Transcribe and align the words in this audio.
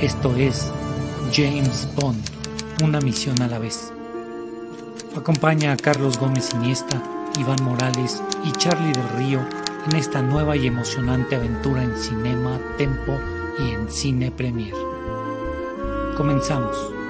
Esto 0.00 0.34
es 0.36 0.72
James 1.32 1.88
Bond, 1.94 2.20
una 2.82 3.00
misión 3.00 3.40
a 3.42 3.48
la 3.48 3.58
vez. 3.58 3.92
Acompaña 5.16 5.72
a 5.72 5.76
Carlos 5.76 6.18
Gómez 6.18 6.50
Iniesta, 6.54 7.02
Iván 7.38 7.62
Morales 7.62 8.22
y 8.44 8.52
Charlie 8.52 8.92
del 8.92 9.08
Río 9.18 9.40
en 9.90 9.96
esta 9.96 10.22
nueva 10.22 10.56
y 10.56 10.66
emocionante 10.66 11.36
aventura 11.36 11.82
en 11.82 11.96
Cinema, 11.96 12.58
Tempo 12.78 13.18
y 13.58 13.72
en 13.72 13.90
Cine 13.90 14.30
Premier. 14.30 14.74
Comenzamos. 16.16 17.01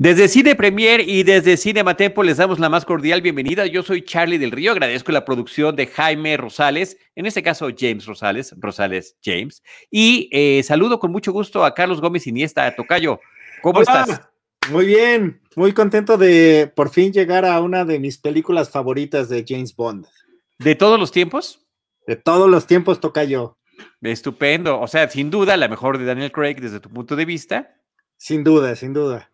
Desde 0.00 0.28
Cine 0.28 0.54
Premier 0.54 1.06
y 1.06 1.24
desde 1.24 1.58
Cinema 1.58 1.94
Tempo 1.94 2.22
les 2.22 2.38
damos 2.38 2.58
la 2.58 2.70
más 2.70 2.86
cordial 2.86 3.20
bienvenida. 3.20 3.66
Yo 3.66 3.82
soy 3.82 4.00
Charlie 4.02 4.38
del 4.38 4.50
Río, 4.50 4.72
agradezco 4.72 5.12
la 5.12 5.26
producción 5.26 5.76
de 5.76 5.88
Jaime 5.88 6.38
Rosales, 6.38 6.96
en 7.14 7.26
este 7.26 7.42
caso 7.42 7.68
James 7.78 8.06
Rosales, 8.06 8.54
Rosales 8.56 9.18
James, 9.22 9.62
y 9.90 10.30
eh, 10.32 10.62
saludo 10.62 10.98
con 10.98 11.12
mucho 11.12 11.32
gusto 11.32 11.66
a 11.66 11.74
Carlos 11.74 12.00
Gómez 12.00 12.26
Iniesta, 12.26 12.74
Tocayo. 12.74 13.20
¿Cómo 13.60 13.80
Hola. 13.80 14.06
estás? 14.06 14.22
Muy 14.70 14.86
bien, 14.86 15.42
muy 15.54 15.74
contento 15.74 16.16
de 16.16 16.72
por 16.74 16.88
fin 16.88 17.12
llegar 17.12 17.44
a 17.44 17.60
una 17.60 17.84
de 17.84 17.98
mis 17.98 18.16
películas 18.16 18.70
favoritas 18.70 19.28
de 19.28 19.44
James 19.46 19.76
Bond. 19.76 20.06
¿De 20.58 20.76
todos 20.76 20.98
los 20.98 21.12
tiempos? 21.12 21.66
De 22.06 22.16
todos 22.16 22.48
los 22.48 22.66
tiempos 22.66 23.00
toca 23.00 23.24
yo, 23.24 23.58
Estupendo, 24.00 24.80
o 24.80 24.88
sea, 24.88 25.10
sin 25.10 25.30
duda 25.30 25.58
la 25.58 25.68
mejor 25.68 25.98
de 25.98 26.06
Daniel 26.06 26.32
Craig 26.32 26.54
desde 26.54 26.80
tu 26.80 26.88
punto 26.88 27.16
de 27.16 27.26
vista. 27.26 27.76
sin 28.16 28.44
duda, 28.44 28.74
sin 28.76 28.94
duda. 28.94 29.29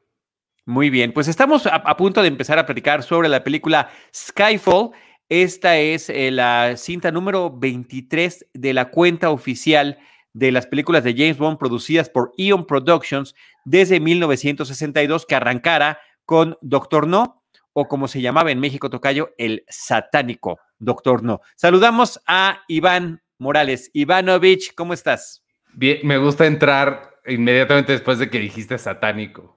Muy 0.68 0.90
bien, 0.90 1.12
pues 1.12 1.28
estamos 1.28 1.64
a, 1.66 1.96
punto 1.96 2.22
de 2.22 2.28
empezar 2.28 2.58
a 2.58 2.66
platicar 2.66 3.04
sobre 3.04 3.28
la 3.28 3.44
película 3.44 3.88
Skyfall. 4.12 4.90
Esta 5.28 5.78
es 5.78 6.10
eh, 6.10 6.32
la 6.32 6.76
cinta 6.76 7.12
número 7.12 7.56
23 7.56 8.46
de 8.52 8.74
la 8.74 8.90
cuenta 8.90 9.30
oficial 9.30 9.96
de 10.32 10.50
las 10.50 10.66
películas 10.66 11.04
de 11.04 11.14
James 11.16 11.38
Bond 11.38 11.56
producidas 11.56 12.10
por 12.10 12.32
Eon 12.36 12.66
Productions 12.66 13.36
desde 13.64 14.00
1962, 14.00 15.24
que 15.24 15.36
arrancara 15.36 16.00
con 16.24 16.58
Doctor 16.62 17.06
No, 17.06 17.44
o 17.72 17.86
como 17.86 18.08
se 18.08 18.20
llamaba 18.20 18.50
en 18.50 18.58
México 18.58 18.90
Tocayo, 18.90 19.30
el 19.38 19.64
satánico 19.68 20.58
Doctor 20.80 21.22
No. 21.22 21.42
Saludamos 21.54 22.20
a 22.26 22.62
Iván 22.66 23.22
Morales. 23.38 23.88
Ivanovich, 23.94 24.74
¿cómo 24.74 24.94
estás? 24.94 25.44
Bien, 25.74 26.00
me 26.02 26.18
gusta 26.18 26.44
entrar 26.44 27.20
inmediatamente 27.24 27.92
después 27.92 28.18
de 28.18 28.28
que 28.30 28.40
dijiste 28.40 28.78
satánico. 28.78 29.55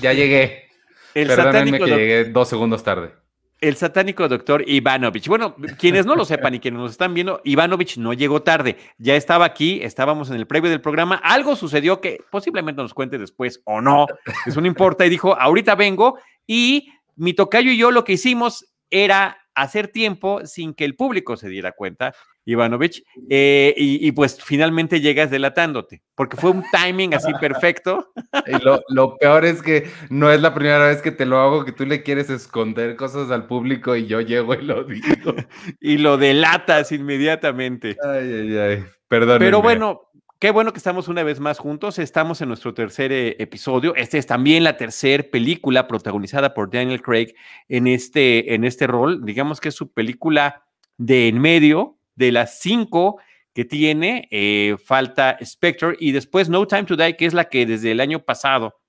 Ya 0.00 0.12
llegué. 0.12 0.68
El 1.14 1.28
Perdónenme 1.28 2.24
dos 2.24 2.48
segundos 2.48 2.82
tarde. 2.82 3.14
El 3.60 3.76
satánico 3.76 4.28
doctor 4.28 4.62
Ivanovich. 4.68 5.26
Bueno, 5.26 5.56
quienes 5.78 6.04
no 6.04 6.16
lo 6.16 6.24
sepan 6.24 6.54
y 6.54 6.60
quienes 6.60 6.80
nos 6.80 6.90
están 6.90 7.14
viendo, 7.14 7.40
Ivanovich 7.44 7.96
no 7.96 8.12
llegó 8.12 8.42
tarde. 8.42 8.76
Ya 8.98 9.16
estaba 9.16 9.46
aquí, 9.46 9.80
estábamos 9.82 10.28
en 10.28 10.36
el 10.36 10.46
previo 10.46 10.70
del 10.70 10.82
programa. 10.82 11.16
Algo 11.16 11.56
sucedió 11.56 12.00
que 12.00 12.18
posiblemente 12.30 12.82
nos 12.82 12.92
cuente 12.92 13.16
después 13.16 13.62
o 13.64 13.80
no. 13.80 14.06
Eso 14.44 14.60
no 14.60 14.66
importa. 14.66 15.06
Y 15.06 15.08
dijo, 15.08 15.34
ahorita 15.40 15.76
vengo. 15.76 16.18
Y 16.46 16.90
mi 17.16 17.32
tocayo 17.32 17.70
y 17.70 17.78
yo 17.78 17.90
lo 17.90 18.04
que 18.04 18.14
hicimos 18.14 18.66
era 18.90 19.38
hacer 19.54 19.88
tiempo 19.88 20.44
sin 20.44 20.74
que 20.74 20.84
el 20.84 20.96
público 20.96 21.36
se 21.36 21.48
diera 21.48 21.72
cuenta, 21.72 22.12
Ivanovich. 22.44 23.02
eh, 23.30 23.74
y, 23.76 24.06
y 24.06 24.12
pues 24.12 24.38
finalmente 24.42 25.00
llegas 25.00 25.30
delatándote, 25.30 26.02
porque 26.14 26.36
fue 26.36 26.50
un 26.50 26.64
timing 26.70 27.14
así 27.14 27.32
perfecto. 27.40 28.12
Y 28.46 28.62
lo, 28.62 28.82
lo 28.88 29.16
peor 29.16 29.44
es 29.44 29.62
que 29.62 29.88
no 30.10 30.30
es 30.30 30.42
la 30.42 30.52
primera 30.54 30.86
vez 30.86 31.00
que 31.00 31.12
te 31.12 31.24
lo 31.24 31.38
hago, 31.38 31.64
que 31.64 31.72
tú 31.72 31.86
le 31.86 32.02
quieres 32.02 32.30
esconder 32.30 32.96
cosas 32.96 33.30
al 33.30 33.46
público 33.46 33.94
y 33.96 34.06
yo 34.06 34.20
llego 34.20 34.54
y 34.54 34.62
lo 34.62 34.84
digo. 34.84 35.06
y 35.80 35.98
lo 35.98 36.16
delatas 36.18 36.92
inmediatamente. 36.92 37.96
Ay, 38.02 38.32
ay, 38.32 38.56
ay. 38.58 38.84
Perdón. 39.08 39.38
Pero 39.38 39.62
bueno, 39.62 40.02
qué 40.40 40.50
bueno 40.50 40.72
que 40.72 40.78
estamos 40.78 41.08
una 41.08 41.22
vez 41.22 41.38
más 41.40 41.58
juntos. 41.58 41.98
Estamos 41.98 42.40
en 42.40 42.48
nuestro 42.48 42.74
tercer 42.74 43.12
eh, 43.12 43.36
episodio. 43.38 43.94
Este 43.94 44.18
es 44.18 44.26
también 44.26 44.64
la 44.64 44.76
tercera 44.76 45.22
película 45.30 45.86
protagonizada 45.86 46.52
por 46.54 46.70
Daniel 46.70 47.02
Craig 47.02 47.34
en 47.68 47.86
este, 47.86 48.54
en 48.54 48.64
este 48.64 48.86
rol. 48.86 49.24
Digamos 49.24 49.60
que 49.60 49.68
es 49.68 49.74
su 49.74 49.92
película 49.92 50.64
de 50.98 51.28
en 51.28 51.40
medio 51.40 51.98
de 52.14 52.32
las 52.32 52.58
cinco 52.60 53.20
que 53.52 53.64
tiene. 53.64 54.28
eh, 54.30 54.76
falta 54.84 55.38
Spectre 55.44 55.96
y 55.98 56.12
después 56.12 56.48
No 56.48 56.66
Time 56.66 56.84
to 56.84 56.96
Die, 56.96 57.16
que 57.16 57.26
es 57.26 57.34
la 57.34 57.48
que 57.48 57.66
desde 57.66 57.92
el 57.92 58.00
año 58.00 58.24
pasado 58.24 58.80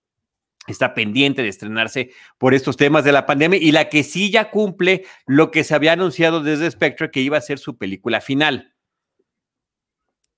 está 0.67 0.93
pendiente 0.93 1.43
de 1.43 1.49
estrenarse 1.49 2.11
por 2.39 2.53
estos 2.53 2.75
temas 2.75 3.03
de 3.03 3.11
la 3.11 3.25
pandemia 3.25 3.59
y 3.59 3.71
la 3.71 3.89
que 3.89 4.03
sí 4.03 4.31
ya 4.31 4.49
cumple 4.49 5.05
lo 5.27 5.51
que 5.51 5.63
se 5.63 5.75
había 5.75 5.93
anunciado 5.93 6.41
desde 6.41 6.71
Spectre 6.71 7.11
que 7.11 7.21
iba 7.21 7.37
a 7.37 7.41
ser 7.41 7.59
su 7.59 7.77
película 7.77 8.19
final 8.19 8.75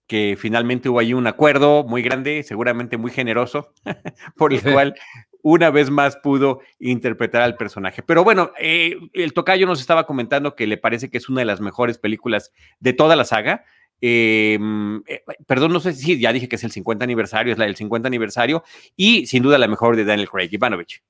que 0.07 0.37
finalmente 0.39 0.89
hubo 0.89 0.99
ahí 0.99 1.13
un 1.13 1.27
acuerdo 1.27 1.83
muy 1.83 2.01
grande, 2.01 2.41
seguramente 2.43 2.97
muy 2.97 3.11
generoso, 3.11 3.73
por 4.37 4.53
el 4.53 4.63
cual 4.63 4.95
una 5.41 5.69
vez 5.69 5.89
más 5.89 6.17
pudo 6.17 6.59
interpretar 6.79 7.41
al 7.41 7.55
personaje. 7.55 8.01
Pero 8.03 8.23
bueno, 8.23 8.51
eh, 8.59 8.95
el 9.13 9.33
tocayo 9.33 9.65
nos 9.65 9.79
estaba 9.79 10.05
comentando 10.05 10.55
que 10.55 10.67
le 10.67 10.77
parece 10.77 11.09
que 11.09 11.17
es 11.17 11.29
una 11.29 11.41
de 11.41 11.45
las 11.45 11.61
mejores 11.61 11.97
películas 11.97 12.51
de 12.79 12.93
toda 12.93 13.15
la 13.15 13.25
saga. 13.25 13.63
Eh, 14.01 14.59
eh, 15.07 15.23
perdón, 15.47 15.73
no 15.73 15.79
sé 15.79 15.93
si 15.93 16.19
ya 16.19 16.33
dije 16.33 16.47
que 16.47 16.57
es 16.57 16.63
el 16.63 16.71
50 16.71 17.03
aniversario, 17.03 17.53
es 17.53 17.59
la 17.59 17.65
del 17.65 17.75
50 17.75 18.07
aniversario, 18.07 18.63
y 18.95 19.25
sin 19.25 19.43
duda 19.43 19.57
la 19.57 19.67
mejor 19.67 19.95
de 19.95 20.05
Daniel 20.05 20.29
Craig 20.29 20.49
Ivanovich. 20.51 21.01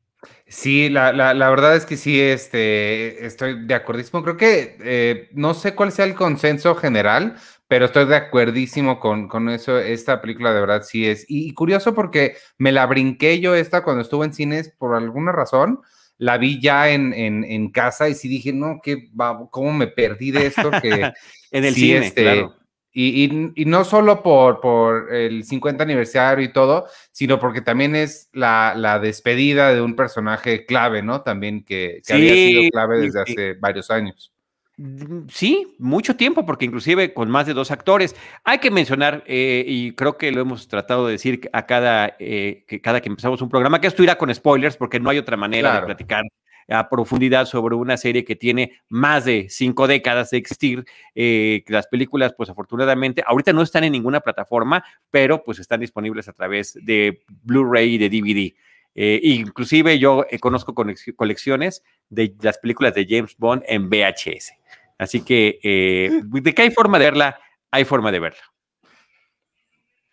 Sí, 0.47 0.89
la, 0.89 1.13
la, 1.13 1.33
la 1.33 1.49
verdad 1.49 1.75
es 1.75 1.85
que 1.85 1.97
sí, 1.97 2.19
este, 2.19 3.25
estoy 3.25 3.65
de 3.65 3.73
acuerdísimo. 3.73 4.23
Creo 4.23 4.37
que 4.37 4.77
eh, 4.81 5.29
no 5.33 5.53
sé 5.53 5.75
cuál 5.75 5.91
sea 5.91 6.05
el 6.05 6.15
consenso 6.15 6.75
general, 6.75 7.35
pero 7.67 7.85
estoy 7.85 8.05
de 8.05 8.15
acuerdísimo 8.15 8.99
con, 8.99 9.27
con 9.27 9.49
eso. 9.49 9.77
Esta 9.77 10.21
película 10.21 10.53
de 10.53 10.61
verdad 10.61 10.83
sí 10.83 11.05
es. 11.07 11.25
Y, 11.29 11.49
y 11.49 11.53
curioso 11.53 11.93
porque 11.93 12.35
me 12.57 12.71
la 12.71 12.85
brinqué 12.85 13.39
yo 13.39 13.55
esta 13.55 13.83
cuando 13.83 14.01
estuve 14.01 14.25
en 14.25 14.33
cines 14.33 14.69
por 14.77 14.95
alguna 14.95 15.31
razón. 15.31 15.81
La 16.19 16.37
vi 16.39 16.59
ya 16.59 16.89
en, 16.89 17.13
en, 17.13 17.43
en 17.43 17.69
casa 17.71 18.09
y 18.09 18.15
sí 18.15 18.27
dije, 18.27 18.51
no, 18.53 18.79
qué, 18.81 19.09
va- 19.19 19.47
cómo 19.51 19.71
me 19.73 19.87
perdí 19.87 20.31
de 20.31 20.47
esto 20.47 20.71
que 20.81 21.11
En 21.51 21.63
el 21.65 21.73
Sí, 21.75 21.81
cine, 21.81 21.97
este, 22.07 22.23
claro. 22.23 22.55
Y, 22.91 23.25
y- 23.25 23.51
y 23.55 23.65
no 23.65 23.83
solo 23.83 24.23
por, 24.23 24.59
por 24.59 25.13
el 25.13 25.43
50 25.43 25.83
aniversario 25.83 26.43
y 26.43 26.51
todo, 26.51 26.87
sino 27.11 27.37
porque 27.39 27.61
también 27.61 27.95
es 27.95 28.29
la, 28.33 28.73
la 28.75 28.97
despedida 28.97 29.71
de 29.73 29.81
un 29.81 29.95
personaje 29.95 30.65
clave, 30.65 31.03
¿no? 31.03 31.21
También 31.21 31.63
que, 31.63 32.01
que 32.05 32.13
había 32.13 32.33
Sí, 32.35 32.49
sido 32.49 32.61
clave 32.71 32.97
sí, 32.97 33.05
desde 33.05 33.23
sí. 33.25 33.31
hace 33.33 33.53
varios 33.59 33.91
años. 33.91 34.33
Mm, 34.77 35.27
Sí, 35.29 35.75
mucho 35.79 36.15
tiempo, 36.15 36.45
porque 36.45 36.65
inclusive 36.65 37.13
con 37.13 37.29
más 37.29 37.47
de 37.47 37.53
dos 37.53 37.71
actores. 37.71 38.15
Hay 38.43 38.59
que 38.59 38.71
mencionar, 38.71 39.23
eh, 39.27 39.63
y 39.67 39.93
creo 39.93 40.17
que 40.17 40.31
lo 40.31 40.41
hemos 40.41 40.67
tratado 40.67 41.07
de 41.07 41.13
decir 41.13 41.49
a 41.53 41.65
cada, 41.65 42.15
eh, 42.19 42.63
que 42.67 42.79
cada 42.81 43.01
que 43.01 43.09
empezamos 43.09 43.41
un 43.41 43.49
programa, 43.49 43.81
que 43.81 43.87
esto 43.87 44.03
irá 44.03 44.17
con 44.17 44.33
spoilers, 44.33 44.77
porque 44.77 44.99
no 44.99 45.09
hay 45.09 45.17
otra 45.17 45.35
manera 45.37 45.79
de 45.79 45.85
platicar 45.85 46.23
a 46.69 46.89
profundidad 46.89 47.45
sobre 47.45 47.75
una 47.75 47.95
serie 47.95 48.25
que 48.25 48.35
tiene 48.35 48.81
más 48.89 49.23
de 49.25 49.47
cinco 49.49 49.87
décadas 49.87 50.29
de 50.31 50.37
existir. 50.37 50.85
eh, 51.15 51.63
que 51.65 51.73
las 51.73 51.87
películas, 51.87 52.33
pues 52.37 52.49
afortunadamente, 52.49 53.23
ahorita 53.25 53.53
no 53.53 53.61
están 53.63 53.83
en 53.85 53.93
ninguna 53.93 54.19
plataforma, 54.19 54.83
pero 55.09 55.43
pues 55.43 55.59
están 55.59 55.79
disponibles 55.79 56.27
a 56.27 56.33
través 56.33 56.77
de 56.83 57.23
Blu-ray 57.43 57.95
y 57.95 57.97
de 57.97 58.09
DVD. 58.09 58.55
Eh, 58.99 59.19
inclusive 59.21 59.99
yo 59.99 60.25
eh, 60.27 60.39
conozco 60.39 60.73
colecciones 60.73 61.83
de 62.09 62.33
las 62.41 62.57
películas 62.57 62.95
de 62.95 63.05
James 63.07 63.37
Bond 63.37 63.61
en 63.67 63.89
VHS. 63.89 64.53
Así 64.97 65.21
que 65.23 65.59
eh, 65.61 66.09
de 66.25 66.53
que 66.55 66.63
hay 66.63 66.71
forma 66.71 66.97
de 66.97 67.05
verla, 67.05 67.39
hay 67.69 67.85
forma 67.85 68.11
de 68.11 68.19
verla. 68.19 68.41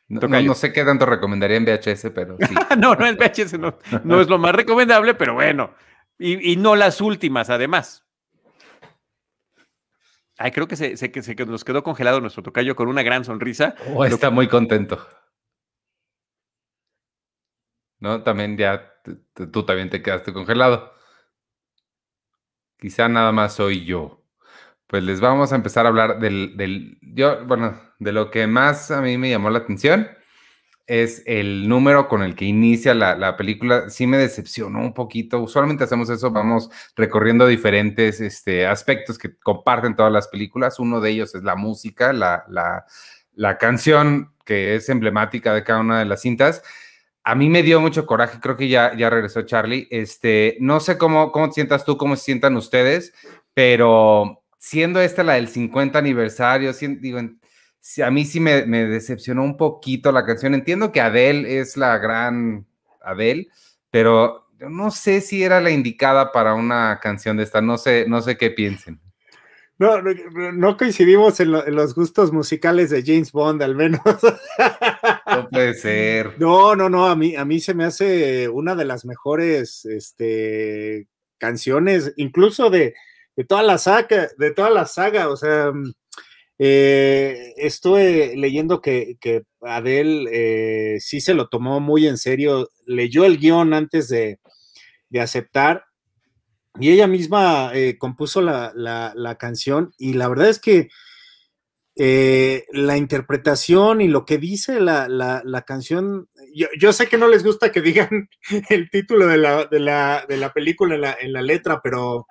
No, 0.09 0.55
sé 0.55 0.71
qué 0.71 0.85
tanto 0.85 1.07
recomendaría 1.07 1.57
en 1.57 1.65
VHS, 1.65 2.11
pero 2.15 2.37
sí. 2.39 2.55
no, 2.79 2.95
no 2.95 3.07
es 3.07 3.17
VHS, 3.17 3.59
no, 3.59 3.79
no 4.05 4.21
es 4.21 4.29
lo 4.29 4.37
más 4.37 4.55
recomendable, 4.55 5.15
pero 5.15 5.33
bueno. 5.33 5.75
Y, 6.19 6.53
y 6.53 6.57
no 6.57 6.77
las 6.77 7.01
últimas, 7.01 7.49
además. 7.49 8.05
Ay, 10.37 10.51
creo 10.51 10.69
que 10.69 10.77
se, 10.77 10.99
se- 10.99 11.11
nos 11.47 11.65
quedó 11.65 11.83
congelado 11.83 12.21
nuestro 12.21 12.43
tocayo 12.43 12.77
con 12.77 12.89
una 12.89 13.03
gran 13.03 13.25
sonrisa. 13.25 13.77
O 13.95 14.05
está 14.05 14.29
muy 14.29 14.47
contento. 14.47 15.09
¿No? 18.05 18.23
También 18.23 18.59
ya, 18.59 18.93
tú 19.51 19.65
también 19.65 19.89
te 19.89 20.03
quedaste 20.03 20.35
congelado. 20.35 20.93
Quizá 22.79 23.09
nada 23.09 23.33
más 23.33 23.55
soy 23.55 23.87
yo. 23.87 24.23
pues 24.87 25.03
les 25.03 25.21
vamos 25.21 25.53
a 25.53 25.57
empezar 25.57 25.87
a 25.87 25.89
hablar 25.89 26.21
del, 26.21 26.55
del, 26.59 26.99
yo, 27.01 27.47
bueno, 27.47 27.81
de 27.99 28.13
lo 28.13 28.31
que 28.31 28.47
más 28.47 28.91
a 28.91 29.01
mí 29.01 29.17
me 29.17 29.31
llamó 29.31 29.49
la 29.49 29.61
atención 29.61 30.09
es 30.87 31.23
el 31.25 31.67
número 31.67 32.09
con 32.09 32.23
el 32.23 32.37
que 32.37 32.45
inicia 32.45 32.93
la, 32.95 33.37
película. 33.39 33.89
Sí 33.89 34.07
me 34.07 34.19
decepcionó 34.19 34.81
un 34.81 34.93
poquito. 34.93 35.41
Usualmente 35.41 35.85
hacemos 35.85 36.11
eso, 36.11 36.31
vamos 36.31 36.69
recorriendo 36.97 37.47
diferentes 37.47 38.21
este, 38.21 38.67
aspectos 38.67 39.17
que 39.17 39.35
comparten 39.39 39.97
todas 39.97 40.13
las 40.13 40.29
películas. 40.29 40.79
Uno 40.79 41.01
de 41.01 41.11
ellos 41.11 41.35
es 41.35 41.43
la 41.43 41.57
música, 41.57 42.13
la, 42.13 42.45
la, 42.49 42.85
la 43.33 43.57
canción 43.57 44.35
que 44.45 44.75
es 44.75 44.91
emblemática 44.91 45.55
de 45.55 45.65
cada 45.65 45.81
una 45.81 46.01
de 46.01 46.05
las 46.05 46.21
cintas. 46.21 46.63
A 47.25 47.35
mí 47.35 47.49
me 47.49 47.63
dio 47.63 47.81
mucho 47.81 48.05
coraje, 48.07 48.39
creo 48.39 48.57
que 48.57 48.69
ya, 48.69 48.95
ya 48.97 49.09
regresó 49.11 49.43
Charlie. 49.43 49.89
Este, 49.91 50.57
no 50.61 50.79
sé 50.79 50.99
cómo, 50.99 51.33
cómo 51.33 51.49
te 51.49 51.55
sientas 51.55 51.85
tú, 51.85 51.97
cómo 51.97 52.17
se 52.17 52.25
sientan 52.25 52.57
ustedes, 52.57 53.15
pero 53.55 54.45
siendo 54.65 55.01
esta 55.01 55.23
la 55.23 55.35
del 55.35 55.49
50 55.49 55.99
aniversario, 55.99 56.71
a 56.71 58.11
mí 58.11 58.25
sí 58.25 58.41
me, 58.41 58.63
decepcionó 58.65 59.43
un 59.43 59.59
poquito 59.59 60.11
la 60.11 60.25
canción. 60.25 60.55
Entiendo 60.55 60.91
que 60.91 61.03
Adele 61.03 61.61
es 61.61 61.77
la 61.77 61.99
gran 61.99 62.67
Adele, 63.03 63.49
pero 63.91 64.49
no 64.59 64.91
sé 64.91 65.21
si 65.21 65.43
era 65.43 65.61
la 65.61 65.71
indicada 65.71 66.33
para 66.33 66.55
una 66.55 66.99
canción 67.03 67.37
de 67.37 67.43
esta. 67.43 67.61
No 67.61 67.77
sé, 67.77 68.07
no 68.09 68.23
sé 68.23 68.39
qué 68.39 68.51
piensen. 68.51 69.01
No, 69.79 70.01
no, 70.01 70.77
coincidimos 70.79 71.41
en, 71.41 71.53
los 71.53 71.95
gustos 71.95 72.33
musicales 72.33 72.89
de 72.89 73.03
James 73.05 73.33
Bond, 73.33 73.63
al 73.63 73.75
menos. 73.75 74.01
No 75.27 75.49
puede 75.49 75.75
ser. 75.75 76.35
No, 76.39 76.77
no, 76.77 76.89
no, 76.89 77.07
a 77.07 77.17
mí, 77.17 77.37
a 77.37 77.45
mí 77.45 77.61
se 77.61 77.75
me 77.75 77.85
hace 77.85 78.49
una 78.49 78.75
de 78.75 78.85
las 78.85 79.05
mejores 79.05 79.85
este, 79.85 81.09
canciones, 81.39 82.13
incluso 82.17 82.71
de, 82.71 82.95
de 83.37 83.45
toda 83.45 83.63
la 83.63 83.79
saga, 83.79 84.29
de 84.39 84.51
toda 84.53 84.71
la 84.71 84.87
saga, 84.87 85.29
o 85.29 85.37
sea, 85.37 85.73
mm, 85.73 85.93
eh, 86.59 87.53
estuve 87.57 88.37
leyendo 88.37 88.81
que, 88.81 89.17
que 89.21 89.43
Adele 89.61 90.95
eh, 90.97 91.01
sí 91.01 91.21
se 91.21 91.35
lo 91.35 91.49
tomó 91.49 91.81
muy 91.81 92.07
en 92.07 92.17
serio, 92.17 92.71
leyó 92.87 93.25
el 93.25 93.39
guion 93.39 93.75
antes 93.75 94.09
de, 94.09 94.39
aceptar 95.21 95.85
y 96.81 96.91
ella 96.91 97.07
misma 97.07 97.71
eh, 97.73 97.97
compuso 97.99 98.43
la, 98.43 99.37
canción 99.39 99.93
y 99.97 100.15
la 100.15 100.27
verdad 100.27 100.49
es 100.49 100.59
que 100.59 100.89
la 101.97 102.97
interpretación 102.97 104.01
y 104.01 104.09
lo 104.09 104.25
que 104.25 104.39
dice 104.39 104.81
la, 104.81 105.65
canción, 105.67 106.29
yo, 106.77 106.93
sé 106.93 107.09
que 107.09 107.19
no 107.19 107.29
les 107.29 107.45
gusta 107.45 107.73
que 107.73 107.81
digan 107.81 108.29
el 108.71 108.91
título 108.91 109.27
de 109.27 109.39
la, 109.39 109.67
de 109.67 110.37
la 110.37 110.53
película 110.53 111.17
en 111.21 111.33
la, 111.33 111.43
letra, 111.43 111.81
pero 111.83 112.27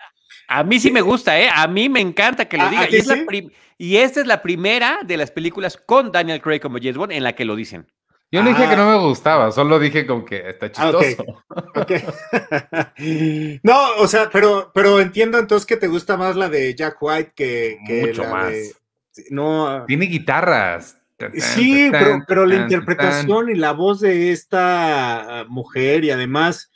a 0.48 0.64
mí 0.64 0.80
sí 0.80 0.92
me 0.92 1.02
gusta, 1.02 1.40
¿eh? 1.40 1.50
A 1.54 1.68
mí 1.68 1.90
me 1.90 2.02
encanta 2.02 2.46
que 2.46 2.58
lo 2.58 2.70
diga. 2.70 2.88
Y, 3.78 3.98
esta 3.98 4.22
es 4.22 4.28
la 4.28 4.42
primera 4.42 5.00
de 5.04 5.18
las 5.18 5.32
películas 5.32 5.78
con 5.78 6.12
Daniel 6.12 6.42
Craig 6.42 6.60
como 6.60 6.78
James 6.78 6.98
Bond 6.98 7.12
en 7.12 7.24
la 7.24 7.34
que 7.34 7.46
lo 7.46 7.56
dicen. 7.56 7.88
Yo 8.32 8.42
no 8.42 8.50
dije 8.50 8.68
que 8.68 8.76
no 8.76 8.90
me 8.90 8.98
gustaba, 8.98 9.52
solo 9.52 9.78
dije 9.78 10.08
como 10.08 10.26
que 10.26 10.50
está 10.50 10.66
ah, 10.66 10.72
chistoso. 10.72 11.24
no, 13.64 13.96
o 13.98 14.08
sea, 14.08 14.30
pero, 14.32 14.72
pero 14.74 15.00
entiendo 15.00 15.38
entonces 15.38 15.68
que 15.68 15.78
te 15.78 15.88
gusta 15.88 16.18
más 16.18 16.36
la 16.36 16.50
de 16.50 16.74
Jack 16.74 16.98
White 17.00 17.34
que, 17.36 17.78
Mucho 18.08 18.24
más. 18.26 18.54
No, 19.30 19.86
Tiene 19.86 20.06
guitarras. 20.06 20.98
Sí, 21.36 21.90
pero, 21.92 22.24
pero 22.28 22.46
la 22.46 22.56
interpretación 22.56 23.50
y 23.50 23.56
la 23.56 23.72
voz 23.72 24.02
de 24.02 24.32
esta 24.32 25.46
mujer 25.48 26.04
y 26.04 26.12
además 26.12 26.70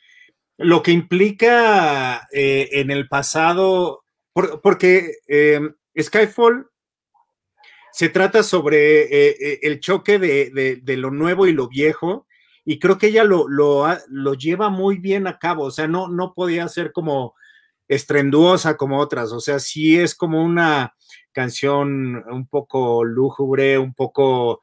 lo 0.58 0.82
que 0.82 0.92
implica 0.92 2.28
eh, 2.32 2.70
en 2.74 2.92
el 2.92 3.08
pasado, 3.08 4.04
porque 4.34 5.18
em, 5.28 5.74
Skyfall 6.00 6.68
se 7.92 8.10
trata 8.10 8.44
sobre 8.44 9.04
eh, 9.04 9.38
eh, 9.40 9.60
el 9.64 9.80
choque 9.80 10.20
de, 10.20 10.98
lo 10.98 11.12
nuevo 11.12 11.48
y 11.48 11.54
lo 11.54 11.68
viejo, 11.68 12.28
y 12.66 12.80
creo 12.80 12.98
que 12.98 13.08
ella 13.08 13.24
lo, 13.24 13.48
lo, 13.48 14.34
lleva 14.34 14.70
muy 14.70 14.98
bien 14.98 15.28
a 15.28 15.40
cabo, 15.40 15.66
o 15.66 15.72
sea, 15.72 15.88
no, 15.88 16.08
no 16.08 16.34
podía 16.34 16.68
ser 16.68 16.92
como 16.92 17.36
estrenduosa 17.88 18.76
como 18.76 19.00
otras, 19.00 19.32
o 19.32 19.40
sea, 19.40 19.60
sí 19.60 19.98
es 19.98 20.14
como 20.14 20.44
una 20.44 20.94
canción 21.38 22.24
un 22.30 22.48
poco 22.48 23.04
lúgubre, 23.04 23.78
un 23.78 23.94
poco 23.94 24.62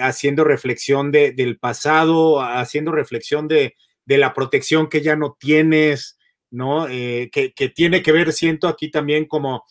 haciendo 0.00 0.44
reflexión 0.44 1.10
del 1.10 1.58
pasado, 1.58 2.40
haciendo 2.40 2.92
reflexión 2.92 3.48
de, 3.48 3.74
de 4.06 4.18
la 4.18 4.32
protección 4.32 4.88
que 4.88 5.02
ya 5.02 5.16
no 5.16 5.36
tienes, 5.38 6.16
¿no? 6.50 6.88
Eh, 6.88 7.28
que, 7.30 7.68
tiene 7.68 8.02
que 8.02 8.12
ver, 8.12 8.32
siento 8.32 8.68
aquí 8.68 8.90
también 8.90 9.26
como, 9.26 9.64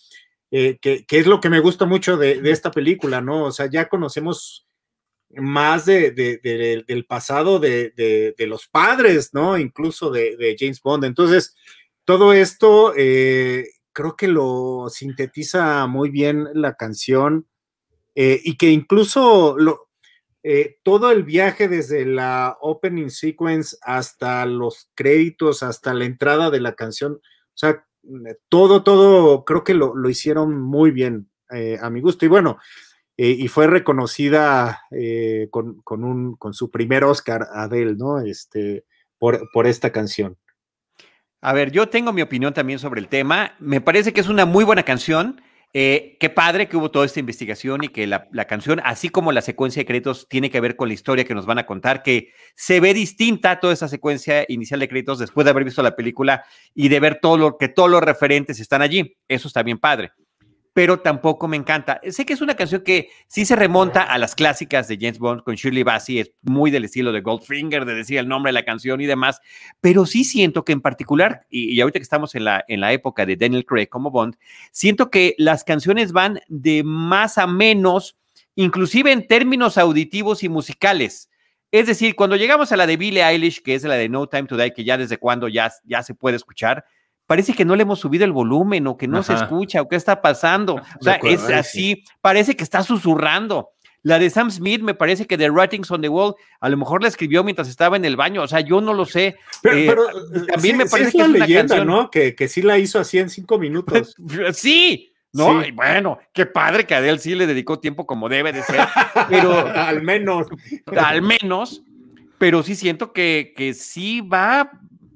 eh, 0.51 0.77
que, 0.79 1.05
es 1.09 1.25
lo 1.25 1.39
que 1.39 1.49
me 1.49 1.61
gusta 1.61 1.85
mucho 1.85 2.17
de, 2.17 2.41
esta 2.51 2.69
película, 2.69 3.21
¿no? 3.21 3.45
O 3.45 3.51
sea, 3.51 3.67
ya 3.67 3.87
conocemos 3.87 4.67
más 5.29 5.85
de, 5.85 6.11
del 6.11 7.05
pasado 7.05 7.59
de, 7.59 8.35
los 8.39 8.67
padres, 8.67 9.33
¿no? 9.33 9.57
Incluso 9.57 10.11
de, 10.11 10.55
James 10.59 10.81
Bond. 10.81 11.05
Entonces, 11.05 11.55
todo 12.03 12.33
esto 12.33 12.93
eh, 12.95 13.69
creo 13.95 14.15
que 14.15 14.27
lo 14.27 14.88
sintetiza 14.89 15.88
muy 15.88 16.12
bien 16.12 16.47
la 16.53 16.75
canción 16.75 17.47
y 18.18 18.56
que 18.56 18.69
incluso 18.69 19.56
lo, 19.57 19.86
eh, 20.47 20.77
todo 20.83 21.09
el 21.09 21.24
viaje 21.24 21.68
desde 21.68 22.06
la 22.06 22.56
opening 22.62 23.09
sequence 23.09 23.77
hasta 23.81 24.45
los 24.45 24.92
créditos, 24.94 25.63
hasta 25.63 25.92
la 25.95 26.06
entrada 26.06 26.51
de 26.51 26.59
la 26.59 26.75
canción, 26.75 27.13
o 27.13 27.57
sea, 27.57 27.83
todo, 28.47 28.83
todo, 28.83 29.44
creo 29.44 29.63
que 29.63 29.74
lo, 29.74 30.07
hicieron 30.07 30.62
muy 30.62 30.92
bien 30.92 31.31
eh, 31.50 31.80
a 31.81 31.89
mi 31.89 32.00
gusto. 32.00 32.25
Y 32.25 32.27
bueno, 32.27 32.59
eh, 33.18 33.31
y 33.31 33.47
fue 33.47 33.65
reconocida 33.65 34.83
con, 35.50 35.81
un, 36.03 36.36
con 36.36 36.53
su 36.53 36.69
primer 36.69 37.06
Oscar, 37.06 37.47
Adele, 37.51 37.95
¿no? 37.95 38.19
Este, 38.19 38.86
por, 39.18 39.50
por 39.51 39.65
esta 39.65 39.92
canción. 39.92 40.38
A 41.41 41.53
ver, 41.53 41.71
yo 41.71 41.89
tengo 41.89 42.11
mi 42.11 42.21
opinión 42.21 42.53
también 42.53 42.79
sobre 42.79 43.01
el 43.01 43.07
tema. 43.07 43.55
Me 43.59 43.81
parece 43.81 44.13
que 44.13 44.21
es 44.21 44.27
una 44.27 44.45
muy 44.45 44.63
buena 44.63 44.83
canción. 44.83 45.41
Eh, 45.73 46.15
qué 46.19 46.29
padre 46.29 46.69
que 46.69 46.77
hubo 46.77 46.89
toda 46.89 47.05
esta 47.05 47.19
investigación 47.19 47.83
y 47.83 47.89
que 47.89 48.07
la, 48.07 48.29
canción, 48.47 48.81
así 48.85 49.09
como 49.09 49.33
la 49.33 49.41
secuencia 49.41 49.81
de 49.81 49.85
créditos, 49.85 50.27
tiene 50.29 50.49
que 50.49 50.61
ver 50.61 50.77
con 50.77 50.87
la 50.87 50.93
historia 50.93 51.25
que 51.25 51.35
nos 51.35 51.45
van 51.45 51.59
a 51.59 51.65
contar, 51.65 52.01
que 52.01 52.31
se 52.55 52.79
ve 52.79 52.93
distinta 52.93 53.59
toda 53.59 53.73
esa 53.73 53.89
secuencia 53.89 54.45
inicial 54.47 54.79
de 54.79 54.87
créditos 54.87 55.19
después 55.19 55.43
de 55.43 55.51
haber 55.51 55.65
visto 55.65 55.83
la 55.83 55.95
película 55.95 56.45
y 56.73 56.87
de 56.87 56.99
ver 57.01 57.19
todo 57.21 57.37
lo 57.37 57.57
que 57.57 57.67
todos 57.67 57.89
los 57.89 58.01
referentes 58.01 58.61
están 58.61 58.81
allí. 58.81 59.17
Eso 59.27 59.49
está 59.49 59.63
bien 59.63 59.77
padre 59.77 60.13
pero 60.75 60.99
tampoco 60.99 61.47
me 61.47 61.56
encanta. 61.56 62.02
Sé 62.09 62.26
que 62.26 62.33
es 62.33 62.42
una 62.42 62.56
canción 62.56 62.81
que 62.81 63.07
sí 63.28 63.45
se 63.45 63.56
remonta 63.56 64.02
a 64.02 64.18
las 64.18 64.35
clásicas 64.35 64.90
de 64.90 64.97
James 64.99 65.19
Bond 65.19 65.42
con 65.44 65.56
Shirley 65.56 65.83
Bassey, 65.83 66.19
es 66.19 66.33
muy 66.42 66.69
del 66.69 66.83
estilo 66.83 67.14
de 67.14 67.21
Goldfinger, 67.21 67.85
de 67.85 67.95
decir 67.95 68.18
el 68.18 68.28
nombre 68.28 68.49
de 68.49 68.56
la 68.56 68.66
canción 68.66 68.99
y 68.99 69.06
demás, 69.06 69.40
pero 69.80 70.06
sí 70.06 70.26
siento 70.26 70.66
que 70.66 70.73
en 70.73 70.81
particular, 70.81 71.47
y, 71.49 71.80
ahorita 71.80 71.99
que 71.99 72.04
estamos 72.04 72.35
en 72.35 72.44
la, 72.44 72.66
en 72.68 72.81
la 72.81 72.92
época 72.92 73.26
de 73.26 73.38
Daniel 73.38 73.66
Craig 73.66 73.88
como 73.88 74.11
Bond, 74.11 74.35
siento 74.73 75.09
que 75.09 75.33
las 75.38 75.64
canciones 75.64 76.11
van 76.11 76.42
de 76.49 76.83
más 76.83 77.38
a 77.38 77.47
menos, 77.47 78.18
inclusive 78.56 79.14
en 79.14 79.28
términos 79.28 79.78
auditivos 79.78 80.44
y 80.44 80.49
musicales. 80.49 81.30
Es 81.71 81.88
decir, 81.88 82.18
cuando 82.18 82.35
llegamos 82.35 82.73
a 82.73 82.76
la 82.76 82.85
de 82.85 82.97
Billie 82.97 83.23
Eilish, 83.23 83.61
que 83.61 83.76
es 83.76 83.83
la 83.85 83.95
de 83.95 84.09
No 84.09 84.28
Time 84.28 84.44
to 84.44 84.57
Die, 84.57 84.73
que 84.73 84.83
ya 84.83 84.97
desde 84.97 85.18
cuando 85.18 85.47
ya, 85.47 85.71
ya 85.85 86.04
se 86.04 86.16
puede 86.16 86.35
escuchar, 86.35 86.83
parece 87.27 87.53
que 87.53 87.65
no 87.65 87.75
le 87.75 87.83
hemos 87.83 87.99
subido 87.99 88.25
el 88.25 88.31
volumen 88.31 88.87
o 88.87 88.97
que 88.97 89.07
no 89.07 89.23
se 89.23 89.33
escucha 89.33 89.81
o 89.81 89.87
qué 89.87 89.95
está 89.95 90.21
pasando. 90.21 90.75
O 90.75 91.03
sea, 91.03 91.15
es 91.23 91.44
así, 91.49 92.03
parece 92.21 92.55
que 92.55 92.63
está 92.63 92.83
susurrando. 92.83 93.69
La 94.05 94.19
de 94.19 94.29
Sam 94.29 94.51
Smith 94.51 94.81
me 94.81 94.94
parece 94.94 95.25
que 95.25 95.35
The 95.35 95.49
Writings 95.49 95.89
on 95.89 96.01
the 96.01 96.09
Wall 96.09 96.35
a 96.59 96.69
lo 96.69 96.77
mejor 96.77 97.01
la 97.01 97.07
escribió 97.07 97.44
mientras 97.44 97.67
estaba 97.67 97.97
en 97.97 98.05
el 98.05 98.15
baño, 98.15 98.44
o 98.44 98.47
sea, 98.47 98.59
yo 98.59 98.79
no 98.79 98.94
lo 98.94 99.05
sé. 99.05 99.35
Pero, 99.63 100.07
eh, 100.07 100.13
eh, 100.35 100.39
también 100.53 100.77
me 100.77 100.85
parece 100.85 101.11
que 101.11 101.17
es 101.23 101.27
una 101.27 101.39
leyenda, 101.39 101.83
¿no? 101.83 102.11
Que, 102.11 102.35
que 102.35 102.47
sí 102.47 102.61
la 102.61 102.77
hizo 102.77 102.99
así 102.99 103.17
en 103.17 103.31
cinco 103.31 103.57
minutos. 103.57 104.15
sí, 104.53 105.11
¿no? 105.33 105.65
Y 105.65 105.71
bueno, 105.71 106.19
qué 106.33 106.45
padre 106.45 106.85
que 106.85 106.94
Adele 106.94 107.17
sí 107.17 107.33
le 107.33 107.47
dedicó 107.47 107.79
tiempo 107.79 108.05
como 108.05 108.29
debe 108.29 108.53
de 108.53 108.61
ser, 108.61 108.81
pero 109.27 109.57
al 109.75 110.03
menos, 110.03 110.47
al 110.95 111.23
menos, 111.23 111.81
pero 112.37 112.61
sí 112.61 112.75
siento 112.75 113.11
que, 113.11 113.53
que 113.57 113.73
sí 113.73 114.21
va 114.21 114.69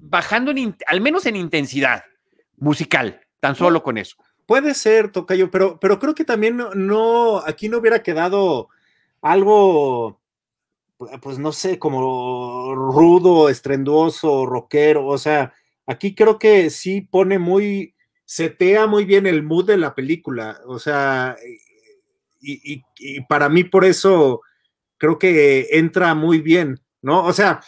bajando 0.10 0.52
al 0.88 1.02
menos 1.02 1.26
en 1.26 1.36
intensidad 1.36 2.04
musical, 2.58 3.22
tan 3.40 3.56
solo 3.56 3.84
con 3.84 3.98
eso. 3.98 4.16
Puede 4.46 4.74
ser, 4.74 5.12
Tocayo, 5.12 5.52
pero, 5.52 5.80
pero 5.80 6.00
creo 6.00 6.16
que 6.16 6.26
también 6.26 6.58
no, 6.58 7.38
aquí 7.38 7.70
no 7.70 7.78
hubiera 7.78 8.02
quedado 8.02 8.70
algo, 9.22 10.20
pues 11.22 11.38
no 11.38 11.52
sé, 11.52 11.78
como 11.78 12.74
rudo, 12.74 13.50
estrenduoso, 13.50 14.48
rockero, 14.48 15.06
o 15.06 15.18
sea, 15.18 15.54
aquí 15.86 16.16
creo 16.16 16.40
que 16.40 16.72
sí 16.72 17.02
pone 17.02 17.38
muy, 17.38 17.94
setea 18.26 18.88
muy 18.88 19.06
bien 19.06 19.28
el 19.28 19.44
mood 19.44 19.68
de 19.68 19.78
la 19.78 19.94
película, 19.94 20.60
o 20.66 20.80
sea, 20.80 21.38
y 22.42 22.82
para 23.28 23.50
mí 23.50 23.66
por 23.66 23.86
eso 23.86 24.42
creo 24.98 25.20
que 25.20 25.68
entra 25.72 26.16
muy 26.16 26.40
bien, 26.40 26.80
¿no? 27.02 27.24
O 27.26 27.34
sea, 27.34 27.62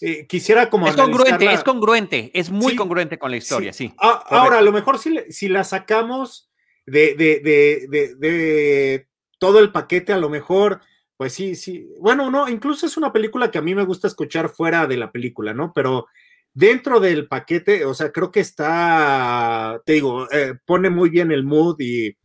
eh, 0.00 0.26
quisiera 0.26 0.70
como... 0.70 0.86
Es 0.86 0.96
congruente, 0.96 1.52
es 1.52 1.64
congruente, 1.64 2.30
es 2.34 2.50
muy 2.50 2.76
congruente 2.76 3.18
con 3.18 3.30
la 3.30 3.36
historia, 3.36 3.72
sí. 3.72 3.92
Ah, 3.98 4.24
ahora, 4.28 4.58
a 4.58 4.62
lo 4.62 4.72
mejor 4.72 4.98
si, 4.98 5.16
si 5.30 5.48
la 5.48 5.64
sacamos 5.64 6.50
de, 6.86 7.14
de, 7.14 8.16
de, 8.18 9.08
todo 9.38 9.58
el 9.58 9.72
paquete, 9.72 10.12
a 10.12 10.18
lo 10.18 10.28
mejor, 10.28 10.80
pues 11.16 11.32
sí, 11.32 11.56
sí. 11.56 11.88
Bueno, 12.00 12.30
no, 12.30 12.48
incluso 12.48 12.86
es 12.86 12.96
una 12.96 13.12
película 13.12 13.50
que 13.50 13.58
a 13.58 13.62
mí 13.62 13.74
me 13.74 13.84
gusta 13.84 14.06
escuchar 14.06 14.48
fuera 14.48 14.86
de 14.86 14.96
la 14.96 15.10
película, 15.10 15.52
¿no? 15.52 15.72
Pero 15.74 16.06
dentro 16.54 17.00
del 17.00 17.26
paquete, 17.26 17.84
o 17.84 17.94
sea, 17.94 18.12
creo 18.12 18.30
que 18.30 18.40
está, 18.40 19.80
te 19.84 19.94
digo, 19.94 20.30
eh, 20.30 20.54
pone 20.64 20.90
muy 20.90 21.10
bien 21.10 21.32
el 21.32 21.44
mood 21.44 21.76
y, 21.80 22.16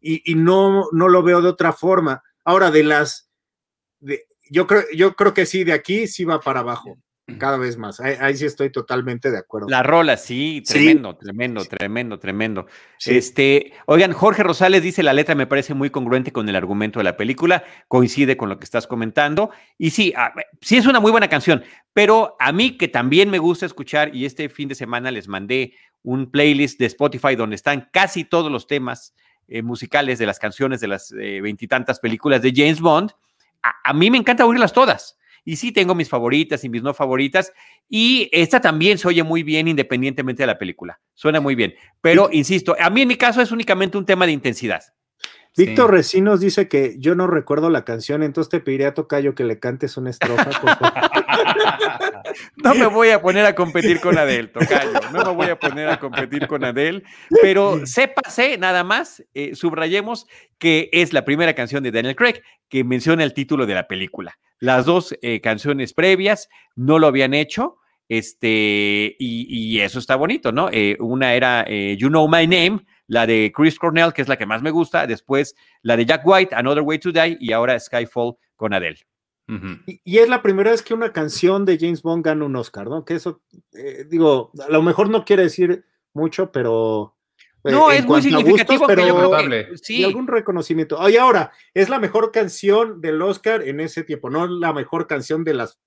y, 0.00 0.34
no, 0.34 0.88
no 0.92 1.08
lo 1.08 1.22
veo 1.22 1.42
de 1.42 1.48
otra 1.48 1.72
forma. 1.72 2.22
Ahora, 2.44 2.70
de 2.70 2.84
las, 2.84 3.30
de, 3.98 4.24
yo, 4.50 4.66
creo, 4.66 4.84
yo 4.94 5.14
creo 5.16 5.34
que 5.34 5.46
sí, 5.46 5.64
de 5.64 5.72
aquí 5.72 6.06
sí 6.06 6.24
va 6.24 6.40
para 6.40 6.60
abajo 6.60 6.98
cada 7.38 7.58
vez 7.58 7.76
más. 7.76 8.00
Ahí, 8.00 8.36
sí 8.36 8.46
estoy 8.46 8.70
totalmente 8.70 9.30
de 9.30 9.38
acuerdo. 9.38 9.68
La 9.68 9.82
rola, 9.82 10.16
sí, 10.16 10.62
tremendo, 10.66 11.16
tremendo, 11.16 11.64
tremendo, 11.64 12.18
tremendo. 12.18 12.66
Este, 13.04 13.72
oigan, 13.86 14.12
Jorge 14.12 14.42
Rosales 14.42 14.82
dice 14.82 15.02
la 15.02 15.12
letra 15.12 15.34
me 15.34 15.46
parece 15.46 15.74
muy 15.74 15.90
congruente 15.90 16.32
con 16.32 16.48
el 16.48 16.56
argumento 16.56 17.00
de 17.00 17.04
la 17.04 17.16
película, 17.16 17.64
coincide 17.88 18.36
con 18.36 18.48
lo 18.48 18.58
que 18.58 18.64
estás 18.64 18.86
comentando. 18.86 19.50
Y 19.76 19.90
sí, 19.90 20.14
ah, 20.16 20.32
sí 20.60 20.76
es 20.76 20.86
una 20.86 21.00
muy 21.00 21.10
buena 21.10 21.28
canción, 21.28 21.62
pero 21.92 22.36
a 22.40 22.52
mí 22.52 22.76
que 22.78 22.88
también 22.88 23.30
me 23.30 23.38
gusta 23.38 23.66
escuchar, 23.66 24.14
y 24.14 24.24
este 24.24 24.48
fin 24.48 24.68
de 24.68 24.74
semana 24.74 25.10
les 25.10 25.28
mandé 25.28 25.74
un 26.02 26.30
playlist 26.30 26.78
de 26.78 26.86
Spotify 26.86 27.36
donde 27.36 27.56
están 27.56 27.88
casi 27.92 28.24
todos 28.24 28.50
los 28.50 28.66
temas 28.66 29.14
eh, 29.48 29.62
musicales 29.62 30.18
de 30.18 30.26
las 30.26 30.38
canciones 30.38 30.80
de 30.80 30.88
las 30.88 31.12
eh, 31.12 31.40
veintitantas 31.40 32.00
películas 32.00 32.42
de 32.42 32.52
James 32.54 32.80
Bond. 32.80 33.12
A, 33.84 33.92
mí 33.92 34.10
me 34.10 34.18
encanta 34.18 34.46
oírlas 34.46 34.72
todas. 34.72 35.17
Y 35.48 35.56
sí, 35.56 35.72
tengo 35.72 35.94
mis 35.94 36.10
favoritas 36.10 36.62
y 36.64 36.68
mis 36.68 36.82
no 36.82 36.92
favoritas. 36.92 37.54
Y 37.88 38.28
esta 38.32 38.60
también 38.60 38.98
se 38.98 39.08
oye 39.08 39.22
muy 39.22 39.42
bien 39.42 39.66
independientemente 39.66 40.42
de 40.42 40.46
la 40.46 40.58
película. 40.58 41.00
Suena 41.14 41.40
muy 41.40 41.54
bien. 41.54 41.74
Pero, 42.02 42.28
insisto, 42.30 42.76
a 42.78 42.90
mí 42.90 43.00
en 43.00 43.08
mi 43.08 43.16
caso 43.16 43.40
es 43.40 43.50
únicamente 43.50 43.96
un 43.96 44.04
tema 44.04 44.26
de 44.26 44.32
intensidad. 44.32 44.82
Víctor 45.56 45.90
Recinos 45.90 46.40
dice 46.40 46.68
que 46.68 46.96
yo 46.98 47.14
no 47.14 47.26
recuerdo 47.26 47.70
la 47.70 47.86
canción, 47.86 48.22
entonces 48.22 48.50
te 48.50 48.60
pediría 48.60 48.88
a 48.88 48.94
Tocayo 48.94 49.34
que 49.34 49.44
le 49.44 49.58
cantes 49.58 49.96
una 49.96 50.10
estrofa. 50.10 50.50
no 52.56 52.74
me 52.74 52.86
voy 52.86 53.10
a 53.10 53.20
poner 53.20 53.44
a 53.46 53.54
competir 53.54 54.00
con 54.00 54.18
Adel, 54.18 54.50
Tocayo. 54.50 54.92
No 55.12 55.24
me 55.24 55.32
voy 55.32 55.48
a 55.48 55.58
poner 55.58 55.88
a 55.88 55.98
competir 55.98 56.46
con 56.46 56.64
Adel, 56.64 57.04
pero 57.42 57.86
sépase 57.86 58.58
nada 58.58 58.84
más, 58.84 59.24
eh, 59.34 59.54
subrayemos 59.54 60.26
que 60.58 60.88
es 60.92 61.12
la 61.12 61.24
primera 61.24 61.54
canción 61.54 61.82
de 61.82 61.90
Daniel 61.90 62.16
Craig 62.16 62.42
que 62.68 62.84
menciona 62.84 63.24
el 63.24 63.34
título 63.34 63.66
de 63.66 63.74
la 63.74 63.86
película. 63.86 64.38
Las 64.58 64.86
dos 64.86 65.16
eh, 65.22 65.40
canciones 65.40 65.94
previas 65.94 66.48
no 66.74 66.98
lo 66.98 67.06
habían 67.06 67.34
hecho. 67.34 67.76
Este, 68.10 69.16
y, 69.18 69.80
eso 69.80 69.98
está 69.98 70.16
bonito, 70.16 70.50
¿no? 70.50 70.70
Eh, 70.72 70.96
una 70.98 71.34
era 71.34 71.66
You 71.68 72.08
Know 72.08 72.26
My 72.26 72.46
Name, 72.46 72.80
la 73.06 73.26
de 73.26 73.52
Chris 73.54 73.78
Cornell, 73.78 74.14
que 74.14 74.22
es 74.22 74.28
la 74.28 74.38
que 74.38 74.46
más 74.46 74.62
me 74.62 74.70
gusta, 74.70 75.06
después 75.06 75.54
la 75.82 75.94
de 75.94 76.06
Jack 76.06 76.22
White, 76.24 76.54
Another 76.54 76.82
Way 76.82 76.98
to 77.00 77.12
Die, 77.12 77.36
y 77.38 77.52
ahora 77.52 77.78
Skyfall 77.78 78.36
con 78.56 78.72
Adele. 78.72 78.98
Y, 79.86 80.18
es 80.18 80.28
la 80.28 80.42
primera 80.42 80.70
vez 80.70 80.82
que 80.82 80.94
una 80.94 81.12
canción 81.12 81.64
de 81.64 81.78
James 81.78 82.02
Bond 82.02 82.24
gana 82.24 82.44
un 82.44 82.56
Oscar, 82.56 82.86
¿no? 82.86 83.04
Que 83.04 83.14
eso, 83.14 83.40
eh, 83.72 84.04
digo, 84.08 84.52
a 84.60 84.70
lo 84.70 84.82
mejor 84.82 85.08
no 85.08 85.24
quiere 85.24 85.44
decir 85.44 85.84
mucho, 86.12 86.52
pero... 86.52 87.14
Eh, 87.64 87.72
no, 87.72 87.90
es 87.90 88.04
muy 88.06 88.22
significativo, 88.22 88.86
pero 88.86 89.06
yo 89.06 89.76
sí. 89.82 90.04
algún 90.04 90.26
reconocimiento. 90.26 91.08
Y 91.08 91.16
ahora, 91.16 91.50
es 91.74 91.88
la 91.88 91.98
mejor 91.98 92.30
canción 92.30 93.00
del 93.00 93.20
Oscar 93.22 93.62
en 93.62 93.80
ese 93.80 94.04
tiempo, 94.04 94.30
no 94.30 94.46
la 94.46 94.72
mejor 94.72 95.06
canción 95.06 95.44
de 95.44 95.54
las 95.54 95.80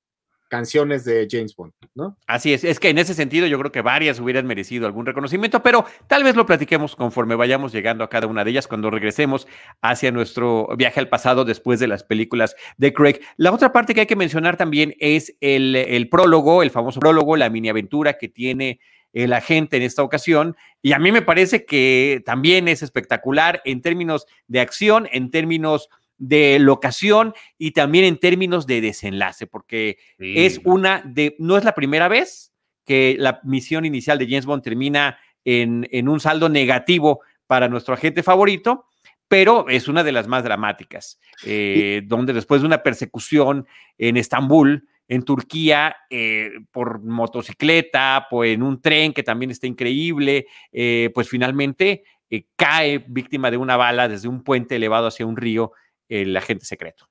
canciones 0.51 1.05
de 1.05 1.29
James 1.31 1.55
Bond, 1.55 1.72
¿no? 1.96 2.17
Así 2.27 2.51
es, 2.51 2.65
es 2.65 2.77
que 2.77 2.89
en 2.89 2.98
ese 2.98 3.13
sentido 3.13 3.48
yo 3.48 3.58
creo 3.58 3.72
que 3.72 3.81
varias 3.81 4.20
hubieran 4.20 4.46
merecido 4.46 4.86
algún 4.86 5.05
reconocimiento, 5.05 5.63
pero 5.63 5.86
tal 6.08 6.25
vez 6.25 6.36
lo 6.36 6.46
platiquemos 6.46 6.98
conforme 6.98 7.36
vayamos 7.36 7.72
llegando 7.72 8.03
a 8.03 8.10
cada 8.10 8.27
una 8.27 8.43
de 8.43 8.51
ellas 8.51 8.67
cuando 8.67 8.89
regresemos 8.89 9.48
hacia 9.81 10.12
nuestro 10.12 10.67
viaje 10.75 11.00
al 11.00 11.08
pasado 11.08 11.46
después 11.46 11.79
de 11.79 11.88
las 11.88 12.03
películas 12.03 12.58
de 12.75 12.91
Craig. 12.91 13.22
La 13.38 13.53
otra 13.53 13.72
parte 13.72 13.93
que 13.93 14.01
hay 14.01 14.08
que 14.08 14.17
mencionar 14.17 14.58
también 14.58 14.93
es 15.00 15.38
el, 15.39 15.74
el 15.74 16.10
prólogo, 16.10 16.63
el 16.63 16.70
famoso 16.70 17.00
prólogo, 17.00 17.38
la 17.38 17.50
mini 17.50 17.70
aventura 17.70 18.17
que 18.17 18.27
tiene 18.27 18.81
el 19.13 19.31
agente 19.31 19.77
en 19.77 19.84
esta 19.84 20.03
ocasión. 20.03 20.58
Y 20.81 20.91
a 20.91 21.00
mí 21.00 21.13
me 21.13 21.22
parece 21.22 21.63
que 21.63 22.22
también 22.25 22.67
es 22.67 22.84
espectacular 22.84 23.62
en 23.63 23.81
términos 23.81 24.25
de 24.48 24.60
acción, 24.60 25.08
en 25.13 25.31
términos 25.31 25.88
de 26.21 26.59
locación 26.59 27.33
y 27.57 27.71
también 27.71 28.05
en 28.05 28.17
términos 28.17 28.67
de 28.67 28.79
desenlace, 28.79 29.47
porque 29.47 29.97
es 30.19 30.61
una 30.63 31.01
de, 31.03 31.35
no 31.39 31.57
es 31.57 31.63
la 31.63 31.73
primera 31.73 32.07
vez 32.07 32.53
que 32.85 33.15
la 33.17 33.41
misión 33.43 33.85
inicial 33.85 34.19
de 34.19 34.27
James 34.27 34.45
Bond 34.45 34.63
termina 34.63 35.17
en, 35.43 35.87
en 35.91 36.07
un 36.07 36.19
saldo 36.19 36.47
negativo 36.47 37.21
para 37.47 37.67
nuestro 37.67 37.95
agente 37.95 38.21
favorito, 38.21 38.85
pero 39.27 39.67
es 39.67 39.87
una 39.87 40.03
de 40.03 40.11
las 40.11 40.27
más 40.27 40.43
dramáticas, 40.43 41.19
eh, 41.43 42.01
donde 42.05 42.33
después 42.33 42.61
de 42.61 42.67
una 42.67 42.83
persecución 42.83 43.65
en 43.97 44.17
Estambul, 44.17 44.87
en 45.07 45.23
Turquía, 45.23 45.95
eh, 46.09 46.51
por 46.71 47.01
motocicleta, 47.01 48.27
pues 48.29 48.53
en 48.53 48.61
un 48.61 48.79
tren 48.79 49.11
que 49.11 49.23
también 49.23 49.49
está 49.49 49.65
increíble, 49.65 50.45
eh, 50.71 51.09
pues 51.15 51.29
finalmente 51.29 52.03
cae 52.55 53.03
víctima 53.07 53.49
de 53.49 53.57
una 53.57 53.75
bala 53.75 54.07
desde 54.07 54.27
un 54.27 54.43
puente 54.43 54.75
elevado 54.75 55.07
hacia 55.07 55.25
un 55.25 55.35
río 55.35 55.71
el 56.12 56.36
agente 56.36 56.65
secreto. 56.65 57.10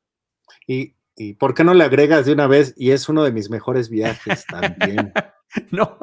Y, 0.66 0.94
y, 1.16 1.34
¿por 1.34 1.54
qué 1.54 1.64
no 1.64 1.74
le 1.74 1.84
agregas 1.84 2.26
de 2.26 2.32
una 2.32 2.46
vez? 2.46 2.74
Y 2.76 2.90
es 2.90 3.08
uno 3.08 3.24
de 3.24 3.32
mis 3.32 3.50
mejores 3.50 3.88
viajes 3.88 4.46
también. 4.46 5.12
no, 5.70 5.98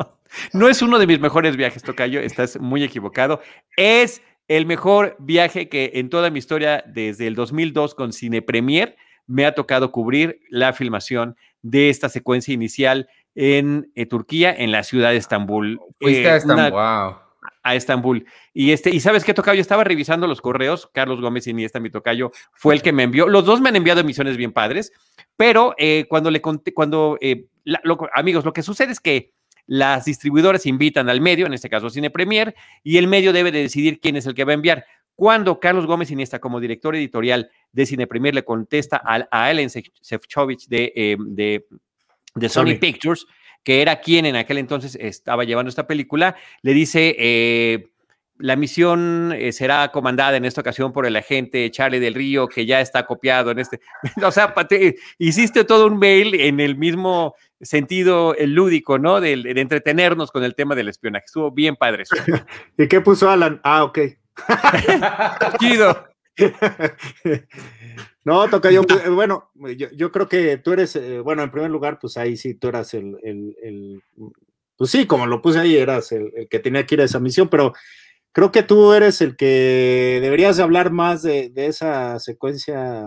no 0.54 0.68
es 0.68 0.82
uno 0.82 0.98
de 1.00 1.08
mis 1.08 1.20
mejores 1.20 1.56
viajes, 1.56 1.84
Tocayo, 1.84 2.20
estás 2.20 2.60
muy 2.60 2.84
equivocado. 2.84 3.42
Es 3.76 4.22
el 4.48 4.66
mejor 4.66 5.16
viaje 5.20 5.70
que 5.70 5.92
en 5.96 6.10
toda 6.10 6.30
mi 6.32 6.40
historia 6.40 6.84
desde 6.88 7.28
el 7.28 7.36
2002 7.36 7.96
con 7.96 8.14
Cine 8.14 8.42
Premier 8.42 8.98
me 9.28 9.46
ha 9.46 9.54
tocado 9.54 9.92
cubrir 9.92 10.40
la 10.50 10.74
filmación 10.74 11.36
de 11.62 11.90
esta 11.90 12.10
secuencia 12.10 12.54
inicial 12.54 13.10
en 13.36 13.92
eh, 13.94 14.06
Turquía, 14.06 14.56
en 14.58 14.72
la 14.72 14.84
ciudad 14.84 15.12
de 15.12 15.18
Estambul. 15.18 15.80
Fuiste 16.00 16.30
a 16.30 16.38
Estambul, 16.38 16.72
wow 16.72 17.27
a 17.68 17.76
Estambul. 17.76 18.26
Y 18.54 18.72
este, 18.72 18.90
y 18.90 19.00
sabes 19.00 19.24
qué, 19.24 19.34
Tocayo, 19.34 19.62
estaba 19.62 19.84
revisando 19.84 20.26
los 20.26 20.42
correos, 20.42 20.90
Carlos 20.94 21.20
Gómez 21.20 21.48
Iniesta, 21.48 21.80
mi 21.80 21.90
Tocayo, 21.90 22.32
fue 22.54 22.76
el 22.76 22.82
que 22.82 22.94
me 22.94 23.04
envió, 23.04 23.28
los 23.28 23.46
dos 23.46 23.60
me 23.60 23.70
han 23.70 23.76
enviado 23.76 24.04
misiones 24.04 24.38
bien 24.38 24.54
padres, 24.54 24.92
pero 25.36 25.76
eh, 25.78 26.06
cuando 26.10 26.32
le 26.32 26.42
conté, 26.42 26.74
cuando, 26.74 27.18
eh, 27.20 27.46
amigos, 28.14 28.46
lo 28.46 28.54
que 28.54 28.64
sucede 28.64 28.94
es 28.94 29.00
que 29.00 29.34
las 29.66 30.06
distribuidoras 30.06 30.66
invitan 30.66 31.10
al 31.10 31.20
medio, 31.20 31.46
en 31.46 31.54
este 31.54 31.70
caso 31.70 31.90
Cine 31.90 32.10
Premier, 32.10 32.56
y 32.84 32.98
el 32.98 33.08
medio 33.08 33.34
debe 33.34 33.52
de 33.52 33.60
decidir 33.60 34.00
quién 34.00 34.16
es 34.16 34.26
el 34.26 34.34
que 34.34 34.46
va 34.46 34.52
a 34.52 34.56
enviar. 34.56 34.86
Cuando 35.14 35.60
Carlos 35.60 35.86
Gómez 35.86 36.10
Iniesta, 36.12 36.40
como 36.40 36.60
director 36.60 36.96
editorial 36.96 37.50
de 37.74 37.86
Cine 37.86 38.08
Premier, 38.08 38.34
le 38.34 38.46
contesta 38.46 39.02
a, 39.04 39.28
a 39.30 39.52
Sefcovic 40.00 40.68
de, 40.68 40.94
eh, 40.96 41.18
de, 41.20 41.66
de 42.36 42.50
Sony 42.50 42.78
Pictures, 42.80 43.26
que 43.68 43.82
era 43.82 44.00
quien 44.00 44.26
en 44.26 44.38
aquel 44.38 44.60
entonces 44.60 44.98
estaba 44.98 45.44
llevando 45.44 45.68
esta 45.68 45.86
película, 45.86 46.38
le 46.62 46.74
dice, 46.74 47.14
eh, 47.20 47.90
la 48.38 48.56
misión 48.56 49.34
eh, 49.36 49.52
será 49.52 49.90
comandada 49.90 50.38
en 50.38 50.46
esta 50.46 50.62
ocasión 50.62 50.94
por 50.94 51.06
el 51.06 51.18
agente 51.18 51.70
Charlie 51.70 52.00
del 52.00 52.14
Río, 52.14 52.48
que 52.48 52.66
ya 52.66 52.80
está 52.80 53.06
copiado 53.06 53.52
en 53.52 53.60
este. 53.60 53.82
o 54.24 54.32
sea, 54.32 54.56
hiciste 55.18 55.66
todo 55.66 55.88
un 55.88 56.00
mail 56.00 56.34
en 56.36 56.62
el 56.62 56.78
mismo 56.78 57.36
sentido 57.60 58.36
el 58.36 58.54
lúdico, 58.54 59.00
¿no? 59.00 59.20
De, 59.20 59.36
de, 59.36 59.60
entretenernos 59.60 60.32
con 60.32 60.46
el 60.46 60.56
tema 60.56 60.74
del 60.74 60.88
espionaje. 60.88 61.26
Estuvo 61.26 61.52
bien 61.52 61.76
padre 61.76 62.04
eso. 62.04 62.16
¿Y 62.78 62.88
qué 62.88 63.02
puso 63.02 63.30
Alan? 63.30 63.60
Ah, 63.66 63.84
ok. 63.84 64.00
Chido. 65.60 66.08
No, 68.28 68.50
toca 68.50 68.70
yo, 68.72 68.84
pues, 68.84 69.10
bueno, 69.10 69.50
yo, 69.78 70.12
creo 70.12 70.28
que 70.28 70.58
tú 70.58 70.74
eres, 70.74 70.98
eh, 70.98 71.22
bueno, 71.22 71.44
en 71.44 71.50
primer 71.50 71.72
lugar, 71.72 71.98
pues 71.98 72.18
ahí 72.18 72.36
sí, 72.36 72.56
tú 72.56 72.68
eras 72.68 72.94
el, 72.94 73.16
el, 73.24 74.04
pues 74.76 74.92
sí, 74.92 75.06
como 75.06 75.26
lo 75.26 75.42
puse 75.42 75.60
ahí, 75.60 75.78
eras 75.78 76.12
el, 76.12 76.34
que 76.50 76.60
tenía 76.60 76.86
que 76.86 76.96
ir 76.96 77.02
a 77.02 77.06
esa 77.06 77.22
misión, 77.22 77.48
pero 77.48 77.72
creo 78.34 78.52
que 78.52 78.64
tú 78.64 78.92
eres 78.92 79.22
el 79.22 79.38
que 79.38 80.20
deberías 80.22 80.60
hablar 80.60 80.92
más 80.92 81.22
de, 81.22 81.54
esa 81.56 82.20
secuencia 82.20 83.04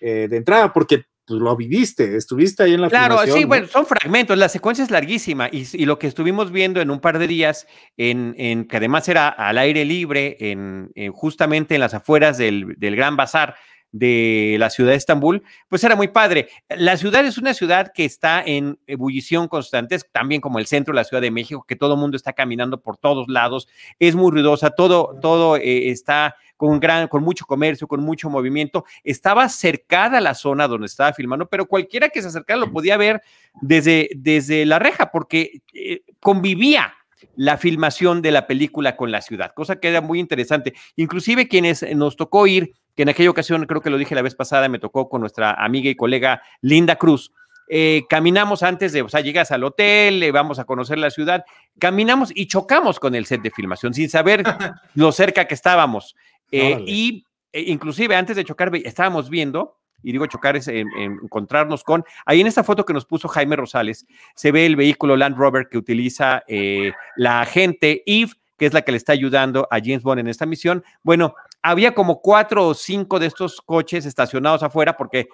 eh, 0.00 0.28
de 0.30 0.36
entrada, 0.36 0.72
porque 0.72 1.06
pues, 1.26 1.40
lo 1.40 1.56
viviste, 1.56 2.16
estuviste 2.16 2.62
ahí 2.62 2.74
en 2.74 2.82
la 2.82 2.88
Claro, 2.88 3.18
sí, 3.26 3.44
bueno, 3.44 3.66
son 3.66 3.84
fragmentos, 3.84 4.38
la 4.38 4.48
secuencia 4.48 4.84
es 4.84 4.92
larguísima 4.92 5.48
y, 5.50 5.84
lo 5.86 5.98
que 5.98 6.06
estuvimos 6.06 6.52
viendo 6.52 6.80
en 6.80 6.92
un 6.92 7.00
par 7.00 7.18
de 7.18 7.26
días, 7.26 7.66
en, 7.96 8.36
en 8.38 8.68
que 8.68 8.76
además 8.76 9.08
era 9.08 9.28
al 9.28 9.58
aire 9.58 9.84
libre, 9.84 10.36
en, 10.38 10.92
justamente 11.12 11.74
en 11.74 11.80
las 11.80 11.94
afueras 11.94 12.38
del, 12.38 12.76
del 12.78 12.94
Gran 12.94 13.16
Bazar, 13.16 13.56
de 13.98 14.56
la 14.58 14.70
ciudad 14.70 14.90
de 14.90 14.96
Estambul, 14.96 15.42
pues 15.68 15.82
era 15.84 15.96
muy 15.96 16.08
padre. 16.08 16.48
La 16.68 16.96
ciudad 16.96 17.24
es 17.24 17.38
una 17.38 17.54
ciudad 17.54 17.92
que 17.94 18.04
está 18.04 18.42
en 18.44 18.78
ebullición 18.86 19.48
constante, 19.48 19.98
también 20.12 20.40
como 20.40 20.58
el 20.58 20.66
centro 20.66 20.92
de 20.92 20.96
la 20.96 21.04
Ciudad 21.04 21.22
de 21.22 21.30
México, 21.30 21.64
que 21.66 21.76
todo 21.76 21.94
el 21.94 22.00
mundo 22.00 22.16
está 22.16 22.32
caminando 22.32 22.80
por 22.80 22.96
todos 22.96 23.26
lados, 23.28 23.68
es 23.98 24.14
muy 24.14 24.30
ruidosa, 24.30 24.70
todo, 24.70 25.18
todo 25.20 25.56
eh, 25.56 25.90
está 25.90 26.36
con, 26.56 26.80
gran, 26.80 27.08
con 27.08 27.22
mucho 27.22 27.46
comercio, 27.46 27.86
con 27.86 28.02
mucho 28.02 28.28
movimiento. 28.28 28.84
Estaba 29.04 29.48
cercada 29.48 30.20
la 30.20 30.34
zona 30.34 30.68
donde 30.68 30.86
estaba 30.86 31.12
filmando, 31.12 31.48
pero 31.48 31.66
cualquiera 31.66 32.08
que 32.08 32.22
se 32.22 32.28
acercara 32.28 32.60
lo 32.60 32.72
podía 32.72 32.96
ver 32.96 33.22
desde, 33.60 34.10
desde 34.16 34.66
la 34.66 34.78
reja, 34.78 35.10
porque 35.10 35.62
eh, 35.74 36.02
convivía 36.20 36.92
la 37.34 37.56
filmación 37.58 38.22
de 38.22 38.30
la 38.30 38.46
película 38.46 38.96
con 38.96 39.10
la 39.10 39.22
ciudad, 39.22 39.52
cosa 39.54 39.76
que 39.76 39.88
era 39.88 40.00
muy 40.00 40.20
interesante. 40.20 40.74
Inclusive 40.96 41.48
quienes 41.48 41.82
nos 41.94 42.16
tocó 42.16 42.46
ir, 42.46 42.74
que 42.96 43.02
en 43.02 43.10
aquella 43.10 43.30
ocasión 43.30 43.64
creo 43.66 43.82
que 43.82 43.90
lo 43.90 43.98
dije 43.98 44.14
la 44.14 44.22
vez 44.22 44.34
pasada, 44.34 44.68
me 44.68 44.78
tocó 44.78 45.08
con 45.08 45.20
nuestra 45.20 45.52
amiga 45.52 45.90
y 45.90 45.94
colega 45.94 46.42
Linda 46.62 46.96
Cruz, 46.96 47.32
eh, 47.68 48.04
caminamos 48.08 48.62
antes 48.62 48.92
de, 48.92 49.02
o 49.02 49.08
sea, 49.08 49.20
llegas 49.20 49.50
al 49.50 49.64
hotel, 49.64 50.20
le 50.20 50.30
vamos 50.30 50.58
a 50.58 50.64
conocer 50.64 50.98
la 50.98 51.10
ciudad, 51.10 51.44
caminamos 51.78 52.30
y 52.34 52.46
chocamos 52.46 53.00
con 53.00 53.14
el 53.14 53.26
set 53.26 53.42
de 53.42 53.50
filmación 53.50 53.92
sin 53.92 54.08
saber 54.08 54.44
lo 54.94 55.12
cerca 55.12 55.46
que 55.46 55.54
estábamos. 55.54 56.16
Eh, 56.52 56.82
y 56.86 57.24
e 57.52 57.62
inclusive 57.62 58.14
antes 58.14 58.36
de 58.36 58.44
chocar, 58.44 58.70
estábamos 58.84 59.28
viendo, 59.28 59.78
y 60.02 60.12
digo 60.12 60.26
chocar 60.26 60.56
es 60.56 60.68
encontrarnos 60.68 61.82
con, 61.82 62.04
ahí 62.24 62.40
en 62.40 62.46
esta 62.46 62.62
foto 62.62 62.84
que 62.84 62.92
nos 62.92 63.04
puso 63.04 63.28
Jaime 63.28 63.56
Rosales, 63.56 64.06
se 64.36 64.52
ve 64.52 64.64
el 64.64 64.76
vehículo 64.76 65.16
Land 65.16 65.36
Rover 65.36 65.68
que 65.68 65.78
utiliza 65.78 66.44
eh, 66.46 66.92
la 67.16 67.40
agente 67.40 68.04
Eve, 68.06 68.32
que 68.56 68.66
es 68.66 68.72
la 68.72 68.82
que 68.82 68.92
le 68.92 68.98
está 68.98 69.12
ayudando 69.12 69.68
a 69.70 69.78
James 69.78 70.02
Bond 70.02 70.20
en 70.20 70.28
esta 70.28 70.46
misión. 70.46 70.84
Bueno, 71.02 71.34
había 71.62 71.94
como 71.94 72.20
cuatro 72.20 72.66
o 72.66 72.74
cinco 72.74 73.18
de 73.18 73.26
estos 73.26 73.60
coches 73.60 74.06
estacionados 74.06 74.62
afuera 74.62 74.96
porque 74.96 75.28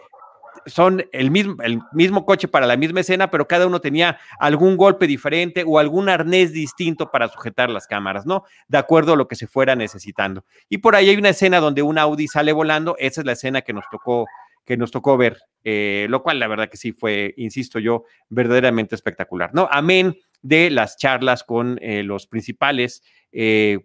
son 0.67 1.05
el 1.13 1.31
mismo, 1.31 1.57
el 1.63 1.81
mismo 1.93 2.25
coche 2.25 2.49
para 2.49 2.67
la 2.67 2.77
misma 2.77 3.01
escena, 3.01 3.31
pero 3.31 3.49
cada 3.49 3.67
uno 3.67 3.81
tenía 3.81 4.19
algún 4.39 4.77
golpe 4.77 5.07
diferente 5.07 5.65
o 5.67 5.79
algún 5.79 6.09
arnés 6.09 6.53
distinto 6.53 7.11
para 7.11 7.29
sujetar 7.29 7.71
las 7.71 7.87
cámaras, 7.87 8.27
¿no? 8.27 8.45
De 8.69 8.79
acuerdo 8.79 9.15
a 9.15 9.17
lo 9.17 9.29
que 9.29 9.37
se 9.37 9.47
fuera 9.47 9.75
necesitando. 9.75 10.45
Y 10.69 10.79
por 10.79 10.95
ahí 10.95 11.09
hay 11.09 11.17
una 11.17 11.31
escena 11.31 11.61
donde 11.61 11.83
un 11.83 11.99
Audi 11.99 12.29
sale 12.29 12.53
volando, 12.53 12.97
esa 12.99 13.21
es 13.23 13.27
la 13.27 13.33
escena 13.33 13.63
que 13.63 13.73
nos 13.73 13.85
tocó, 13.91 14.27
que 14.65 14.77
nos 14.77 14.91
tocó 14.91 15.17
ver, 15.17 15.39
eh, 15.65 16.07
lo 16.09 16.23
cual 16.23 16.39
la 16.39 16.49
verdad 16.49 16.69
que 16.69 16.77
sí 16.77 16.93
fue, 16.93 17.35
insisto 17.37 17.79
yo, 17.79 18.05
verdaderamente 18.29 18.95
espectacular, 18.95 19.51
¿no? 19.55 19.69
Amén 19.71 20.17
de 20.43 20.71
las 20.71 20.97
charlas 20.97 21.45
con 21.45 21.79
eh, 21.81 22.03
los 22.03 22.27
principales 22.27 23.03
eh, 23.31 23.79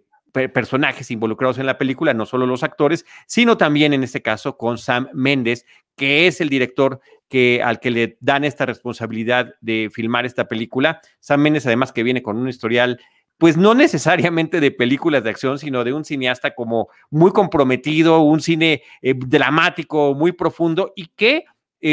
personajes 0.53 1.09
involucrados 1.09 1.57
en 1.57 1.65
la 1.65 1.79
película, 1.79 2.13
no 2.13 2.25
solo 2.27 2.45
los 2.45 2.61
actores, 2.61 3.05
sino 3.25 3.57
también 3.57 3.93
en 3.93 4.03
este 4.03 4.21
caso 4.21 4.55
con 4.55 4.77
Sam 4.77 5.07
Méndez, 5.13 5.65
que 5.95 6.27
es 6.27 6.41
el 6.41 6.49
director 6.49 6.99
que, 7.27 7.63
al 7.63 7.79
que 7.79 7.89
le 7.89 8.17
dan 8.19 8.43
esta 8.43 8.65
responsabilidad 8.67 9.55
de 9.61 9.89
filmar 9.91 10.27
esta 10.27 10.47
película. 10.47 11.01
Sam 11.19 11.41
Méndez, 11.41 11.65
además, 11.65 11.91
que 11.91 12.03
viene 12.03 12.21
con 12.21 12.37
un 12.37 12.49
historial, 12.49 12.99
pues 13.39 13.57
no 13.57 13.73
necesariamente 13.73 14.59
de 14.59 14.69
películas 14.69 15.23
de 15.23 15.31
acción, 15.31 15.57
sino 15.57 15.83
de 15.83 15.93
un 15.93 16.05
cineasta 16.05 16.53
como 16.53 16.89
muy 17.09 17.31
comprometido, 17.31 18.19
un 18.21 18.39
cine 18.39 18.83
eh, 19.01 19.15
dramático, 19.17 20.13
muy 20.13 20.33
profundo 20.33 20.93
y 20.95 21.07
que 21.15 21.45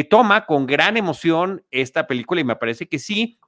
toma 0.09 0.47
con 0.47 0.67
gran 0.67 0.97
emoción 0.97 1.63
esta 1.71 2.07
película 2.07 2.41
y 2.41 2.45
me 2.45 2.57
parece 2.57 2.89
que 2.89 2.99
sí 2.99 3.39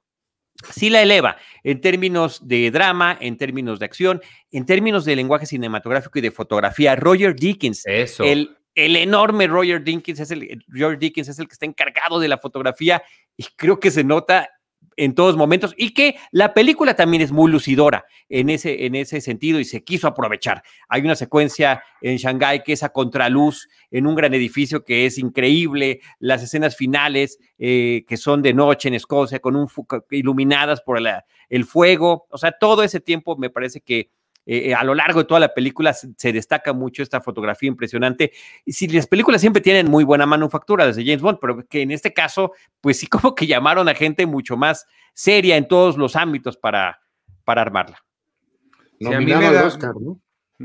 sí 0.71 0.89
la 0.89 1.01
eleva 1.01 1.37
en 1.63 1.81
términos 1.81 2.47
de 2.47 2.71
drama, 2.71 3.17
en 3.19 3.37
términos 3.37 3.79
de 3.79 3.85
acción, 3.85 4.21
en 4.51 4.65
términos 4.65 5.05
de 5.05 5.15
lenguaje 5.15 5.45
cinematográfico 5.45 6.19
y 6.19 6.21
de 6.21 6.31
fotografía. 6.31 6.95
Roger 6.95 7.35
Dickens, 7.35 7.83
El, 7.85 8.57
el 8.75 8.95
enorme 8.95 9.47
Roger 9.47 9.83
Dickens 9.83 10.19
es 10.19 10.31
el, 10.31 10.63
Roger 10.67 10.99
Dickens 10.99 11.29
es 11.29 11.39
el 11.39 11.47
que 11.47 11.53
está 11.53 11.65
encargado 11.65 12.19
de 12.19 12.27
la 12.27 12.37
fotografía 12.37 13.01
y 13.35 13.43
creo 13.55 13.79
que 13.79 13.91
se 13.91 14.03
nota 14.03 14.49
en 14.97 15.15
todos 15.15 15.37
momentos 15.37 15.73
y 15.77 15.93
que 15.93 16.15
la 16.31 16.53
película 16.53 16.95
también 16.95 17.21
es 17.21 17.31
muy 17.31 17.51
lucidora 17.51 18.05
en 18.29 18.49
ese, 18.49 18.85
en 18.85 18.95
ese 18.95 19.21
sentido 19.21 19.59
y 19.59 19.65
se 19.65 19.83
quiso 19.83 20.07
aprovechar. 20.07 20.63
Hay 20.89 21.01
una 21.01 21.15
secuencia 21.15 21.83
en 22.01 22.17
Shanghái 22.17 22.63
que 22.63 22.73
es 22.73 22.83
a 22.83 22.89
contraluz 22.89 23.69
en 23.91 24.07
un 24.07 24.15
gran 24.15 24.33
edificio 24.33 24.83
que 24.83 25.05
es 25.05 25.17
increíble, 25.17 26.01
las 26.19 26.43
escenas 26.43 26.75
finales 26.75 27.39
eh, 27.57 28.03
que 28.07 28.17
son 28.17 28.41
de 28.41 28.53
noche 28.53 28.87
en 28.89 28.95
Escocia 28.95 29.39
con 29.39 29.55
un 29.55 29.67
iluminadas 30.11 30.81
por 30.81 30.97
el 31.49 31.65
fuego, 31.65 32.27
o 32.31 32.37
sea, 32.37 32.51
todo 32.51 32.83
ese 32.83 32.99
tiempo 32.99 33.37
me 33.37 33.49
parece 33.49 33.81
que 33.81 34.09
eh, 34.49 34.73
a 34.73 34.81
lo 34.85 34.95
largo 34.95 35.19
de 35.19 35.25
toda 35.25 35.41
la 35.41 35.53
película 35.53 35.93
se, 35.93 36.31
destaca 36.31 36.71
mucho 36.71 37.03
esta 37.03 37.19
fotografía 37.19 37.67
impresionante. 37.67 38.31
Y 38.65 38.71
si 38.71 38.87
las 38.87 39.05
películas 39.05 39.41
siempre 39.41 39.61
tienen 39.61 39.91
muy 39.91 40.05
buena 40.05 40.25
manufactura 40.25 40.87
desde 40.87 41.03
James 41.03 41.21
Bond, 41.21 41.39
pero 41.41 41.67
que 41.67 41.81
en 41.81 41.91
este 41.91 42.13
caso, 42.13 42.53
pues 42.79 42.97
sí 42.97 43.07
como 43.07 43.35
que 43.35 43.45
llamaron 43.45 43.89
a 43.89 43.93
gente 43.93 44.25
mucho 44.25 44.55
más 44.55 44.87
seria 45.13 45.57
en 45.57 45.67
todos 45.67 45.97
los 45.97 46.15
ámbitos 46.15 46.55
para, 46.55 47.01
para 47.43 47.61
armarla. 47.61 48.01
Sí, 48.99 49.13
a 49.13 49.19
mí 49.19 49.25
me 49.25 49.51
da, 49.51 49.65
Oscar, 49.65 49.93
¿no? 49.99 50.19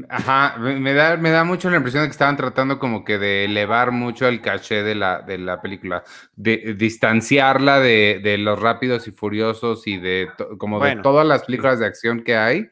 Ajá, 0.08 0.56
me 0.58 0.94
da, 0.94 1.18
me 1.18 1.30
da 1.30 1.44
mucho 1.44 1.68
la 1.68 1.76
impresión 1.76 2.02
de 2.02 2.08
que 2.08 2.12
estaban 2.12 2.36
tratando 2.38 2.78
como 2.78 3.04
que 3.04 3.18
de 3.18 3.44
elevar 3.44 3.90
mucho 3.90 4.26
el 4.26 4.40
caché 4.40 4.82
de 4.82 4.94
la, 4.94 5.20
de 5.20 5.36
la 5.36 5.60
película, 5.60 6.02
de 6.34 6.74
distanciarla 6.78 7.78
de, 7.78 8.36
los 8.38 8.58
rápidos 8.58 9.06
y 9.06 9.10
furiosos 9.10 9.86
y 9.86 9.98
de 9.98 10.30
como 10.56 10.80
de 10.80 10.96
todas 11.02 11.26
las 11.26 11.44
películas 11.44 11.78
de 11.78 11.86
acción 11.86 12.22
que 12.22 12.36
hay, 12.36 12.70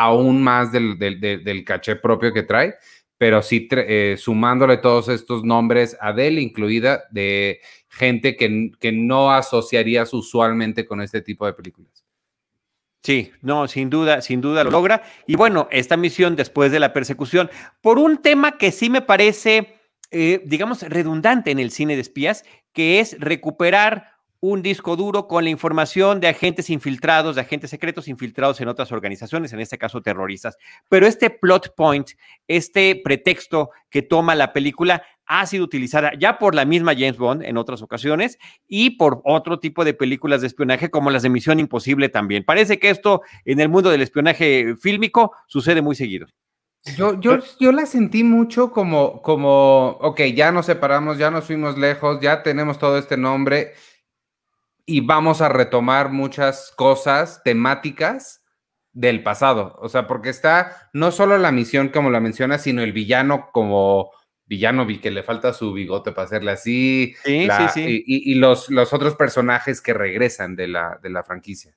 aún 0.00 0.42
más 0.42 0.72
del, 0.72 1.64
caché 1.66 1.96
propio 1.96 2.32
que 2.32 2.42
trae, 2.42 2.74
pero 3.18 3.42
sí 3.42 3.68
eh, 3.70 4.16
sumándole 4.18 4.78
todos 4.78 5.08
estos 5.08 5.44
nombres, 5.44 5.96
Adele 6.00 6.40
incluida, 6.40 7.04
de 7.10 7.60
gente 7.88 8.36
que, 8.36 8.70
que 8.80 8.92
no 8.92 9.30
asociarías 9.30 10.14
usualmente 10.14 10.86
con 10.86 11.02
este 11.02 11.20
tipo 11.20 11.44
de 11.44 11.52
películas. 11.52 12.04
Sí, 13.02 13.30
no, 13.40 13.66
sin 13.66 13.88
duda, 13.90 14.20
sin 14.20 14.40
duda 14.40 14.64
lo 14.64 14.70
logra. 14.70 15.02
Y 15.26 15.36
bueno, 15.36 15.68
esta 15.70 15.96
misión 15.96 16.36
después 16.36 16.70
de 16.72 16.80
la 16.80 16.92
persecución, 16.92 17.50
por 17.80 17.98
un 17.98 18.18
tema 18.18 18.58
que 18.58 18.72
sí 18.72 18.90
me 18.90 19.02
parece, 19.02 19.80
eh, 20.10 20.42
digamos, 20.44 20.82
redundante 20.82 21.50
en 21.50 21.58
el 21.58 21.70
cine 21.70 21.94
de 21.94 22.02
espías, 22.02 22.44
que 22.72 23.00
es 23.00 23.16
recuperar 23.18 24.19
un 24.40 24.62
disco 24.62 24.96
duro 24.96 25.28
con 25.28 25.44
la 25.44 25.50
información 25.50 26.18
de 26.18 26.28
agentes 26.28 26.70
infiltrados, 26.70 27.34
de 27.34 27.42
agentes 27.42 27.70
secretos 27.70 28.08
infiltrados 28.08 28.60
en 28.60 28.68
otras 28.68 28.90
organizaciones, 28.90 29.52
en 29.52 29.60
este 29.60 29.76
caso 29.76 30.00
terroristas. 30.00 30.56
Pero 30.88 31.06
este 31.06 31.28
plot 31.28 31.74
point, 31.76 32.10
este 32.48 33.00
pretexto 33.04 33.70
que 33.90 34.02
toma 34.02 34.34
la 34.34 34.52
película, 34.52 35.02
ha 35.26 35.46
sido 35.46 35.64
utilizada 35.64 36.12
ya 36.18 36.38
por 36.38 36.54
la 36.54 36.64
misma 36.64 36.94
James 36.94 37.18
Bond 37.18 37.44
en 37.44 37.56
otras 37.56 37.82
ocasiones 37.82 38.38
y 38.66 38.90
por 38.90 39.20
otro 39.24 39.60
tipo 39.60 39.84
de 39.84 39.94
películas 39.94 40.40
de 40.40 40.48
espionaje 40.48 40.90
como 40.90 41.10
las 41.10 41.22
de 41.22 41.28
Misión 41.28 41.60
Imposible 41.60 42.08
también. 42.08 42.44
Parece 42.44 42.78
que 42.78 42.90
esto 42.90 43.22
en 43.44 43.60
el 43.60 43.68
mundo 43.68 43.90
del 43.90 44.02
espionaje 44.02 44.74
fílmico 44.80 45.32
sucede 45.46 45.82
muy 45.82 45.94
seguido. 45.94 46.26
Yo, 46.96 47.20
yo, 47.20 47.38
yo 47.60 47.72
la 47.72 47.84
sentí 47.84 48.24
mucho 48.24 48.72
como, 48.72 49.20
como, 49.20 49.98
ok, 50.00 50.22
ya 50.34 50.50
nos 50.50 50.64
separamos, 50.64 51.18
ya 51.18 51.30
nos 51.30 51.44
fuimos 51.44 51.76
lejos, 51.76 52.20
ya 52.22 52.42
tenemos 52.42 52.78
todo 52.78 52.96
este 52.96 53.18
nombre 53.18 53.74
y 54.90 55.00
vamos 55.02 55.40
a 55.40 55.48
retomar 55.48 56.10
muchas 56.10 56.72
cosas 56.74 57.42
temáticas 57.44 58.42
del 58.92 59.22
pasado. 59.22 59.78
O 59.80 59.88
sea, 59.88 60.08
porque 60.08 60.30
está 60.30 60.90
no 60.92 61.12
solo 61.12 61.38
la 61.38 61.52
misión 61.52 61.90
como 61.90 62.10
la 62.10 62.18
menciona, 62.18 62.58
sino 62.58 62.82
el 62.82 62.92
villano 62.92 63.50
como 63.52 64.10
villano 64.46 64.84
que 65.00 65.12
le 65.12 65.22
falta 65.22 65.52
su 65.52 65.72
bigote 65.72 66.10
para 66.10 66.26
hacerle 66.26 66.50
así. 66.50 67.14
Sí, 67.22 67.46
sí, 67.48 67.64
sí. 67.72 68.04
Y, 68.04 68.34
los, 68.34 68.68
los, 68.68 68.92
otros 68.92 69.14
personajes 69.14 69.80
que 69.80 69.94
regresan 69.94 70.56
de 70.56 70.66
la, 70.66 70.98
de 71.00 71.10
la 71.10 71.22
franquicia. 71.22 71.76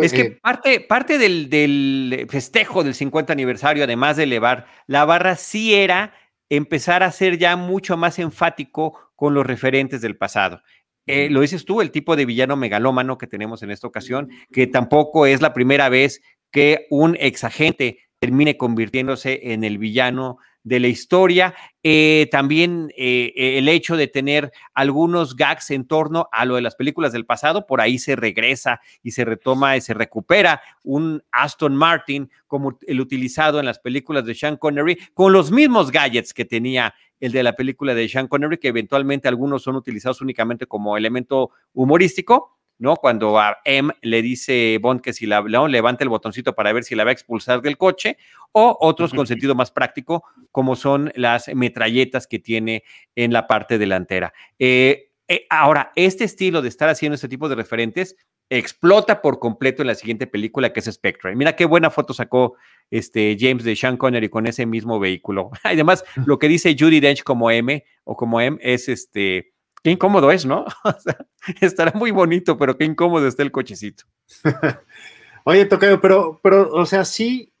Es 0.00 0.12
que 0.12 0.38
parte, 0.40 0.80
parte 0.80 1.18
del, 1.18 1.50
del, 1.50 2.28
festejo 2.30 2.84
del 2.84 2.94
50 2.94 3.32
aniversario, 3.32 3.82
además 3.82 4.16
de 4.16 4.24
elevar 4.24 4.66
la 4.86 5.04
barra, 5.04 5.34
sí 5.34 5.74
era 5.74 6.14
empezar 6.50 7.02
a 7.02 7.10
ser 7.10 7.36
ya 7.36 7.56
mucho 7.56 7.96
más 7.96 8.20
enfático 8.20 9.10
con 9.16 9.34
los 9.34 9.44
referentes 9.44 10.00
del 10.00 10.16
pasado. 10.16 10.62
Eh, 11.06 11.28
lo 11.30 11.40
dices 11.40 11.64
tú, 11.64 11.80
el 11.80 11.90
tipo 11.90 12.16
de 12.16 12.26
villano 12.26 12.56
megalómano 12.56 13.18
que 13.18 13.26
tenemos 13.26 13.62
en 13.62 13.70
esta 13.70 13.86
ocasión, 13.86 14.30
que 14.52 14.66
tampoco 14.66 15.26
es 15.26 15.40
la 15.40 15.52
primera 15.52 15.88
vez 15.88 16.20
que 16.50 16.86
un 16.90 17.16
exagente 17.18 18.10
termine 18.18 18.56
convirtiéndose 18.56 19.52
en 19.52 19.64
el 19.64 19.78
villano 19.78 20.38
de 20.62 20.78
la 20.80 20.88
historia. 20.88 21.54
Eh, 21.82 22.28
también 22.30 22.92
eh, 22.96 23.32
el 23.56 23.68
hecho 23.68 23.96
de 23.96 24.08
tener 24.08 24.52
algunos 24.74 25.36
gags 25.36 25.70
en 25.70 25.86
torno 25.86 26.28
a 26.30 26.44
lo 26.44 26.56
de 26.56 26.60
las 26.60 26.74
películas 26.74 27.12
del 27.12 27.24
pasado, 27.24 27.66
por 27.66 27.80
ahí 27.80 27.98
se 27.98 28.16
regresa 28.16 28.80
y 29.02 29.12
se 29.12 29.24
retoma 29.24 29.76
y 29.76 29.80
se 29.80 29.94
recupera 29.94 30.60
un 30.84 31.22
Aston 31.32 31.74
Martin 31.74 32.30
como 32.46 32.78
el 32.86 33.00
utilizado 33.00 33.58
en 33.58 33.66
las 33.66 33.78
películas 33.78 34.26
de 34.26 34.34
Sean 34.34 34.58
Connery, 34.58 34.98
con 35.14 35.32
los 35.32 35.50
mismos 35.50 35.90
gadgets 35.90 36.34
que 36.34 36.44
tenía 36.44 36.94
el 37.20 37.32
de 37.32 37.42
la 37.42 37.54
película 37.54 37.94
de 37.94 38.08
Sean 38.08 38.28
Connery, 38.28 38.58
que 38.58 38.68
eventualmente 38.68 39.28
algunos 39.28 39.62
son 39.62 39.76
utilizados 39.76 40.20
únicamente 40.20 40.66
como 40.66 40.96
elemento 40.96 41.50
humorístico, 41.72 42.58
¿no? 42.78 42.96
Cuando 42.96 43.38
a 43.38 43.58
M 43.64 43.92
le 44.00 44.22
dice 44.22 44.78
Bond 44.80 45.02
que 45.02 45.12
si 45.12 45.26
la 45.26 45.42
levanta 45.42 46.02
el 46.02 46.08
botoncito 46.08 46.54
para 46.54 46.72
ver 46.72 46.82
si 46.82 46.94
la 46.94 47.04
va 47.04 47.10
a 47.10 47.12
expulsar 47.12 47.60
del 47.60 47.76
coche, 47.76 48.16
o 48.52 48.76
otros 48.80 49.12
con 49.12 49.26
sentido 49.26 49.54
más 49.54 49.70
práctico, 49.70 50.24
como 50.50 50.74
son 50.74 51.12
las 51.14 51.54
metralletas 51.54 52.26
que 52.26 52.38
tiene 52.38 52.82
en 53.14 53.32
la 53.32 53.46
parte 53.46 53.76
delantera. 53.78 54.32
Eh, 54.58 55.10
eh, 55.28 55.46
ahora, 55.50 55.92
este 55.94 56.24
estilo 56.24 56.62
de 56.62 56.68
estar 56.68 56.88
haciendo 56.88 57.14
este 57.14 57.28
tipo 57.28 57.48
de 57.48 57.54
referentes 57.54 58.16
explota 58.50 59.22
por 59.22 59.38
completo 59.38 59.82
en 59.82 59.86
la 59.88 59.94
siguiente 59.94 60.26
película 60.26 60.72
que 60.72 60.80
es 60.80 60.86
Spectre. 60.86 61.34
Mira 61.36 61.54
qué 61.54 61.64
buena 61.64 61.88
foto 61.88 62.12
sacó 62.12 62.56
este 62.90 63.36
James 63.38 63.62
de 63.62 63.76
Sean 63.76 63.96
Connery 63.96 64.28
con 64.28 64.46
ese 64.48 64.66
mismo 64.66 64.98
vehículo. 64.98 65.50
Además, 65.62 66.04
lo 66.26 66.38
que 66.38 66.48
dice 66.48 66.76
Judy 66.78 67.00
Dench 67.00 67.22
como 67.22 67.50
M 67.50 67.84
o 68.04 68.16
como 68.16 68.40
M 68.40 68.58
es 68.60 68.88
este, 68.88 69.52
qué 69.84 69.92
incómodo 69.92 70.32
es, 70.32 70.44
¿no? 70.44 70.64
estará 71.60 71.92
muy 71.94 72.10
bonito, 72.10 72.58
pero 72.58 72.76
qué 72.76 72.84
incómodo 72.84 73.28
está 73.28 73.44
el 73.44 73.52
cochecito. 73.52 74.04
Oye, 75.44 75.64
Tocayo, 75.64 76.00
pero, 76.00 76.40
pero, 76.42 76.70
o 76.72 76.84
sea, 76.84 77.04
sí, 77.04 77.52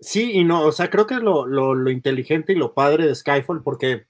sí 0.00 0.32
y 0.32 0.44
no, 0.44 0.62
o 0.62 0.72
sea, 0.72 0.90
creo 0.90 1.06
que 1.06 1.14
es 1.14 1.20
lo, 1.20 1.46
lo, 1.46 1.90
inteligente 1.90 2.52
y 2.52 2.56
lo 2.56 2.74
padre 2.74 3.06
de 3.06 3.14
Skyfall, 3.14 3.62
porque 3.62 4.04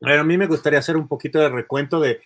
a 0.00 0.24
mí 0.24 0.36
me 0.36 0.48
gustaría 0.48 0.80
hacer 0.80 0.96
un 0.96 1.06
poquito 1.06 1.38
de 1.38 1.50
recuento 1.50 2.00
de, 2.00 2.20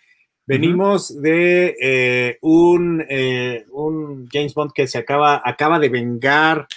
venimos 0.46 1.20
de 1.20 1.76
eh, 1.80 2.38
un, 2.40 3.04
eh, 3.08 3.66
un 3.70 4.28
James 4.32 4.54
Bond 4.54 4.70
que 4.72 4.86
se 4.86 4.98
acaba, 4.98 5.42
acaba 5.44 5.78
de 5.78 5.88
vengar 5.88 6.68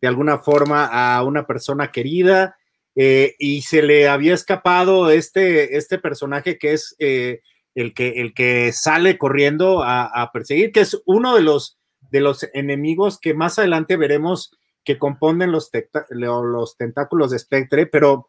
de 0.00 0.08
alguna 0.08 0.38
forma 0.38 0.86
a 0.86 1.22
una 1.22 1.46
persona 1.46 1.92
querida 1.92 2.56
eh, 2.96 3.36
y 3.38 3.62
se 3.62 3.82
le 3.82 4.08
había 4.08 4.34
escapado 4.34 5.10
este, 5.10 5.76
este 5.76 5.98
personaje 5.98 6.58
que 6.58 6.72
es 6.72 6.96
el, 6.98 7.94
que, 7.94 8.20
el 8.20 8.34
que 8.34 8.72
sale 8.72 9.16
corriendo 9.16 9.82
a, 9.82 10.04
a 10.04 10.32
perseguir, 10.32 10.72
que 10.72 10.80
es 10.80 11.00
uno 11.06 11.34
de 11.36 11.42
los 11.42 11.78
de 12.10 12.20
los 12.20 12.46
enemigos 12.52 13.18
que 13.18 13.32
más 13.32 13.58
adelante 13.58 13.96
veremos 13.96 14.54
que 14.84 14.98
componen 14.98 15.50
los, 15.50 15.70
los 16.10 16.76
tentáculos 16.76 17.30
de 17.30 17.38
Spectre, 17.38 17.86
pero, 17.86 18.28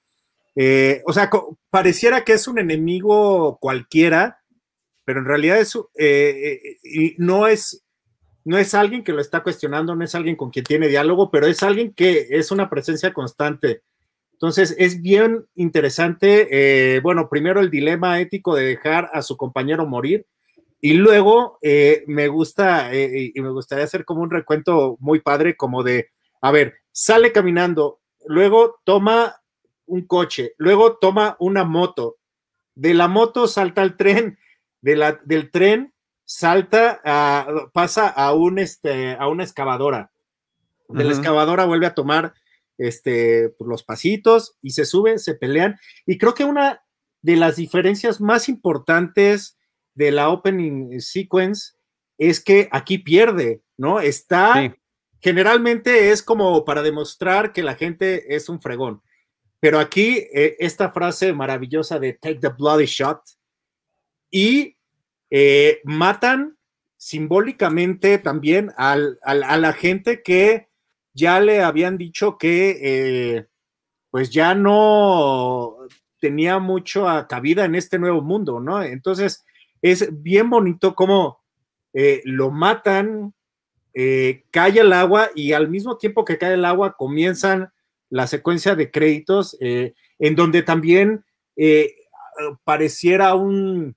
o 1.06 1.12
sea, 1.12 1.30
pareciera 1.70 2.24
que 2.24 2.32
es 2.32 2.48
un 2.48 2.60
enemigo 2.60 3.58
cualquiera, 3.60 4.43
pero 5.06 5.20
en 5.20 5.26
realidad 5.26 5.60
es, 5.60 5.76
eh, 5.98 6.78
eh, 6.84 7.16
no 7.18 7.48
es, 7.48 7.86
no 8.46 8.58
es 8.58 8.74
alguien 8.74 9.04
que 9.04 9.14
lo 9.14 9.22
está 9.22 9.44
cuestionando, 9.44 9.96
no 9.96 10.04
es 10.04 10.16
alguien 10.16 10.36
con 10.36 10.50
quien 10.50 10.66
tiene 10.66 10.88
diálogo, 10.88 11.32
pero 11.32 11.48
es 11.48 11.64
alguien 11.64 11.94
que 11.94 12.28
es 12.30 12.52
una 12.52 12.70
presencia 12.70 13.14
constante. 13.14 13.82
Entonces, 14.34 14.76
es 14.78 15.02
bien 15.02 15.46
interesante, 15.56 17.00
bueno, 17.02 17.30
primero 17.30 17.62
el 17.62 17.70
dilema 17.70 18.20
ético 18.20 18.56
de 18.56 18.66
dejar 18.66 19.10
a 19.14 19.22
su 19.22 19.38
compañero 19.38 19.86
morir, 19.86 20.26
y 20.86 20.96
luego 20.96 21.60
eh, 21.62 22.04
me 22.08 22.28
gusta, 22.28 22.94
eh, 22.94 23.32
y 23.34 23.40
me 23.40 23.52
gustaría 23.52 23.86
hacer 23.86 24.04
como 24.04 24.22
un 24.22 24.30
recuento 24.30 24.98
muy 25.00 25.22
padre, 25.22 25.56
como 25.56 25.82
de, 25.82 26.10
a 26.42 26.52
ver, 26.52 26.74
sale 26.92 27.32
caminando, 27.32 28.02
luego 28.28 28.82
toma 28.84 29.42
un 29.86 30.06
coche, 30.06 30.56
luego 30.58 30.98
toma 30.98 31.38
una 31.40 31.64
moto, 31.64 32.18
de 32.76 32.94
la 32.94 33.08
moto 33.08 33.48
salta 33.48 33.82
al 33.82 33.96
tren, 33.96 34.38
de 34.84 34.98
la, 34.98 35.20
del 35.24 35.50
tren 35.50 35.94
salta, 36.26 37.02
a, 37.06 37.48
pasa 37.74 38.10
a, 38.10 38.34
un, 38.34 38.60
este, 38.60 39.14
a 39.14 39.28
una 39.30 39.44
excavadora, 39.44 40.12
de 40.90 41.04
la 41.06 41.14
excavadora 41.14 41.66
vuelve 41.66 41.88
a 41.88 41.96
tomar 41.96 42.34
este, 42.78 43.50
pues, 43.58 43.68
los 43.68 43.84
pasitos 43.84 44.58
y 44.62 44.72
se 44.72 44.86
sube, 44.86 45.18
se 45.18 45.36
pelean, 45.36 45.80
y 46.06 46.18
creo 46.18 46.34
que 46.34 46.44
una 46.44 46.84
de 47.22 47.38
las 47.38 47.56
diferencias 47.56 48.20
más 48.20 48.50
importantes 48.50 49.58
de 49.96 50.12
la 50.12 50.30
opening 50.30 51.00
sequence 51.00 51.74
es 52.18 52.44
que 52.44 52.68
aquí 52.72 52.98
pierde, 52.98 53.62
¿no? 53.78 54.02
Está, 54.02 54.76
generalmente 55.22 56.12
es 56.12 56.22
como 56.22 56.66
para 56.66 56.82
demostrar 56.82 57.54
que 57.54 57.64
la 57.64 57.76
gente 57.76 58.36
es 58.36 58.50
un 58.50 58.62
fregón, 58.62 59.02
pero 59.62 59.80
aquí 59.80 60.28
eh, 60.34 60.58
esta 60.60 60.92
frase 60.92 61.32
maravillosa 61.32 62.00
de 62.00 62.14
take 62.14 62.40
the 62.40 62.50
bloody 62.50 62.86
shot 62.86 63.22
y 64.34 64.78
eh, 65.30 65.80
matan 65.84 66.58
simbólicamente 66.98 68.18
también 68.18 68.72
a 68.78 68.98
la 68.98 69.74
gente 69.74 70.24
que 70.24 70.70
ya 71.14 71.40
le 71.40 71.62
habían 71.62 72.00
dicho 72.00 72.40
que 72.40 72.80
eh, 72.82 73.48
pues 74.10 74.32
ya 74.32 74.56
no 74.56 75.76
tenía 76.20 76.58
mucho 76.58 77.06
cabida 77.30 77.66
en 77.66 77.76
este 77.76 78.00
nuevo 78.00 78.22
mundo, 78.22 78.60
¿no? 78.60 78.82
Entonces, 78.82 79.46
es 79.84 80.24
bien 80.24 80.50
bonito 80.50 80.96
cómo 80.96 81.44
eh, 81.94 82.22
lo 82.26 82.50
matan, 82.50 83.36
cae 83.94 84.80
el 84.80 84.94
agua 84.94 85.30
y 85.36 85.54
al 85.54 85.70
mismo 85.70 85.98
tiempo 85.98 86.26
que 86.26 86.40
cae 86.40 86.56
el 86.56 86.66
agua 86.66 86.96
comienzan 86.98 87.72
la 88.10 88.26
secuencia 88.26 88.74
de 88.74 88.90
créditos 88.90 89.56
en 89.60 90.36
donde 90.36 90.64
también 90.64 91.24
pareciera 92.64 93.36
un, 93.36 93.96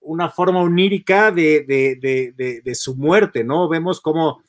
una 0.00 0.30
forma 0.30 0.60
onírica 0.60 1.30
de, 1.30 2.62
su 2.74 2.96
muerte, 2.96 3.44
¿no? 3.44 3.68
Vemos 3.68 4.00
como 4.00 4.42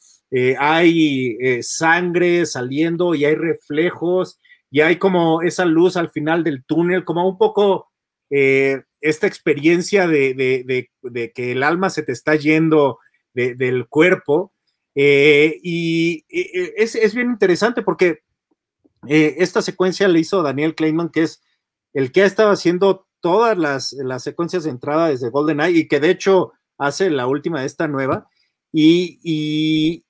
hay 0.59 1.37
sangre 1.61 2.45
saliendo 2.45 3.15
y 3.15 3.25
hay 3.25 3.35
reflejos 3.35 4.39
y 4.69 4.81
hay 4.81 4.97
como 4.97 5.41
esa 5.41 5.65
luz 5.65 5.97
al 5.97 6.09
final 6.09 6.43
del 6.43 6.63
túnel, 6.63 7.03
como 7.03 7.27
un 7.27 7.37
poco 7.37 7.91
esta 8.29 9.27
experiencia 9.27 10.07
de, 10.07 10.89
que 11.35 11.51
el 11.51 11.63
alma 11.63 11.89
se 11.89 12.03
te 12.03 12.11
está 12.11 12.35
yendo 12.35 12.99
del 13.33 13.87
cuerpo. 13.87 14.53
Eh, 14.95 15.59
y, 15.63 16.25
es, 16.29 17.15
bien 17.15 17.31
interesante 17.31 17.81
porque 17.81 18.19
eh, 19.07 19.35
esta 19.39 19.61
secuencia 19.61 20.07
le 20.07 20.19
hizo 20.19 20.43
Daniel 20.43 20.75
Kleinman, 20.75 21.09
que 21.09 21.23
es 21.23 21.41
el 21.93 22.11
que 22.11 22.23
ha 22.23 22.25
estado 22.25 22.51
haciendo 22.51 23.07
todas 23.21 23.57
las, 23.57 23.95
secuencias 24.23 24.63
de 24.63 24.71
entrada 24.71 25.09
desde 25.09 25.29
GoldenEye 25.29 25.79
y 25.79 25.87
que 25.87 25.99
de 25.99 26.09
hecho 26.09 26.53
hace 26.77 27.09
la 27.09 27.27
última 27.27 27.61
de 27.61 27.67
esta 27.67 27.87
nueva. 27.87 28.27
Y, 28.73 30.03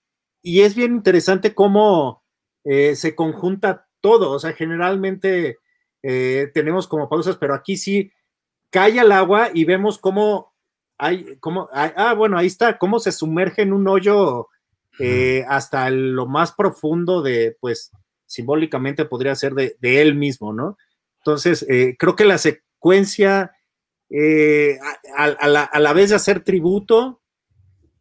es 0.44 0.76
bien 0.76 0.96
interesante 0.96 1.54
cómo 1.54 2.24
eh, 2.64 2.96
se 2.96 3.16
conjunta 3.16 3.88
todo. 4.02 4.32
O 4.32 4.40
sea, 4.40 4.54
generalmente 4.54 5.58
tenemos 6.02 6.88
como 6.88 7.08
pausas, 7.08 7.38
pero 7.38 7.54
aquí 7.54 7.78
sí 7.78 8.12
cae 8.72 9.00
al 9.00 9.12
agua 9.12 9.52
y 9.54 9.66
vemos 9.66 10.00
cómo 10.00 10.52
hay, 11.02 11.38
cómo, 11.40 11.68
ah, 11.74 12.14
bueno, 12.14 12.38
ahí 12.38 12.46
está, 12.46 12.78
cómo 12.78 13.00
se 13.00 13.12
sumerge 13.12 13.64
en 13.64 13.74
un 13.74 13.88
hoyo 13.88 14.50
eh, 15.00 15.44
hasta 15.48 15.90
lo 15.90 16.28
más 16.28 16.52
profundo 16.52 17.24
de, 17.24 17.58
pues, 17.60 17.92
simbólicamente 18.28 19.06
podría 19.06 19.34
ser 19.34 19.54
de, 19.56 19.76
él 19.82 20.14
mismo, 20.14 20.54
¿no? 20.54 20.78
Entonces, 21.18 21.66
eh, 21.68 21.96
creo 21.98 22.16
que 22.16 22.26
la 22.26 22.38
secuencia, 22.82 23.56
eh, 24.10 24.80
a, 25.16 25.80
la, 25.80 25.94
vez 25.94 26.10
de 26.10 26.16
hacer 26.16 26.44
tributo, 26.44 27.22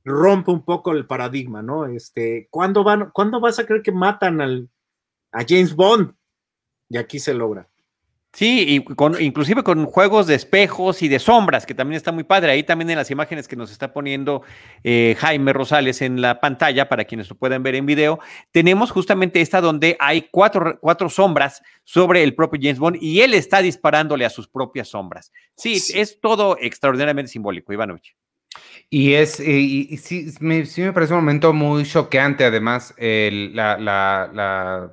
rompe 0.05 0.51
un 0.51 0.65
poco 0.65 0.93
el 0.93 1.07
paradigma, 1.07 1.61
¿no? 1.61 1.85
Este, 1.85 2.49
¿cuándo, 2.51 2.83
van, 2.83 3.11
¿cuándo 3.13 3.41
vas 3.41 3.59
a 3.59 3.67
creer 3.67 3.83
que 3.83 3.93
matan 3.93 4.41
al, 4.41 4.71
a 5.33 5.45
James 5.47 5.77
Bond? 5.77 6.15
Y 6.89 6.97
aquí 6.97 7.19
se 7.19 7.35
logra. 7.35 7.70
Sí, 8.33 8.65
y 8.69 8.85
con, 8.85 9.21
inclusive 9.21 9.65
con 9.65 9.87
juegos 9.87 10.29
de 10.29 10.37
espejos 10.37 11.03
y 11.03 11.09
de 11.09 11.19
sombras, 11.19 11.67
que 11.67 11.75
también 11.75 11.97
está 11.97 12.13
muy 12.13 12.23
padre. 12.23 12.53
Ahí 12.53 12.63
también 12.63 12.89
en 12.91 12.97
las 12.97 13.11
imágenes 13.11 13.49
que 13.49 13.57
nos 13.57 13.73
está 13.73 13.93
poniendo 13.93 14.43
eh, 14.85 15.17
Jaime 15.19 15.53
Rosales 15.53 16.01
en 16.01 16.21
la 16.21 16.39
pantalla, 16.41 16.89
para 16.89 17.05
quienes 17.05 17.29
lo 17.29 17.37
puedan 17.37 17.65
ver 17.65 17.75
en 17.75 17.87
video, 17.87 18.21
tenemos 18.53 18.93
justamente 18.93 19.41
esta 19.41 19.61
donde 19.61 19.97
hay 19.99 20.29
cuatro, 20.31 20.79
cuatro 20.81 21.09
sombras 21.09 21.61
sobre 21.83 22.23
el 22.23 22.37
propio 22.37 22.61
James 22.63 22.79
Bond 22.79 22.99
y 23.01 23.21
él 23.21 23.35
está 23.35 23.63
disparándole 23.63 24.25
a 24.25 24.31
sus 24.31 24.47
propias 24.47 24.89
sombras. 24.89 25.33
Sí, 25.57 25.83
es 25.95 26.21
todo 26.21 26.57
extraordinariamente 26.61 27.33
simbólico, 27.33 27.73
Ivanovich. 27.73 28.15
Y 28.89 29.15
es, 29.15 29.39
y, 29.41 29.97
sí, 29.99 30.33
me, 30.41 30.67
sí, 30.67 30.83
me, 30.83 30.93
parece 30.93 31.15
un 31.15 31.21
momento 31.21 31.53
muy 31.53 31.85
choqueante, 31.85 32.45
además, 32.45 32.95
la, 32.99 34.91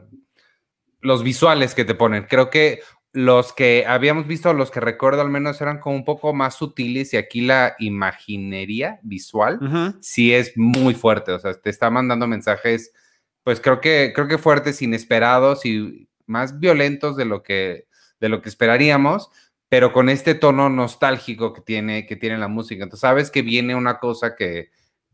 los 1.01 1.23
visuales 1.23 1.73
que 1.73 1.85
te 1.85 1.95
ponen. 1.95 2.25
Creo 2.29 2.49
que 2.49 2.81
los 3.17 3.51
que 3.51 3.83
habíamos 3.87 4.27
visto, 4.27 4.53
los 4.53 4.69
que 4.69 4.79
recuerdo 4.79 5.21
al 5.21 5.31
menos 5.31 5.59
eran 5.59 5.79
como 5.79 5.95
un 5.95 6.05
poco 6.05 6.35
más 6.35 6.53
sutiles 6.53 7.13
y 7.13 7.17
aquí 7.17 7.41
la 7.41 7.75
imaginería 7.79 8.99
visual 9.01 9.97
sí 10.01 10.35
es 10.35 10.55
muy 10.55 10.93
fuerte, 10.93 11.31
o 11.31 11.39
sea, 11.39 11.55
te 11.55 11.71
está 11.71 11.89
mandando 11.89 12.27
mensajes, 12.27 12.93
pues 13.41 13.59
creo 13.59 13.81
que, 13.81 14.11
creo 14.13 14.27
que 14.27 14.37
fuertes, 14.37 14.83
inesperados 14.83 15.65
y 15.65 16.07
más 16.27 16.59
violentos 16.59 17.17
de 17.17 17.25
lo 17.25 17.41
que, 17.41 17.87
de 18.19 18.29
lo 18.29 18.43
que 18.43 18.49
esperaríamos, 18.49 19.31
pero 19.67 19.93
con 19.93 20.09
este 20.09 20.35
tono 20.35 20.69
nostálgico 20.69 21.53
que 21.53 21.61
tiene, 21.61 22.05
que 22.05 22.17
tiene 22.17 22.37
la 22.37 22.47
música. 22.47 22.83
Entonces 22.83 23.01
sabes 23.01 23.31
que 23.31 23.41
viene 23.41 23.73
una 23.73 23.97
cosa 23.97 24.35
que, 24.35 24.69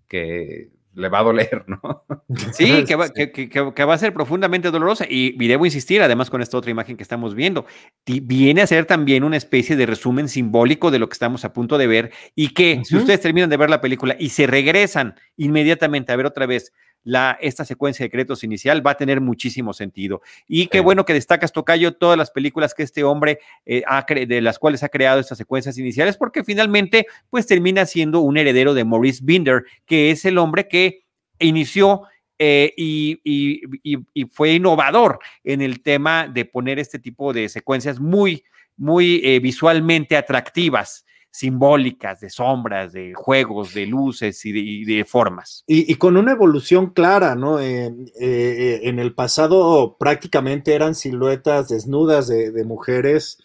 que 0.09 0.71
le 0.93 1.07
va 1.07 1.19
a 1.19 1.23
doler, 1.23 1.63
¿no? 1.67 2.03
Sí, 2.53 2.83
que 2.86 2.95
va, 2.95 3.09
que, 3.09 3.86
va, 3.86 3.93
a 3.93 3.97
ser 3.97 4.13
profundamente 4.13 4.71
dolorosa. 4.71 5.05
Y, 5.09 5.36
debo 5.47 5.65
insistir, 5.65 6.01
además, 6.01 6.29
con 6.29 6.41
esta 6.41 6.57
otra 6.57 6.71
imagen 6.71 6.97
que 6.97 7.03
estamos 7.03 7.36
viendo, 7.36 7.65
viene 8.05 8.62
a 8.62 8.67
ser 8.67 8.86
también 8.86 9.23
una 9.23 9.38
especie 9.38 9.75
de 9.75 9.86
resumen 9.86 10.29
simbólico 10.29 10.91
de 10.91 10.99
lo 10.99 11.09
que 11.09 11.13
estamos 11.13 11.45
a 11.45 11.53
punto 11.53 11.77
de 11.77 11.88
ver. 11.88 12.12
Y 12.36 12.49
que 12.49 12.81
si 12.83 12.95
ustedes 12.95 13.21
terminan 13.21 13.49
de 13.49 13.57
ver 13.57 13.69
la 13.69 13.81
película 13.81 14.15
y 14.19 14.29
se 14.29 14.47
regresan 14.47 15.15
inmediatamente 15.38 16.12
a 16.12 16.15
ver 16.15 16.25
otra 16.25 16.45
vez 16.45 16.73
la, 17.03 17.38
esta 17.41 17.65
secuencia 17.65 18.05
de 18.05 18.09
créditos 18.09 18.43
inicial, 18.43 18.86
va 18.86 18.91
a 18.91 18.97
tener 18.97 19.21
muchísimo 19.21 19.73
sentido. 19.73 20.21
Y 20.47 20.67
qué 20.67 20.79
bueno 20.79 21.05
que 21.05 21.13
destacas, 21.13 21.51
Tocayo, 21.51 21.93
todas 21.93 22.17
las 22.17 22.31
películas 22.31 22.73
que 22.73 22.83
este 22.83 23.03
hombre 23.03 23.39
eh, 23.65 23.83
ha 23.88 24.05
de 24.07 24.41
las 24.41 24.59
cuales 24.59 24.83
ha 24.83 24.89
creado 24.89 25.19
estas 25.19 25.38
secuencias 25.38 25.77
iniciales, 25.77 26.17
porque 26.17 26.43
finalmente, 26.43 27.07
pues 27.29 27.45
termina 27.45 27.86
siendo 27.86 28.21
un 28.21 28.38
heredero 28.38 28.73
de 28.73 28.86
Maurice 28.86 29.21
Binder, 29.23 29.63
que 29.86 30.12
es 30.12 30.25
el 30.25 30.38
hombre 30.38 30.67
que 30.67 31.03
inició 31.39 32.03
eh, 32.45 32.73
y, 32.75 34.27
fue 34.32 34.53
innovador 34.53 35.19
en 35.45 35.62
el 35.62 35.82
tema 35.82 36.27
de 36.27 36.43
poner 36.43 36.77
este 36.77 36.99
tipo 36.99 37.32
de 37.32 37.47
secuencias 37.47 38.01
muy, 38.01 38.43
muy 38.75 39.21
eh, 39.23 39.39
visualmente 39.39 40.17
atractivas 40.17 41.06
simbólicas, 41.32 42.19
de 42.19 42.29
sombras, 42.29 42.91
de 42.91 43.13
juegos, 43.13 43.73
de 43.73 43.86
luces 43.88 44.45
y 44.45 44.84
de, 44.84 45.06
formas. 45.06 45.63
Y, 45.65 45.95
con 45.95 46.17
una 46.17 46.34
evolución 46.34 46.91
clara, 46.91 47.34
¿no? 47.34 47.60
en 47.60 48.12
eh, 48.19 48.82
el 48.84 49.15
pasado 49.15 49.95
prácticamente 49.97 50.75
eran 50.75 50.93
siluetas 50.93 51.69
desnudas 51.69 52.27
de, 52.27 52.63
mujeres 52.65 53.39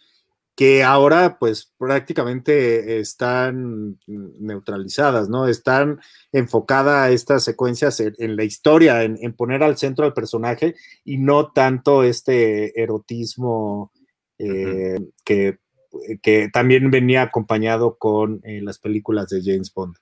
que 0.58 0.82
ahora 0.82 1.38
pues 1.38 1.72
prácticamente 1.78 2.98
están 2.98 3.96
neutralizadas, 4.08 5.28
¿no? 5.28 5.46
Están 5.46 6.00
enfocadas 6.32 7.12
estas 7.12 7.44
secuencias 7.44 8.00
en, 8.00 8.34
la 8.34 8.42
historia, 8.42 9.04
en, 9.04 9.32
poner 9.34 9.62
al 9.62 9.76
centro 9.76 10.04
al 10.04 10.14
personaje 10.14 10.74
y 11.04 11.18
no 11.18 11.52
tanto 11.52 12.02
este 12.02 12.82
erotismo 12.82 13.92
eh, 14.40 14.98
que 15.24 15.60
que 16.22 16.48
también 16.52 16.90
venía 16.90 17.22
acompañado 17.22 17.96
con 17.96 18.40
eh, 18.44 18.60
las 18.60 18.78
películas 18.78 19.28
de 19.28 19.40
James 19.42 19.72
Bond. 19.72 19.96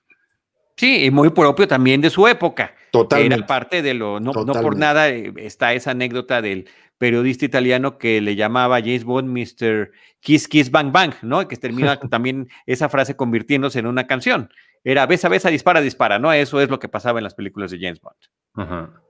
Sí, 0.75 1.05
y 1.05 1.11
muy 1.11 1.29
propio 1.29 1.67
también 1.67 2.01
de 2.01 2.09
su 2.09 2.27
época. 2.27 2.75
Totalmente. 2.91 3.35
Era 3.35 3.47
parte 3.47 3.81
de 3.81 3.93
lo, 3.93 4.19
no, 4.19 4.31
no 4.31 4.53
por 4.53 4.77
nada 4.77 5.09
eh, 5.09 5.33
está 5.37 5.73
esa 5.73 5.91
anécdota 5.91 6.41
del 6.41 6.67
periodista 6.97 7.45
italiano 7.45 7.97
que 7.97 8.21
le 8.21 8.35
llamaba 8.35 8.79
James 8.79 9.03
Bond 9.03 9.29
Mr. 9.29 9.91
Kiss 10.19 10.47
Kiss 10.47 10.71
Bang 10.71 10.91
Bang, 10.91 11.13
¿no? 11.21 11.47
Que 11.47 11.57
termina 11.57 11.99
también 12.09 12.49
esa 12.65 12.89
frase 12.89 13.15
convirtiéndose 13.15 13.79
en 13.79 13.87
una 13.87 14.07
canción. 14.07 14.49
Era 14.83 15.05
besa, 15.05 15.29
besa, 15.29 15.49
dispara, 15.49 15.81
dispara, 15.81 16.19
¿no? 16.19 16.31
Eso 16.31 16.61
es 16.61 16.69
lo 16.69 16.79
que 16.79 16.89
pasaba 16.89 17.19
en 17.19 17.23
las 17.23 17.35
películas 17.35 17.71
de 17.71 17.79
James 17.79 18.01
Bond. 18.01 18.15
Ajá. 18.55 19.03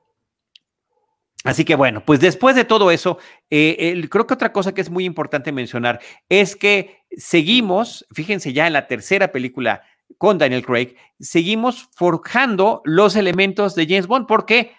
Así 1.44 1.64
que 1.64 1.76
bueno, 1.76 2.04
pues 2.04 2.20
después 2.20 2.56
de 2.56 2.66
todo 2.66 2.92
eso, 2.92 3.20
eh, 3.50 4.06
creo 4.10 4.28
que 4.28 4.34
otra 4.34 4.52
cosa 4.52 4.74
que 4.74 4.82
es 4.82 4.90
muy 4.90 5.06
importante 5.06 5.52
mencionar 5.52 6.02
es 6.28 6.56
que 6.56 7.04
seguimos, 7.12 8.06
fíjense 8.12 8.52
ya 8.54 8.68
en 8.68 8.74
la 8.74 8.88
tercera 8.88 9.32
película 9.32 9.84
con 10.18 10.38
Daniel 10.38 10.66
Craig, 10.66 10.96
seguimos 11.20 11.90
forjando 11.96 12.82
los 12.86 13.16
elementos 13.16 13.76
de 13.76 13.86
James 13.86 14.08
Bond 14.08 14.28
porque 14.28 14.74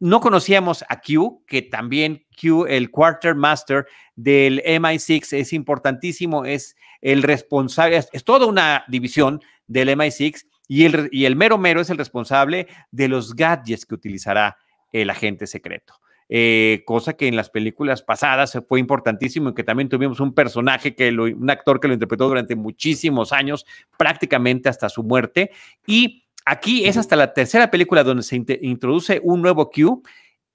no 0.00 0.20
conocíamos 0.20 0.82
a 0.88 1.00
Q, 1.00 1.44
que 1.46 1.62
también 1.62 2.24
Q, 2.40 2.66
el 2.66 2.90
quartermaster 2.90 3.86
del 4.16 4.62
MI6, 4.64 5.34
es 5.38 5.52
importantísimo, 5.52 6.44
es 6.44 6.74
el 7.02 7.22
responsable, 7.22 8.00
es, 8.12 8.24
toda 8.24 8.46
una 8.46 8.84
división 8.88 9.40
del 9.66 9.90
MI6 9.90 10.46
y 10.68 10.84
el, 10.86 11.08
y 11.12 11.26
el 11.26 11.36
mero 11.36 11.58
mero 11.58 11.82
es 11.82 11.90
el 11.90 11.98
responsable 11.98 12.66
de 12.90 13.08
los 13.08 13.34
gadgets 13.34 13.84
que 13.84 13.94
utilizará 13.94 14.56
el 14.90 15.10
agente 15.10 15.46
secreto. 15.46 15.94
Eh, 16.32 16.84
cosa 16.86 17.14
que 17.14 17.26
en 17.26 17.34
las 17.34 17.50
películas 17.50 18.02
pasadas 18.02 18.56
fue 18.68 18.78
importantísimo 18.78 19.48
y 19.50 19.54
que 19.54 19.64
también 19.64 19.88
tuvimos 19.88 20.20
un 20.20 20.32
personaje, 20.32 20.94
que 20.94 21.10
un 21.10 21.50
actor 21.50 21.80
que 21.80 21.88
lo 21.88 21.94
interpretó 21.94 22.28
durante 22.28 22.54
muchísimos 22.54 23.32
años, 23.32 23.66
prácticamente 23.98 24.68
hasta 24.68 24.88
su 24.88 25.02
muerte. 25.02 25.50
Y 25.86 26.24
aquí 26.44 26.86
es 26.86 26.96
hasta 26.96 27.16
la 27.16 27.32
tercera 27.32 27.70
película 27.70 28.04
donde 28.04 28.22
se 28.22 28.36
introduce 28.62 29.20
un 29.22 29.42
nuevo 29.42 29.70
Q 29.70 30.02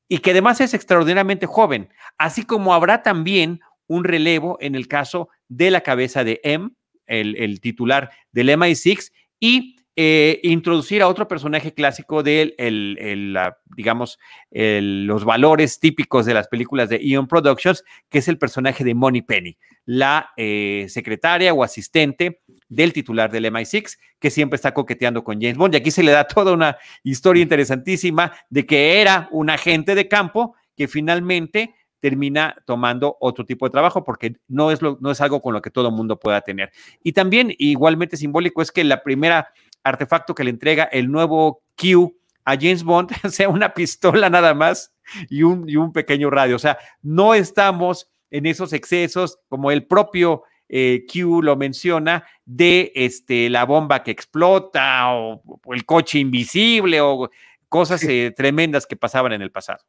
y 0.08 0.20
que 0.20 0.32
además 0.32 0.62
es 0.62 0.74
extraordinariamente 0.74 1.46
joven, 1.46 1.90
así 2.18 2.44
como 2.44 2.74
habrá 2.74 3.02
también 3.02 3.60
un 3.88 4.04
relevo 4.04 4.58
en 4.62 4.76
el 4.76 4.88
caso 4.88 5.30
de 5.48 5.72
la 5.72 5.82
cabeza 5.82 6.24
de 6.24 6.42
M, 6.44 6.70
el, 7.08 7.36
el 7.38 7.60
titular 7.60 8.12
del 8.32 8.50
MI6, 8.50 9.12
y 9.40 9.76
eh, 9.98 10.42
introducir 10.44 11.02
a 11.02 11.08
otro 11.08 11.26
personaje 11.26 11.74
clásico 11.74 12.22
de 12.22 12.54
el, 12.58 13.38
digamos, 13.78 14.20
los 14.52 15.24
valores 15.24 15.80
típicos 15.80 16.26
de 16.26 16.34
las 16.34 16.50
películas 16.50 16.90
de 16.90 16.98
Eon 16.98 17.28
Productions, 17.28 17.82
que 18.10 18.18
es 18.18 18.28
el 18.28 18.38
personaje 18.38 18.84
de 18.84 18.94
Money 18.94 19.22
Penny, 19.22 19.58
la 19.86 20.32
eh, 20.36 20.88
secretaria 20.90 21.54
o 21.54 21.64
asistente 21.64 22.42
del 22.68 22.94
titular 22.94 23.32
del 23.32 23.46
MI6, 23.46 23.98
que 24.20 24.30
siempre 24.30 24.56
está 24.56 24.74
coqueteando 24.74 25.24
con 25.24 25.40
James 25.40 25.58
Bond. 25.58 25.74
Y 25.74 25.78
aquí 25.78 25.92
se 25.92 26.04
le 26.04 26.12
da 26.12 26.28
toda 26.28 26.54
una 26.54 26.78
historia 27.04 27.44
interesantísima 27.44 28.32
de 28.50 28.66
que 28.66 29.02
era 29.02 29.28
un 29.32 29.50
agente 29.50 29.96
de 29.96 30.08
campo 30.08 30.56
que 30.76 30.88
finalmente 30.88 31.74
termina 32.00 32.56
tomando 32.66 33.18
otro 33.20 33.46
tipo 33.46 33.66
de 33.66 33.72
trabajo 33.72 34.04
porque 34.04 34.36
no 34.48 34.70
es, 34.70 34.82
lo, 34.82 34.98
no 35.02 35.10
es 35.10 35.22
algo 35.22 35.42
con 35.42 35.54
lo 35.54 35.62
que 35.62 35.72
todo 35.72 35.88
el 35.88 35.96
mundo 35.96 36.20
pueda 36.20 36.42
tener. 36.42 36.72
Y 37.02 37.14
también 37.14 37.54
igualmente 37.58 38.18
simbólico 38.18 38.62
es 38.62 38.72
que 38.72 38.84
la 38.84 39.02
primera 39.02 39.52
artefacto 39.84 40.36
que 40.36 40.44
le 40.44 40.52
entrega 40.52 40.84
el 40.84 41.10
nuevo 41.10 41.64
Q 41.76 42.16
a 42.44 42.56
James 42.56 42.84
Bond 42.84 43.12
sea 43.32 43.50
una 43.50 43.74
pistola 43.74 44.30
nada 44.30 44.54
más 44.54 44.94
y 45.30 45.44
un, 45.44 45.68
y 45.68 45.78
un 45.78 45.92
pequeño 45.94 46.30
radio. 46.30 46.56
O 46.56 46.60
sea, 46.60 46.78
no 47.02 47.34
estamos 47.34 48.12
en 48.30 48.46
esos 48.46 48.74
excesos 48.74 49.40
como 49.48 49.72
el 49.72 49.86
propio 49.86 50.44
eh, 50.70 51.06
Q 51.12 51.42
lo 51.42 51.56
menciona 51.56 52.26
de 52.46 52.92
este, 52.96 53.50
la 53.50 53.66
bomba 53.66 54.04
que 54.04 54.12
explota 54.12 55.14
o, 55.14 55.42
el 55.74 55.86
coche 55.86 56.20
invisible 56.20 57.02
o 57.02 57.30
cosas 57.70 58.04
eh, 58.04 58.34
tremendas 58.36 58.86
que 58.86 58.96
pasaban 58.96 59.34
en 59.34 59.42
el 59.42 59.52
pasado. 59.52 59.84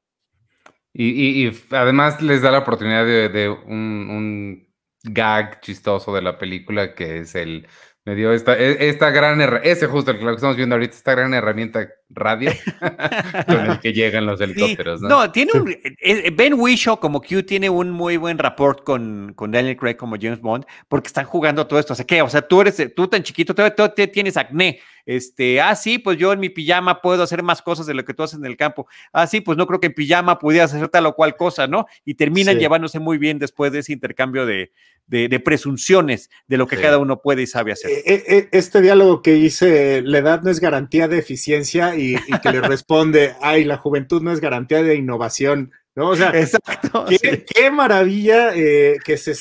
Y, 0.99 1.51
además 1.71 2.23
les 2.23 2.41
da 2.41 2.51
la 2.51 2.61
oportunidad 2.61 3.05
de, 3.05 3.49
un, 3.49 4.09
un, 4.11 4.67
gag 5.09 5.61
chistoso 5.61 6.13
de 6.15 6.23
la 6.23 6.37
película 6.37 6.95
que 6.95 7.19
es 7.19 7.35
el 7.35 7.69
me 8.07 8.15
dio 8.15 8.33
esta, 8.33 8.57
e, 8.57 8.89
esta 8.89 9.11
gran 9.11 9.41
ese 9.65 9.89
justo 9.89 10.13
el 10.13 10.19
que 10.21 10.31
estamos 10.31 10.57
viendo 10.57 10.77
ahorita, 10.77 10.95
esta 10.95 11.13
gran 11.13 11.35
herramienta 11.35 11.89
radio 12.09 12.53
con 13.47 13.67
el 13.67 13.81
que 13.81 13.93
llegan 13.93 14.25
los 14.27 14.41
helicópteros. 14.41 15.03
¿no? 15.03 15.09
no, 15.09 15.33
tiene 15.33 15.51
un 15.55 15.69
eh, 15.69 15.97
eh, 16.01 16.31
Ben 16.33 16.55
Whishaw 16.55 17.01
como 17.01 17.21
Q 17.21 17.43
tiene 17.43 17.69
un 17.69 17.91
muy 17.91 18.17
buen 18.17 18.39
rapport 18.39 18.85
con, 18.85 19.33
con 19.35 19.51
Daniel 19.51 19.77
Craig 19.77 19.97
como 19.97 20.15
James 20.21 20.41
Bond, 20.41 20.65
porque 20.89 21.09
están 21.09 21.25
jugando 21.25 21.67
todo 21.67 21.81
esto. 21.81 21.95
O 21.95 21.97
sea, 21.97 22.07
¿qué? 22.07 22.23
O 22.23 22.29
sea, 22.29 22.43
tú 22.43 22.61
eres 22.61 22.81
tú 22.95 23.09
tan 23.09 23.25
chiquito, 23.25 23.53
tú 23.55 23.93
tienes 24.13 24.37
acné. 24.37 24.79
Este, 25.07 25.61
ah, 25.61 25.77
sí, 25.77 25.99
pues 25.99 26.19
yo 26.19 26.33
en 26.33 26.41
mi 26.41 26.49
pijama 26.49 27.01
puedo 27.01 27.23
hacer 27.23 27.45
más 27.45 27.63
cosas 27.63 27.87
de 27.87 27.95
lo 27.95 28.05
que 28.05 28.13
tú 28.13 28.25
haces 28.25 28.41
en 28.41 28.45
el 28.45 28.57
campo. 28.57 28.89
Ah, 29.13 29.29
sí, 29.29 29.41
pues 29.41 29.57
no 29.57 29.67
creo 29.69 29.79
que 29.79 29.87
en 29.87 29.95
pijama 29.95 30.41
pudieras 30.41 30.75
hacer 30.75 30.89
tal 30.89 31.07
o 31.07 31.15
cual 31.15 31.37
cosa, 31.37 31.69
¿no? 31.69 31.87
Y 32.05 32.15
terminan 32.15 32.59
llevándose 32.59 32.99
muy 32.99 33.17
bien 33.17 33.39
después 33.39 33.71
de 33.71 33.79
ese 33.79 33.93
intercambio 33.93 34.45
de, 34.45 34.73
de, 35.07 35.41
presunciones 35.41 36.29
de 36.49 36.57
lo 36.57 36.67
que 36.67 36.77
cada 36.77 36.99
uno 36.99 37.23
puede 37.23 37.43
y 37.43 37.47
sabe 37.47 37.71
hacer. 37.71 37.91
Eh, 37.91 38.03
eh, 38.27 38.49
este 38.51 38.81
diálogo 38.81 39.23
que 39.23 39.37
hice, 39.37 40.03
la 40.03 40.19
edad 40.19 40.43
no 40.43 40.51
es 40.51 40.59
garantía 40.59 41.07
de 41.07 41.19
eficiencia 41.19 41.97
y, 41.97 42.17
que 42.43 42.51
le 42.51 42.61
responde, 42.63 43.35
ay, 43.41 43.65
la 43.65 43.77
juventud 43.77 44.21
no 44.23 44.33
es 44.33 44.41
garantía 44.41 44.83
de 44.83 44.97
innovación. 44.97 45.71
¿no? 45.95 46.11
O 46.11 46.17
sea, 46.17 46.31
Exacto, 46.35 47.07
qué, 47.55 47.71
maravilla 47.71 48.55
eh, 48.55 48.99
que, 49.05 49.17
se, 49.17 49.35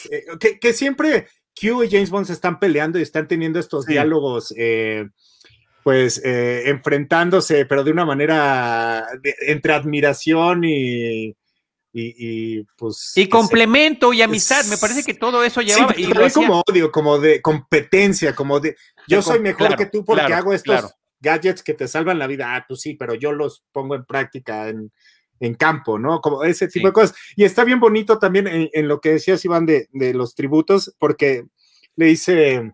que, 0.62 0.74
siempre 0.74 1.28
Q 1.60 1.84
y 1.84 1.90
James 1.90 2.12
Bond 2.12 2.28
se 2.28 2.34
están 2.34 2.60
peleando 2.60 3.00
y 3.00 3.02
están 3.02 3.28
teniendo 3.28 3.60
estos 3.60 3.86
diálogos 3.88 4.54
pues 5.86 6.20
enfrentándose, 6.26 7.68
pero 7.68 7.84
de 7.84 7.92
una 7.92 8.06
manera 8.06 9.06
entre 9.46 9.72
admiración 9.72 10.64
y, 10.64 11.38
y, 11.94 12.64
pues... 12.76 13.12
Y 13.14 13.30
complemento 13.30 14.12
y 14.12 14.24
amistad, 14.24 14.66
me 14.66 14.80
parece 14.80 15.04
que 15.04 15.14
todo 15.14 15.44
eso 15.44 15.62
lleva 15.62 15.94
y 15.96 16.12
como 16.32 16.64
odio, 16.68 16.92
como 16.92 17.20
de 17.20 17.40
competencia, 17.40 18.34
como 18.34 18.60
de 18.60 18.76
yo 19.08 19.22
soy 19.22 19.40
mejor 19.40 19.76
que 19.76 19.86
tú 19.86 20.04
porque 20.04 20.34
hago 20.34 20.54
estos 20.54 20.96
gadgets 21.20 21.62
que 21.62 21.76
te 21.76 21.88
salvan 21.88 22.18
la 22.18 22.26
vida. 22.26 22.56
Ah, 22.56 22.66
tú 22.68 22.76
sí, 22.76 22.96
pero 22.96 23.14
yo 23.14 23.32
los 23.32 23.64
pongo 23.72 23.94
en 23.94 24.06
práctica 24.06 24.70
en, 24.70 24.92
campo, 25.60 26.00
¿no? 26.00 26.20
Como 26.20 26.44
ese 26.44 26.68
tipo 26.68 26.88
de 26.88 26.94
cosas. 26.94 27.16
Y 27.36 27.44
está 27.44 27.64
bien 27.64 27.80
bonito 27.80 28.18
también 28.18 28.48
en, 28.48 28.88
lo 28.88 29.00
que 29.00 29.12
decías, 29.12 29.46
Iván, 29.46 29.68
de, 29.68 29.88
de, 29.92 30.16
los 30.16 30.34
tributos, 30.34 30.96
porque 30.98 31.46
le 31.96 32.08
dice, 32.08 32.74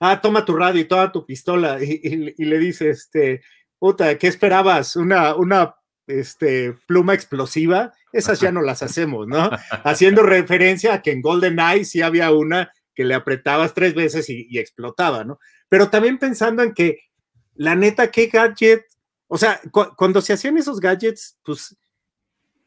ah, 0.00 0.20
toma 0.20 0.44
tu 0.44 0.56
radio 0.56 0.80
y 0.80 0.86
toda 0.86 1.12
tu 1.12 1.24
pistola, 1.24 1.78
y, 1.82 2.34
y 2.36 2.44
le 2.44 2.58
dice, 2.58 2.90
este, 2.90 3.42
puta, 3.78 4.18
¿qué 4.18 4.26
esperabas? 4.26 4.96
Una, 4.96 5.34
una 5.34 5.74
este, 6.10 6.74
pluma 6.86 7.14
explosiva, 7.14 7.92
esas 8.12 8.40
ya 8.40 8.52
no 8.52 8.62
las 8.62 8.82
hacemos, 8.82 9.26
¿no? 9.26 9.50
Haciendo 9.84 10.22
referencia 10.22 10.94
a 10.94 11.02
que 11.02 11.12
en 11.12 11.22
Golden 11.22 11.58
Eye 11.58 11.84
sí 11.84 12.02
había 12.02 12.30
una 12.32 12.72
que 12.94 13.04
le 13.04 13.14
apretabas 13.14 13.72
tres 13.74 13.94
veces 13.94 14.28
y, 14.28 14.58
explotaba, 14.58 15.24
¿no? 15.24 15.38
Pero 15.68 15.88
también 15.88 16.18
pensando 16.18 16.62
en 16.62 16.74
que, 16.74 16.98
la 17.54 17.74
neta, 17.74 18.10
¿qué 18.10 18.26
gadget? 18.26 18.84
O 19.28 19.38
sea, 19.38 19.60
cuando 19.96 20.20
se 20.20 20.32
hacían 20.32 20.58
esos 20.58 20.80
gadgets, 20.80 21.38
pues 21.44 21.76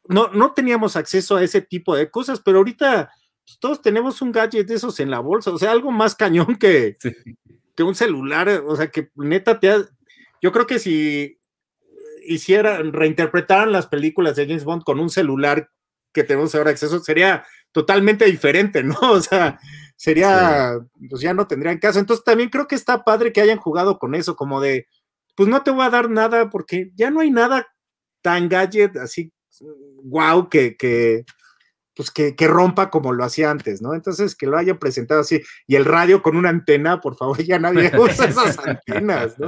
no, 0.07 0.29
no 0.29 0.53
teníamos 0.53 0.95
acceso 0.95 1.35
a 1.35 1.43
ese 1.43 1.61
tipo 1.61 1.95
de 1.95 2.09
cosas, 2.09 2.41
pero 2.43 2.59
ahorita 2.59 3.11
pues, 3.45 3.59
todos 3.59 3.81
tenemos 3.81 4.21
un 4.21 4.31
gadget 4.31 4.67
de 4.67 4.75
esos 4.75 4.99
en 4.99 5.11
la 5.11 5.19
bolsa, 5.19 5.51
o 5.51 5.57
sea, 5.57 5.71
algo 5.71 5.91
más 5.91 6.15
cañón 6.15 6.55
que, 6.55 6.97
que 7.75 7.83
un 7.83 7.95
celular, 7.95 8.49
o 8.65 8.75
sea, 8.75 8.89
que 8.89 9.09
neta 9.15 9.59
te 9.59 9.73
Yo 10.41 10.51
creo 10.51 10.67
que 10.67 10.79
si 10.79 11.39
hicieran, 12.25 12.93
reinterpretaran 12.93 13.71
las 13.71 13.87
películas 13.87 14.35
de 14.35 14.47
James 14.47 14.63
Bond 14.63 14.83
con 14.83 14.99
un 14.99 15.09
celular 15.09 15.69
que 16.13 16.23
tenemos 16.23 16.53
ahora 16.55 16.71
acceso, 16.71 16.99
sería 16.99 17.45
totalmente 17.71 18.25
diferente, 18.25 18.83
¿no? 18.83 18.95
O 19.01 19.21
sea, 19.21 19.59
sería, 19.95 20.77
pues 21.09 21.21
ya 21.21 21.33
no 21.33 21.47
tendrían 21.47 21.79
caso. 21.79 21.99
Entonces 21.99 22.23
también 22.23 22.49
creo 22.49 22.67
que 22.67 22.75
está 22.75 23.03
padre 23.03 23.33
que 23.33 23.41
hayan 23.41 23.57
jugado 23.57 23.99
con 23.99 24.15
eso, 24.15 24.35
como 24.35 24.61
de, 24.61 24.87
pues 25.35 25.49
no 25.49 25.63
te 25.63 25.71
voy 25.71 25.85
a 25.85 25.89
dar 25.89 26.09
nada 26.09 26.49
porque 26.49 26.91
ya 26.95 27.09
no 27.09 27.19
hay 27.19 27.31
nada 27.31 27.67
tan 28.21 28.47
gadget 28.47 28.95
así, 28.97 29.33
wow, 30.03 30.49
que, 30.49 30.77
que, 30.77 31.25
pues 31.95 32.11
que, 32.11 32.35
rompa 32.47 32.89
como 32.89 33.13
lo 33.13 33.23
hacía 33.23 33.51
antes, 33.51 33.81
¿no? 33.81 33.93
Entonces, 33.93 34.35
que 34.35 34.47
lo 34.47 34.57
hayan 34.57 34.77
presentado 34.77 35.21
así. 35.21 35.41
Y 35.67 35.75
el 35.75 35.85
radio 35.85 36.21
con 36.21 36.35
una 36.35 36.49
antena, 36.49 37.01
por 37.01 37.15
favor, 37.15 37.41
ya 37.43 37.59
nadie 37.59 37.91
usa 37.97 38.25
esas 38.25 38.59
antenas, 38.59 39.37
¿no? 39.37 39.47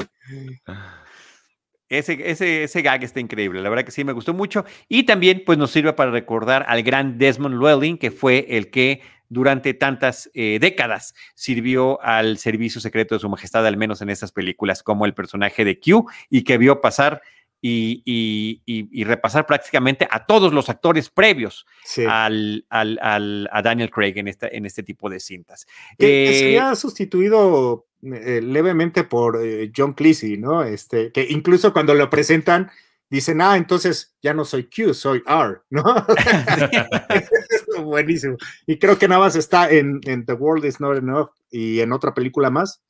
Ese, 1.87 2.17
ese, 2.29 2.63
ese 2.63 2.81
gag 2.81 3.03
está 3.03 3.19
increíble, 3.19 3.61
la 3.61 3.69
verdad 3.69 3.85
que 3.85 3.91
sí 3.91 4.03
me 4.03 4.13
gustó 4.13 4.33
mucho. 4.33 4.65
Y 4.87 5.03
también, 5.03 5.43
pues, 5.45 5.57
nos 5.57 5.71
sirve 5.71 5.93
para 5.93 6.11
recordar 6.11 6.65
al 6.67 6.83
gran 6.83 7.17
Desmond 7.17 7.59
Llewellyn, 7.59 7.97
que 7.97 8.11
fue 8.11 8.45
el 8.49 8.69
que 8.69 9.01
durante 9.29 9.73
tantas 9.73 10.29
eh, 10.33 10.59
décadas 10.61 11.15
sirvió 11.33 12.01
al 12.01 12.37
servicio 12.37 12.79
secreto 12.79 13.15
de 13.15 13.19
su 13.19 13.29
majestad, 13.29 13.65
al 13.65 13.77
menos 13.77 14.01
en 14.01 14.09
estas 14.09 14.31
películas, 14.31 14.83
como 14.83 15.05
el 15.05 15.13
personaje 15.13 15.65
de 15.65 15.79
Q, 15.79 16.05
y 16.29 16.43
que 16.43 16.57
vio 16.57 16.81
pasar 16.81 17.21
y, 17.67 19.03
repasar 19.03 19.45
prácticamente 19.45 20.07
a 20.09 20.25
todos 20.25 20.53
los 20.53 20.69
actores 20.69 21.09
previos 21.09 21.65
al, 22.07 22.65
a 22.69 23.61
Daniel 23.63 23.89
Craig 23.89 24.13
en, 24.17 24.27
esta, 24.27 24.47
en 24.47 24.65
este 24.65 24.83
tipo 24.83 25.09
de 25.09 25.19
cintas. 25.19 25.65
Que, 25.97 26.35
se 26.37 26.59
ha 26.59 26.75
sustituido 26.75 27.87
eh, 28.03 28.41
levemente 28.43 29.03
por 29.03 29.43
eh, 29.43 29.71
John 29.75 29.93
Cleese, 29.93 30.37
¿no? 30.37 30.63
Este, 30.63 31.11
que 31.11 31.25
incluso 31.29 31.73
cuando 31.73 31.95
lo 31.95 32.09
presentan, 32.09 32.69
dicen, 33.09 33.41
ah, 33.41 33.57
entonces 33.57 34.15
ya 34.21 34.33
no 34.33 34.45
soy 34.45 34.69
Q, 34.69 34.93
soy 34.93 35.23
R, 35.25 35.59
¿no? 35.69 35.83
Buenísimo. 37.83 38.37
Y 38.67 38.77
creo 38.77 38.97
que 38.97 39.07
nada 39.07 39.21
más 39.21 39.35
está 39.35 39.69
en, 39.69 40.01
en 40.03 40.25
The 40.25 40.33
World 40.33 40.65
is 40.65 40.79
Not 40.79 40.97
Enough 40.97 41.29
y 41.49 41.79
en 41.79 41.93
otra 41.93 42.13
película 42.13 42.49
más 42.49 42.81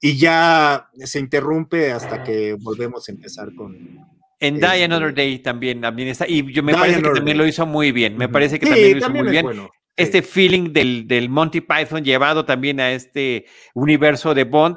y 0.00 0.16
ya 0.16 0.88
se 1.04 1.18
interrumpe 1.18 1.92
hasta 1.92 2.22
que 2.22 2.54
volvemos 2.54 3.08
a 3.08 3.12
empezar 3.12 3.54
con. 3.54 4.17
En 4.40 4.60
Die 4.60 4.84
Another 4.84 5.08
este 5.08 5.20
Day 5.22 5.38
también, 5.40 5.80
también 5.80 6.08
está, 6.08 6.26
y 6.28 6.52
yo 6.52 6.62
me 6.62 6.72
parece 6.72 7.02
que 7.02 7.10
también 7.10 7.38
lo 7.38 7.46
hizo 7.46 7.66
muy 7.66 7.90
bien, 7.92 8.16
me 8.16 8.28
parece 8.28 8.58
que 8.58 8.66
también 8.66 8.92
lo 8.92 8.98
hizo 8.98 9.10
muy 9.10 9.28
bien. 9.28 9.68
Este 9.96 10.22
feeling 10.22 10.72
del, 10.72 11.08
del, 11.08 11.28
Monty 11.28 11.60
Python 11.60 12.04
llevado 12.04 12.44
también 12.44 12.78
a 12.78 12.92
este 12.92 13.46
universo 13.74 14.32
de 14.32 14.44
Bond, 14.44 14.76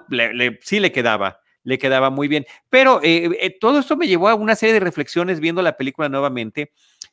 sí 0.62 0.80
le 0.80 0.92
quedaba, 0.92 1.40
le 1.64 1.78
quedaba 1.78 2.10
muy 2.10 2.28
bien. 2.28 2.46
Pero 2.70 3.00
eh, 3.04 3.30
eh, 3.40 3.56
todo 3.60 3.80
esto 3.80 3.96
me 3.96 4.08
llevó 4.08 4.30
a 4.30 4.36
una 4.36 4.56
serie 4.56 4.74
de 4.74 4.80
reflexiones 4.80 5.40
viendo 5.40 5.62
la 5.62 5.78
película 5.78 6.10
nuevamente, 6.10 6.72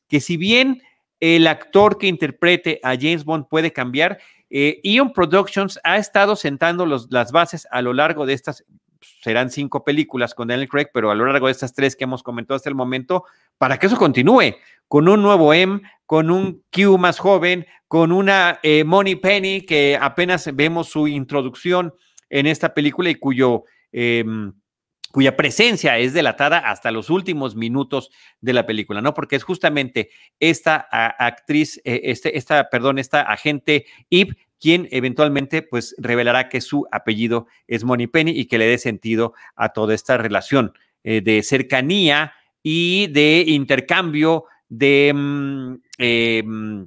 que 0.09 0.21
si 0.21 0.39
bien 0.39 0.81
el 1.21 1.47
actor 1.47 1.99
que 1.99 2.07
interprete 2.07 2.81
a 2.83 2.95
James 2.95 3.25
Bond 3.25 3.47
puede 3.51 3.75
cambiar, 3.75 4.19
eh, 4.51 4.81
Ion 4.83 5.13
Productions 5.13 5.79
ha 5.85 5.99
estado 5.99 6.37
sentando 6.37 6.87
las 6.87 7.33
bases 7.33 7.67
a 7.71 7.83
lo 7.83 7.93
largo 7.93 8.25
de 8.25 8.33
estas, 8.33 8.65
serán 9.23 9.51
cinco 9.51 9.85
películas 9.85 10.35
con 10.35 10.49
Daniel 10.49 10.69
Craig, 10.69 10.89
pero 10.93 11.11
a 11.11 11.15
lo 11.15 11.27
largo 11.27 11.47
de 11.47 11.53
estas 11.53 11.75
tres 11.75 11.97
que 11.97 12.05
hemos 12.05 12.23
comentado 12.23 12.57
hasta 12.57 12.69
el 12.69 12.75
momento, 12.75 13.25
para 13.57 13.79
que 13.79 13.87
eso 13.87 13.97
continúe, 13.97 14.57
con 14.87 15.09
un 15.09 15.23
nuevo 15.23 15.53
M, 15.53 15.81
con 16.07 16.31
un 16.31 16.65
Q 16.73 16.99
más 16.99 17.19
joven, 17.19 17.67
con 17.87 18.13
una 18.13 18.59
eh, 18.63 18.85
Money 18.85 19.17
Penny 19.17 19.63
que 19.63 19.99
apenas 20.01 20.55
vemos 20.55 20.89
su 20.89 21.09
introducción 21.09 21.95
en 22.31 22.47
esta 22.47 22.75
película 22.75 23.11
y 23.11 23.15
cuyo... 23.15 23.65
Em, 23.93 24.53
cuya 25.11 25.37
presencia 25.37 25.97
es 25.99 26.13
delatada 26.13 26.59
hasta 26.59 26.91
los 26.91 27.11
últimos 27.11 27.57
minutos 27.57 28.11
de 28.41 28.53
la 28.53 28.67
película, 28.67 29.01
¿no? 29.01 29.15
Porque 29.15 29.37
es 29.37 29.43
justamente 29.43 30.11
esta 30.39 30.77
actriz, 30.91 31.81
eh, 31.85 32.03
este, 32.05 32.37
esta, 32.37 32.69
perdón, 32.69 32.99
esta 32.99 33.23
agente 33.23 33.87
Eve, 34.11 34.37
quien 34.61 34.89
eventualmente 34.91 35.63
pues 35.63 35.95
revelará 35.99 36.49
que 36.49 36.61
su 36.61 36.87
apellido 36.91 37.47
es 37.67 37.85
Penny 38.13 38.33
y 38.33 38.47
que 38.47 38.59
le 38.59 38.67
dé 38.67 38.79
sentido 38.79 39.35
a 39.57 39.71
toda 39.71 39.95
esta 39.95 40.17
relación 40.17 40.73
eh, 41.05 41.21
de 41.21 41.43
cercanía 41.43 42.33
y 42.63 43.07
de 43.09 43.45
intercambio 43.47 44.45
de, 44.69 45.13
mm, 45.15 45.75
eh, 45.99 46.43
mm, 46.45 46.83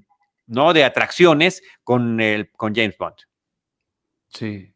¿no? 0.47 0.73
de 0.73 0.83
atracciones 0.83 1.63
con, 1.83 2.19
el, 2.19 2.51
con 2.51 2.75
James 2.75 2.97
Bond. 2.97 3.15
Sí, 4.29 4.71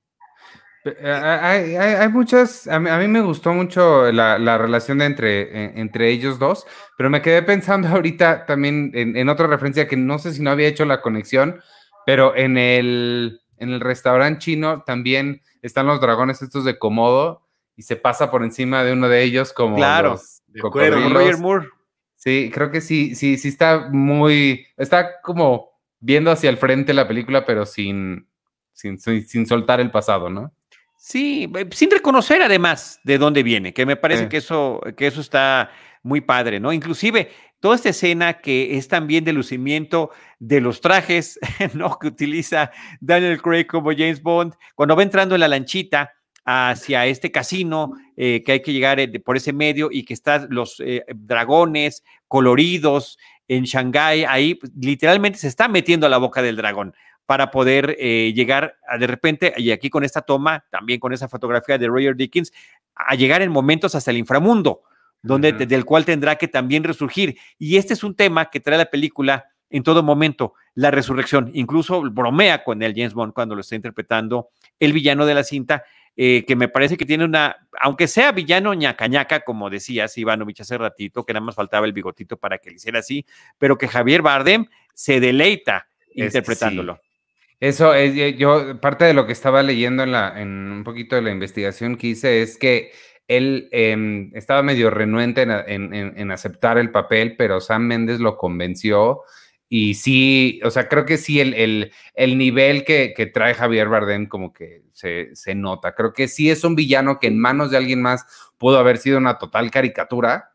hay, 1.03 1.75
hay, 1.75 2.09
muchas, 2.09 2.67
a 2.67 2.79
mí, 2.79 3.07
me 3.07 3.21
gustó 3.21 3.53
mucho 3.53 4.11
la, 4.11 4.57
relación 4.57 5.01
entre, 5.01 5.41
e, 5.41 5.79
entre 5.79 6.09
ellos 6.09 6.37
dos, 6.37 6.67
pero 6.95 7.09
me 7.09 7.21
quedé 7.21 7.41
pensando 7.41 7.87
ahorita 7.89 8.45
también 8.45 8.91
en, 8.93 9.29
otra 9.29 9.47
referencia 9.47 9.87
que 9.87 9.97
no 9.97 10.19
sé 10.19 10.33
si 10.33 10.41
no 10.41 10.51
había 10.51 10.67
hecho 10.67 10.85
la 10.85 11.01
conexión, 11.01 11.61
pero 12.05 12.35
en 12.35 12.57
el, 12.57 13.41
en 13.57 13.71
el 13.71 13.79
restaurante 13.79 14.39
chino 14.39 14.83
también 14.83 15.41
están 15.61 15.87
los 15.87 15.99
dragones 15.99 16.41
estos 16.41 16.65
de 16.65 16.77
Komodo 16.77 17.41
y 17.75 17.83
se 17.83 17.95
pasa 17.95 18.31
por 18.31 18.43
encima 18.43 18.83
de 18.83 18.93
uno 18.93 19.09
de 19.09 19.23
ellos 19.23 19.51
como 19.53 19.75
claro, 19.75 20.19
Roger 20.53 21.37
Moore. 21.37 21.67
Sí, 22.15 22.49
creo 22.53 22.71
que 22.71 22.81
sí, 22.81 23.13
sí, 23.15 23.37
sí 23.37 23.49
está 23.49 23.89
muy, 23.91 24.65
está 24.77 25.21
como 25.21 25.71
viendo 25.99 26.31
hacia 26.31 26.49
el 26.49 26.57
frente 26.57 26.93
la 26.93 27.07
película, 27.07 27.45
pero 27.45 27.65
sin, 27.65 28.27
sin, 28.73 28.99
sin 28.99 29.45
soltar 29.45 29.79
el 29.79 29.91
pasado, 29.91 30.29
¿no? 30.29 30.51
Sí, 30.97 31.51
eh, 31.55 31.69
sin 31.71 31.91
reconocer 31.91 32.41
además 32.41 32.99
de 33.03 33.19
dónde 33.19 33.43
viene, 33.43 33.73
que 33.73 33.85
me 33.85 33.95
parece 33.95 34.27
que, 34.27 34.37
eso, 34.37 34.81
que 34.97 35.05
eso 35.07 35.21
está 35.21 35.69
muy 36.01 36.21
padre, 36.21 36.59
¿no? 36.59 36.73
Inclusive 36.73 37.29
toda 37.65 37.77
esta 37.77 37.89
escena 37.89 38.41
que 38.41 38.77
es 38.77 38.87
también 38.87 39.23
de 39.23 39.33
lucimiento 39.33 40.11
de 40.37 40.61
los 40.61 40.81
trajes, 40.81 41.39
¿no? 41.73 41.97
Que 41.97 42.05
utiliza 42.05 42.69
Daniel 43.01 43.41
Craig 43.41 43.65
como 43.65 43.89
James 43.89 44.21
Bond, 44.21 44.53
cuando 44.75 44.95
va 44.95 45.01
entrando 45.01 45.33
en 45.33 45.41
la 45.41 45.47
lanchita 45.47 46.13
hacia 46.45 47.07
este 47.07 47.31
casino 47.31 47.93
eh, 48.17 48.43
que 48.45 48.51
hay 48.51 48.61
que 48.61 48.71
llegar 48.71 48.99
eh, 48.99 49.19
por 49.19 49.35
ese 49.35 49.51
medio 49.51 49.89
y 49.91 50.05
que 50.05 50.13
están 50.13 50.45
los 50.51 50.79
dragones 51.15 52.03
coloridos 52.27 53.17
en 53.47 53.63
Shanghái, 53.63 54.25
ahí 54.25 54.53
pues, 54.53 54.71
literalmente 54.79 55.39
se 55.39 55.47
está 55.47 55.67
metiendo 55.67 56.05
a 56.05 56.09
la 56.11 56.19
boca 56.19 56.43
del 56.43 56.57
dragón 56.57 56.93
para 57.25 57.49
poder 57.49 57.95
eh, 57.97 58.31
llegar 58.35 58.77
de 58.99 59.07
repente, 59.07 59.55
y 59.57 59.71
aquí 59.71 59.89
con 59.89 60.03
esta 60.03 60.21
toma, 60.21 60.63
también 60.69 60.99
con 60.99 61.13
esa 61.13 61.27
fotografía 61.27 61.79
de 61.79 61.87
Roger 61.87 62.15
Dickens, 62.15 62.53
a 62.93 63.15
llegar 63.15 63.41
en 63.41 63.51
momentos 63.51 63.95
hasta 63.95 64.11
el 64.11 64.17
inframundo, 64.17 64.83
donde, 65.25 65.51
del 65.53 65.85
cual 65.85 66.05
tendrá 66.05 66.35
que 66.35 66.47
también 66.47 66.83
resurgir. 66.83 67.37
Y 67.57 67.77
este 67.77 67.93
es 67.93 68.03
un 68.03 68.15
tema 68.15 68.49
que 68.49 68.59
trae 68.59 68.77
la 68.77 68.85
película 68.85 69.45
en 69.69 69.83
todo 69.83 70.03
momento, 70.03 70.53
la 70.75 70.91
resurrección. 70.91 71.49
Incluso 71.53 72.01
bromea 72.01 72.63
con 72.63 72.81
el 72.83 72.93
James 72.95 73.13
Bond 73.13 73.33
cuando 73.33 73.55
lo 73.55 73.61
está 73.61 73.75
interpretando 73.75 74.49
el 74.79 74.93
villano 74.93 75.25
de 75.25 75.33
la 75.33 75.43
cinta, 75.43 75.83
eh, 76.15 76.45
que 76.47 76.55
me 76.55 76.69
parece 76.69 76.95
que 76.95 77.05
tiene 77.05 77.25
una, 77.25 77.57
aunque 77.81 78.07
sea 78.07 78.31
villano 78.31 78.73
ñaca 78.73 79.07
ñaca, 79.07 79.41
como 79.41 79.69
decías 79.69 80.17
Ivanovich 80.17 80.61
hace 80.61 80.77
ratito, 80.77 81.25
que 81.25 81.33
nada 81.33 81.45
más 81.45 81.55
faltaba 81.55 81.85
el 81.85 81.93
bigotito 81.93 82.37
para 82.37 82.59
que 82.59 82.69
le 82.69 82.75
hiciera 82.77 82.99
así, 82.99 83.25
pero 83.57 83.77
que 83.77 83.87
Javier 83.87 84.21
Bardem 84.21 84.65
se 84.93 85.19
deleita 85.19 85.87
interpretándolo. 86.13 87.01
Eso 87.59 87.93
es, 87.93 88.37
yo, 88.37 88.79
parte 88.79 89.05
de 89.05 89.13
lo 89.13 89.25
que 89.25 89.33
estaba 89.33 89.63
leyendo 89.63 90.03
en, 90.03 90.11
la, 90.11 90.39
en 90.39 90.71
un 90.71 90.83
poquito 90.83 91.15
de 91.15 91.21
la 91.21 91.31
investigación 91.31 91.97
que 91.97 92.07
hice 92.07 92.41
es 92.41 92.57
que 92.57 92.91
él 93.27 93.69
em, 93.71 94.31
estaba 94.35 94.61
medio 94.63 94.89
renuente 94.89 95.43
en, 95.43 96.31
aceptar 96.31 96.77
el 96.77 96.91
papel, 96.91 97.35
pero 97.37 97.59
Sam 97.59 97.83
Méndez 97.83 98.19
lo 98.19 98.37
convenció 98.37 99.21
y 99.67 99.95
sí, 99.95 100.59
o 100.63 100.69
sea, 100.69 100.87
creo 100.87 101.05
que 101.05 101.17
sí 101.17 101.39
el, 101.39 101.91
el, 102.13 102.37
nivel 102.37 102.85
que, 102.85 103.13
trae 103.33 103.55
Javier 103.55 103.89
Bardem 103.89 104.27
como 104.27 104.53
que 104.53 104.83
se, 104.91 105.55
nota. 105.55 105.95
Creo 105.95 106.13
que 106.13 106.27
sí 106.27 106.49
es 106.51 106.63
un 106.63 106.75
villano 106.75 107.19
que 107.19 107.27
en 107.27 107.39
manos 107.39 107.71
de 107.71 107.77
alguien 107.77 108.01
más 108.01 108.25
pudo 108.57 108.77
haber 108.77 108.97
sido 108.99 109.17
una 109.17 109.39
total 109.39 109.71
caricatura, 109.71 110.51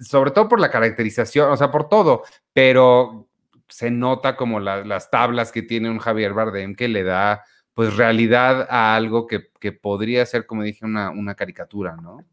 sobre 0.00 0.30
todo 0.30 0.48
por 0.48 0.60
la 0.60 0.70
caracterización, 0.70 1.50
o 1.50 1.56
sea, 1.56 1.70
por 1.70 1.88
todo, 1.88 2.22
pero 2.52 3.28
se 3.68 3.90
nota 3.90 4.36
como 4.36 4.60
las 4.60 5.10
tablas 5.10 5.52
que 5.52 5.62
tiene 5.62 5.90
un 5.90 5.98
Javier 5.98 6.32
Bardem 6.32 6.74
que 6.74 6.88
le 6.88 7.02
da 7.02 7.44
pues 7.74 7.96
realidad 7.96 8.66
a 8.70 8.94
algo 8.94 9.26
que, 9.26 9.40
podría 9.72 10.24
ser, 10.26 10.46
como 10.46 10.62
dije, 10.62 10.84
una, 10.84 11.10
una, 11.10 11.34
caricatura, 11.34 11.96
¿no? 11.96 12.24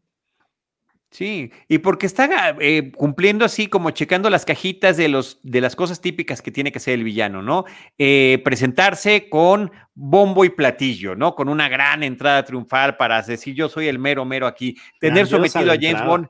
Sí, 1.10 1.50
y 1.68 1.78
porque 1.78 2.04
está 2.04 2.54
eh, 2.60 2.92
cumpliendo 2.94 3.46
así 3.46 3.66
como 3.66 3.90
checando 3.92 4.28
las 4.28 4.44
cajitas 4.44 4.98
de, 4.98 5.08
los, 5.08 5.40
de 5.42 5.62
las 5.62 5.74
cosas 5.74 6.02
típicas 6.02 6.42
que 6.42 6.50
tiene 6.50 6.70
que 6.70 6.80
ser 6.80 6.94
el 6.94 7.04
villano, 7.04 7.40
¿no? 7.40 7.64
Eh, 7.96 8.42
presentarse 8.44 9.30
con 9.30 9.72
bombo 9.94 10.44
y 10.44 10.50
platillo, 10.50 11.14
¿no? 11.14 11.34
Con 11.34 11.48
una 11.48 11.70
gran 11.70 12.02
entrada 12.02 12.44
triunfal 12.44 12.98
para 12.98 13.22
decir 13.22 13.54
yo 13.54 13.70
soy 13.70 13.88
el 13.88 13.98
mero 13.98 14.26
mero 14.26 14.46
aquí, 14.46 14.76
tener 15.00 15.26
sometido 15.26 15.72
a 15.72 15.76
James 15.80 16.04
Bond 16.04 16.28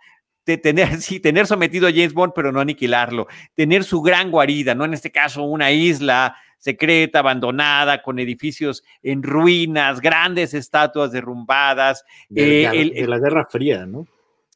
tener, 0.57 0.97
sí, 1.03 1.21
tener 1.21 1.47
sometido 1.47 1.87
a 1.87 1.91
James 1.91 2.15
Bond, 2.15 2.33
pero 2.35 2.53
no 2.53 2.61
aniquilarlo, 2.61 3.27
tener 3.55 3.85
su 3.85 4.01
gran 4.01 4.31
guarida, 4.31 4.75
¿no? 4.75 4.85
En 4.85 4.95
este 4.95 5.11
caso, 5.11 5.43
una 5.43 5.71
isla 5.71 6.37
secreta, 6.59 7.21
abandonada, 7.21 8.03
con 8.03 8.19
edificios 8.19 8.85
en 9.03 9.23
ruinas, 9.23 10.01
grandes 10.01 10.55
estatuas 10.55 11.13
derrumbadas. 11.13 12.05
De, 12.29 12.65
eh, 12.65 13.07
la 13.07 13.19
Guerra 13.19 13.47
Fría, 13.51 13.87
¿no? 13.87 14.07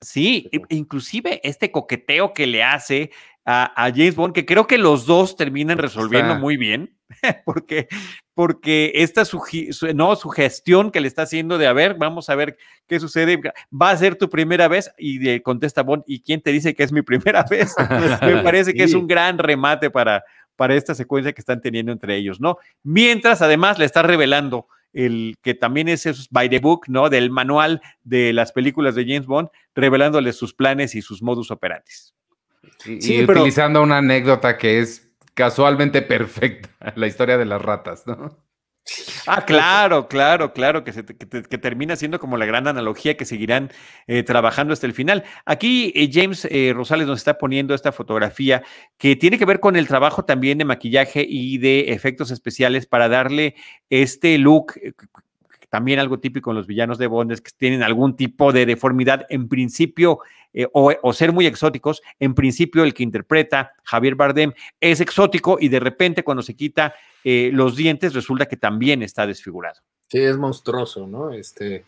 Sí, 0.00 0.50
inclusive 0.68 1.40
este 1.44 1.70
coqueteo 1.70 2.34
que 2.34 2.48
le 2.48 2.64
hace 2.64 3.10
a, 3.44 3.90
James 3.94 4.14
Bond, 4.14 4.34
que 4.34 4.46
creo 4.46 4.66
que 4.66 4.78
los 4.78 5.06
dos 5.06 5.36
terminan 5.36 5.78
resolviendo 5.78 6.36
muy 6.36 6.56
bien, 6.56 6.96
porque, 7.44 7.88
porque 8.34 8.92
esta 8.94 9.24
su, 9.24 9.42
no, 9.94 10.14
su 10.16 10.28
gestión 10.30 10.90
que 10.90 11.00
le 11.00 11.08
está 11.08 11.22
haciendo 11.22 11.58
de, 11.58 11.66
a 11.66 11.72
ver, 11.72 11.94
vamos 11.94 12.30
a 12.30 12.34
ver 12.36 12.56
qué 12.86 13.00
sucede, 13.00 13.40
va 13.72 13.90
a 13.90 13.96
ser 13.96 14.16
tu 14.16 14.28
primera 14.28 14.68
vez, 14.68 14.92
y 14.96 15.40
contesta 15.40 15.82
Bond, 15.82 16.04
¿y 16.06 16.20
quién 16.20 16.40
te 16.40 16.52
dice 16.52 16.74
que 16.74 16.84
es 16.84 16.92
mi 16.92 17.02
primera 17.02 17.44
vez? 17.50 17.74
Me 18.22 18.42
parece 18.42 18.74
que 18.74 18.84
es 18.84 18.94
un 18.94 19.06
gran 19.06 19.38
remate 19.38 19.90
para, 19.90 20.24
para 20.56 20.74
esta 20.74 20.94
secuencia 20.94 21.32
que 21.32 21.40
están 21.40 21.60
teniendo 21.60 21.92
entre 21.92 22.16
ellos, 22.16 22.40
¿no? 22.40 22.58
Mientras 22.82 23.42
además 23.42 23.78
le 23.78 23.84
está 23.84 24.02
revelando 24.02 24.66
el 24.92 25.36
que 25.42 25.54
también 25.54 25.88
es 25.88 26.06
eso, 26.06 26.22
by 26.30 26.48
the 26.48 26.58
book, 26.58 26.84
¿no? 26.88 27.08
Del 27.08 27.30
manual 27.30 27.80
de 28.04 28.32
las 28.32 28.52
películas 28.52 28.94
de 28.94 29.04
James 29.04 29.26
Bond, 29.26 29.48
revelándole 29.74 30.32
sus 30.32 30.54
planes 30.54 30.94
y 30.94 31.02
sus 31.02 31.22
modus 31.22 31.50
operandi. 31.50 31.90
Y, 32.84 33.22
utilizando 33.22 33.82
una 33.82 33.98
anécdota 33.98 34.58
que 34.58 34.80
es 34.80 35.08
casualmente 35.34 36.02
perfecta, 36.02 36.92
la 36.94 37.06
historia 37.06 37.38
de 37.38 37.44
las 37.44 37.62
ratas, 37.62 38.06
¿no? 38.06 38.36
Ah, 39.26 39.44
claro, 39.44 40.08
claro, 40.08 40.52
claro, 40.52 40.82
que, 40.82 40.92
termina 41.58 41.94
siendo 41.94 42.18
como 42.18 42.36
la 42.36 42.46
gran 42.46 42.66
analogía 42.66 43.16
que 43.16 43.24
seguirán 43.24 43.70
eh, 44.08 44.24
trabajando 44.24 44.72
hasta 44.72 44.86
el 44.86 44.92
final. 44.92 45.22
Aquí 45.46 45.92
eh, 45.94 46.10
James 46.12 46.46
eh, 46.50 46.72
Rosales 46.74 47.06
nos 47.06 47.20
está 47.20 47.38
poniendo 47.38 47.74
esta 47.74 47.92
fotografía 47.92 48.62
que 48.98 49.14
tiene 49.14 49.38
que 49.38 49.44
ver 49.44 49.60
con 49.60 49.76
el 49.76 49.86
trabajo 49.86 50.24
también 50.24 50.58
de 50.58 50.64
maquillaje 50.64 51.24
y 51.26 51.58
de 51.58 51.92
efectos 51.92 52.32
especiales 52.32 52.86
para 52.86 53.08
darle 53.08 53.54
este 53.88 54.36
look 54.38 54.74
también 55.70 56.00
algo 56.00 56.20
típico 56.20 56.50
en 56.50 56.56
los 56.56 56.66
villanos 56.66 56.98
de 56.98 57.06
Bond 57.06 57.32
es 57.32 57.40
que 57.40 57.50
tienen 57.56 57.82
algún 57.82 58.14
tipo 58.14 58.52
de 58.52 58.66
deformidad 58.66 59.24
en 59.30 59.48
principio 59.48 60.18
o, 60.72 61.12
ser 61.14 61.32
muy 61.32 61.46
exóticos. 61.46 62.02
En 62.20 62.34
principio, 62.34 62.84
el 62.84 62.92
que 62.92 63.02
interpreta 63.02 63.72
Javier 63.82 64.14
Bardem 64.14 64.52
es 64.80 65.00
exótico 65.00 65.56
y 65.58 65.68
de 65.68 65.80
repente 65.80 66.24
cuando 66.24 66.42
se 66.42 66.54
quita 66.54 66.94
eh, 67.24 67.50
los 67.52 67.76
dientes 67.76 68.14
resulta 68.14 68.46
que 68.46 68.56
también 68.56 69.02
está 69.02 69.26
desfigurado. 69.26 69.80
Sí, 70.08 70.18
es 70.18 70.36
monstruoso, 70.36 71.06
¿no? 71.06 71.32
Este, 71.32 71.84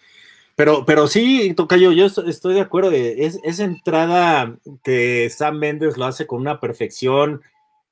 pero, 0.56 0.84
pero 0.86 1.08
sí, 1.08 1.52
Tocayo, 1.54 1.92
yo 1.92 2.06
estoy 2.06 2.54
de 2.54 2.60
acuerdo. 2.60 2.92
es, 2.92 3.40
esa 3.42 3.64
entrada 3.64 4.56
que 4.82 5.28
Sam 5.30 5.58
Mendes 5.58 5.96
lo 5.96 6.04
hace 6.04 6.26
con 6.26 6.40
una 6.40 6.60
perfección, 6.60 7.42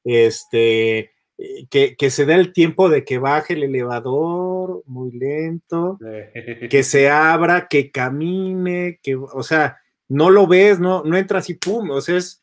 este, 0.04 1.10
que, 1.70 1.96
que, 1.96 2.10
se 2.10 2.24
dé 2.24 2.34
el 2.34 2.52
tiempo 2.52 2.88
de 2.88 3.04
que 3.04 3.18
baje 3.18 3.54
el 3.54 3.64
elevador 3.64 4.82
muy 4.86 5.10
lento, 5.12 5.98
que 6.70 6.82
se 6.82 7.10
abra, 7.10 7.66
que 7.68 7.90
camine, 7.90 9.00
que, 9.02 9.16
o 9.16 9.42
sea, 9.42 9.78
no 10.08 10.30
lo 10.30 10.46
ves, 10.46 10.78
no, 10.78 11.02
no 11.04 11.16
entras 11.16 11.50
y 11.50 11.54
pum, 11.54 11.90
o 11.90 12.00
sea, 12.00 12.16
es, 12.16 12.42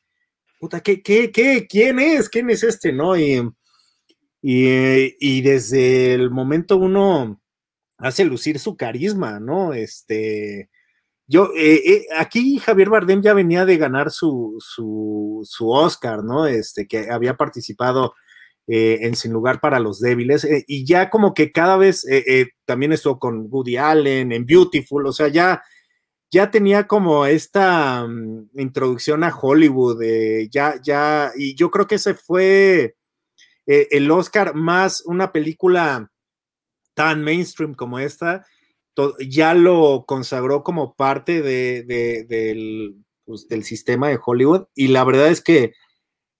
puta, 0.59 0.81
¿qué, 0.81 1.01
qué, 1.01 1.31
qué, 1.31 1.65
quién 1.67 1.99
es? 1.99 2.29
¿Quién 2.29 2.49
es 2.49 2.63
este, 2.63 2.91
no? 2.91 3.17
Y, 3.17 3.41
y, 4.41 5.41
desde 5.41 6.13
el 6.13 6.31
momento 6.31 6.77
uno 6.77 7.41
hace 7.97 8.25
lucir 8.25 8.59
su 8.59 8.77
carisma, 8.77 9.39
¿no? 9.39 9.73
Este, 9.73 10.69
yo, 11.27 11.51
eh, 11.55 11.81
eh, 11.85 12.05
aquí 12.17 12.59
Javier 12.59 12.89
Bardem 12.89 13.21
ya 13.21 13.33
venía 13.33 13.65
de 13.65 13.77
ganar 13.77 14.11
su, 14.11 14.57
su, 14.59 15.41
su 15.43 15.69
Oscar, 15.69 16.23
¿no? 16.23 16.47
Este, 16.47 16.87
que 16.87 17.09
había 17.11 17.35
participado 17.37 18.13
eh, 18.67 18.99
en 19.01 19.15
Sin 19.15 19.33
lugar 19.33 19.59
para 19.61 19.79
los 19.79 19.99
débiles, 19.99 20.47
y 20.67 20.85
ya 20.85 21.09
como 21.09 21.33
que 21.33 21.51
cada 21.51 21.77
vez, 21.77 22.05
también 22.65 22.93
estuvo 22.93 23.19
con 23.19 23.47
Woody 23.49 23.77
Allen, 23.77 24.31
en 24.31 24.45
Beautiful, 24.45 25.07
o 25.07 25.13
sea, 25.13 25.27
ya 25.29 25.63
ya 26.31 26.51
tenía 26.51 26.85
como 26.87 27.25
esta 27.25 28.05
mm, 28.07 28.49
introducción 28.59 29.23
a 29.23 29.35
Hollywood, 29.35 30.03
ya, 30.51 30.75
ya, 30.83 31.31
y 31.35 31.55
yo 31.55 31.71
creo 31.71 31.87
que 31.87 31.95
ese 31.95 32.13
fue 32.13 32.95
eh, 33.71 33.87
el 33.91 34.09
Oscar 34.09 34.55
más 34.55 35.03
una 35.05 35.31
película 35.31 36.09
tan 36.95 37.23
mainstream 37.23 37.75
como 37.75 37.99
esta, 37.99 38.43
ya 39.19 39.53
lo 39.53 40.05
consagró 40.07 40.63
como 40.63 40.95
parte 40.95 41.39
pues, 43.25 43.47
del, 43.47 43.63
sistema 43.63 44.09
de 44.09 44.17
Hollywood, 44.25 44.65
y 44.73 44.87
la 44.87 45.03
verdad 45.03 45.27
es 45.27 45.41
que, 45.41 45.73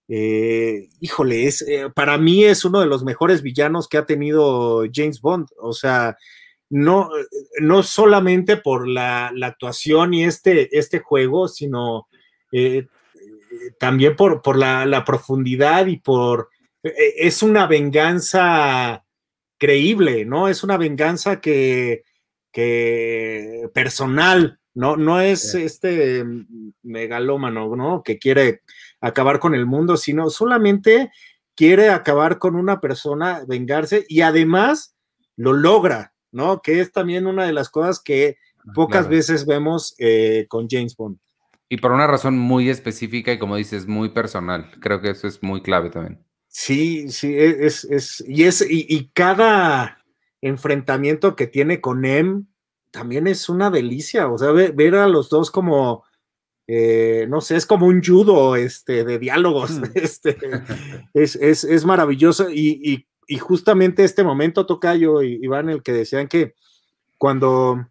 eh, 0.08 0.90
híjole, 1.00 1.46
es, 1.46 1.62
eh, 1.62 1.92
para 1.94 2.18
mí 2.18 2.46
es 2.46 2.66
uno 2.66 2.80
de 2.80 2.88
los 2.88 3.04
mejores 3.04 3.44
villanos 3.44 3.88
que 3.88 4.00
ha 4.00 4.08
tenido 4.08 4.86
James 4.92 5.22
Bond, 5.22 5.50
o 5.62 5.74
sea, 5.74 6.18
no, 6.68 7.12
no 7.62 7.84
solamente 7.84 8.58
por 8.58 8.88
la, 8.88 9.32
actuación 9.44 10.16
y 10.16 10.24
este, 10.24 10.76
este 10.76 10.98
juego, 10.98 11.48
sino 11.48 12.08
también 13.80 14.16
por, 14.16 14.42
por 14.42 14.58
la, 14.58 15.04
profundidad 15.06 15.86
y 15.86 15.98
por... 15.98 16.50
Eh, 16.84 17.14
es 17.18 17.44
una 17.44 17.68
venganza 17.68 19.04
creíble, 19.58 20.26
¿no? 20.26 20.48
Es 20.48 20.64
una 20.64 20.78
venganza 20.78 21.42
que, 21.42 22.04
que 22.52 23.70
personal, 23.74 24.60
¿no? 24.74 24.98
No 24.98 25.20
es 25.20 25.54
este 25.56 26.24
megalómano, 26.82 27.76
¿no? 27.76 28.04
Que 28.04 28.18
quiere 28.18 28.62
acabar 29.02 29.40
con 29.40 29.54
el 29.54 29.66
mundo, 29.66 29.98
sino 29.98 30.30
solamente 30.30 31.12
quiere 31.56 31.90
acabar 31.90 32.40
con 32.40 32.56
una 32.56 32.80
persona, 32.80 33.44
vengarse 33.48 34.06
y 34.08 34.22
además 34.22 34.96
lo 35.36 35.54
logra, 35.54 36.14
¿no? 36.32 36.62
Que 36.62 36.80
es 36.80 36.92
también 36.92 37.28
una 37.28 37.46
de 37.46 37.54
las 37.54 37.70
cosas 37.70 38.02
que 38.02 38.38
ah, 38.60 38.72
pocas 38.74 39.10
veces 39.10 39.46
vemos 39.46 39.94
eh, 39.98 40.46
con 40.48 40.68
James 40.70 40.96
Bond. 40.96 41.18
Y 41.68 41.78
por 41.78 41.92
una 41.92 42.08
razón 42.08 42.38
muy 42.38 42.70
específica 42.70 43.32
y 43.32 43.40
como 43.40 43.56
dices, 43.58 43.88
muy 43.88 44.10
personal. 44.10 44.72
Creo 44.80 45.02
que 45.02 45.12
eso 45.12 45.28
es 45.28 45.44
muy 45.44 45.62
clave 45.62 45.90
también. 45.90 46.26
Sí, 46.62 47.07
sí, 47.10 47.34
e, 47.34 47.66
es, 47.66 47.86
es, 47.86 48.22
y 48.28 48.43
es, 48.43 48.66
y, 48.70 49.10
cada 49.14 50.03
enfrentamiento 50.41 51.38
que 51.38 51.47
tiene 51.47 51.80
con 51.80 52.03
Em 52.03 52.47
también 52.91 53.28
es 53.28 53.47
una 53.47 53.70
delicia. 53.70 54.28
O 54.28 54.38
sea, 54.38 54.51
ver, 54.51 54.95
a 54.95 55.07
los 55.07 55.30
dos 55.30 55.51
como, 55.51 56.03
eh, 56.68 57.28
no 57.30 57.39
sé, 57.39 57.55
es 57.55 57.66
como 57.66 57.86
un 57.86 58.03
judo 58.03 58.57
este, 58.57 59.05
de 59.05 59.20
diálogos. 59.20 59.80
Hmm. 59.80 59.84
Este, 59.95 60.38
es, 61.14 61.38
es, 61.38 61.86
maravilloso. 61.86 62.49
Y, 62.49 62.82
y, 62.84 63.07
y 63.26 63.38
justamente 63.38 64.03
este 64.03 64.26
momento, 64.26 64.66
Tocayo 64.66 65.24
y 65.24 65.39
Iván, 65.41 65.70
el 65.70 65.82
que 65.82 65.93
decían 65.93 66.28
que 66.28 66.55
cuando, 67.18 67.88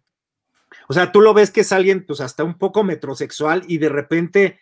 o 0.87 0.93
sea, 0.93 1.11
tú 1.11 1.21
lo 1.21 1.33
ves 1.33 1.49
que 1.49 1.61
es 1.61 1.71
alguien 1.71 2.05
pues 2.05 2.21
hasta 2.21 2.43
un 2.43 2.59
poco 2.59 2.83
metrosexual 2.83 3.63
y 3.67 3.79
de 3.79 3.89
repente 3.89 4.59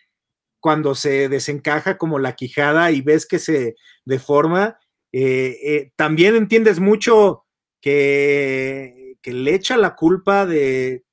cuando 0.60 0.94
se 0.94 1.28
desencaja 1.28 1.98
como 1.98 2.18
la 2.18 2.34
quijada 2.34 2.90
y 2.90 3.00
ves 3.00 3.26
que 3.26 3.38
se 3.38 3.76
deforma, 4.04 4.78
eh, 5.12 5.56
eh, 5.62 5.92
también 5.96 6.36
entiendes 6.36 6.80
mucho 6.80 7.44
que, 7.80 9.16
le 9.24 9.54
echa 9.54 9.76
la 9.76 9.94
culpa 9.94 10.46
de, 10.46 11.04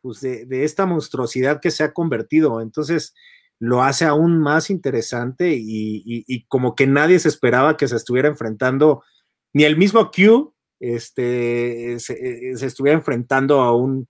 pues 0.00 0.22
de, 0.22 0.64
esta 0.64 0.86
monstruosidad 0.86 1.60
que 1.60 1.70
se 1.70 1.84
ha 1.84 1.92
convertido. 1.92 2.62
Entonces, 2.62 3.14
lo 3.58 3.82
hace 3.82 4.06
aún 4.06 4.38
más 4.38 4.70
interesante 4.70 5.54
y, 5.54 6.46
como 6.48 6.74
que 6.74 6.86
nadie 6.86 7.18
se 7.18 7.28
esperaba 7.28 7.76
que 7.76 7.88
se 7.88 7.96
estuviera 7.96 8.28
enfrentando, 8.28 9.02
ni 9.52 9.64
el 9.64 9.76
mismo 9.76 10.10
Q 10.10 10.54
este, 10.80 11.98
se, 11.98 12.56
se 12.56 12.66
estuviera 12.66 12.96
enfrentando 12.98 13.60
a 13.60 13.76
un 13.76 14.08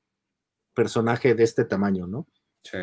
personaje 0.72 1.34
de 1.34 1.42
este 1.42 1.64
tamaño, 1.64 2.06
¿no? 2.06 2.28
Sí. 2.62 2.78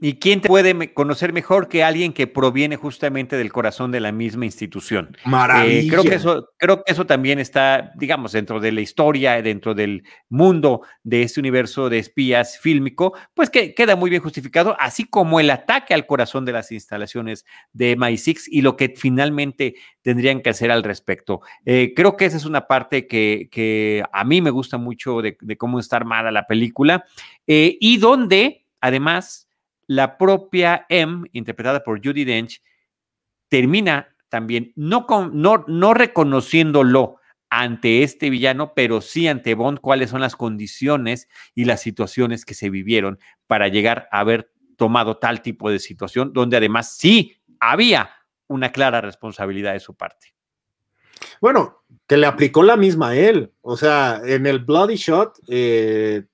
¿Y 0.00 0.14
quién 0.14 0.40
te 0.40 0.48
puede 0.48 0.94
conocer 0.94 1.32
mejor 1.32 1.68
que 1.68 1.82
alguien 1.82 2.12
que 2.12 2.28
proviene 2.28 2.76
justamente 2.76 3.36
del 3.36 3.52
corazón 3.52 3.90
de 3.90 4.00
la 4.00 4.12
misma 4.12 4.44
institución? 4.44 5.16
Maravilla. 5.24 5.80
Eh, 5.80 5.88
creo, 5.88 6.04
que 6.04 6.14
eso, 6.14 6.50
creo 6.56 6.84
que 6.84 6.92
eso 6.92 7.04
también 7.04 7.40
está, 7.40 7.92
digamos, 7.96 8.32
dentro 8.32 8.60
de 8.60 8.70
la 8.70 8.80
historia, 8.80 9.42
dentro 9.42 9.74
del 9.74 10.04
mundo 10.28 10.82
de 11.02 11.22
este 11.22 11.40
universo 11.40 11.88
de 11.88 11.98
espías 11.98 12.58
fílmico, 12.58 13.14
pues 13.34 13.50
que 13.50 13.74
queda 13.74 13.96
muy 13.96 14.10
bien 14.10 14.22
justificado, 14.22 14.76
así 14.78 15.04
como 15.04 15.40
el 15.40 15.50
ataque 15.50 15.94
al 15.94 16.06
corazón 16.06 16.44
de 16.44 16.52
las 16.52 16.70
instalaciones 16.70 17.44
de 17.72 17.96
MI6 17.96 18.44
y 18.48 18.62
lo 18.62 18.76
que 18.76 18.94
finalmente 18.96 19.74
tendrían 20.02 20.42
que 20.42 20.50
hacer 20.50 20.70
al 20.70 20.84
respecto. 20.84 21.40
Eh, 21.64 21.92
creo 21.96 22.16
que 22.16 22.26
esa 22.26 22.36
es 22.36 22.44
una 22.44 22.66
parte 22.66 23.06
que, 23.06 24.04
a 24.12 24.24
mí 24.24 24.40
me 24.40 24.50
gusta 24.50 24.78
mucho 24.78 25.22
de, 25.22 25.36
cómo 25.56 25.80
está 25.80 25.96
armada 25.96 26.30
la 26.30 26.46
película 26.46 27.04
eh, 27.46 27.76
y 27.80 27.98
donde, 27.98 28.64
además, 28.80 29.48
la 29.86 30.18
propia 30.18 30.86
M, 30.88 31.28
interpretada 31.32 31.82
por 31.82 32.04
Judy 32.04 32.24
Dench, 32.24 32.62
termina 33.48 34.14
también 34.28 34.72
no, 34.76 35.06
no, 35.32 35.64
no 35.66 35.94
reconociéndolo 35.94 37.16
ante 37.50 38.02
este 38.02 38.30
villano, 38.30 38.72
pero 38.74 39.02
sí 39.02 39.28
ante 39.28 39.54
Bond 39.54 39.80
cuáles 39.80 40.08
son 40.08 40.22
las 40.22 40.36
condiciones 40.36 41.28
y 41.54 41.66
las 41.66 41.82
situaciones 41.82 42.46
que 42.46 42.54
se 42.54 42.70
vivieron 42.70 43.18
para 43.46 43.68
llegar 43.68 44.08
a 44.10 44.20
haber 44.20 44.50
tomado 44.76 45.18
tal 45.18 45.42
tipo 45.42 45.70
de 45.70 45.78
situación, 45.78 46.32
donde 46.32 46.56
además 46.56 46.96
sí 46.96 47.36
había 47.60 48.10
una 48.46 48.72
clara 48.72 49.02
responsabilidad 49.02 49.74
de 49.74 49.80
su 49.80 49.94
parte. 49.94 50.34
Bueno, 51.40 51.84
que 52.06 52.16
le 52.16 52.26
aplicó 52.26 52.62
la 52.62 52.76
misma 52.76 53.10
a 53.10 53.16
él, 53.16 53.52
o 53.60 53.76
sea, 53.76 54.22
en 54.24 54.46
el 54.46 54.60
Bloody 54.60 54.96
Shot, 54.96 55.38
eh, 55.48 56.24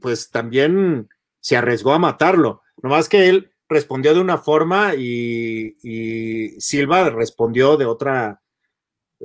pues 0.00 0.30
también 0.30 1.08
se 1.40 1.56
arriesgó 1.56 1.92
a 1.92 1.98
matarlo. 1.98 2.61
Nomás 2.82 3.08
que 3.08 3.28
él 3.28 3.52
respondió 3.68 4.14
de 4.14 4.20
una 4.20 4.38
forma 4.38 4.94
y, 4.94 6.56
Silva 6.58 7.10
respondió 7.10 7.76
de 7.76 7.86
otra. 7.86 8.40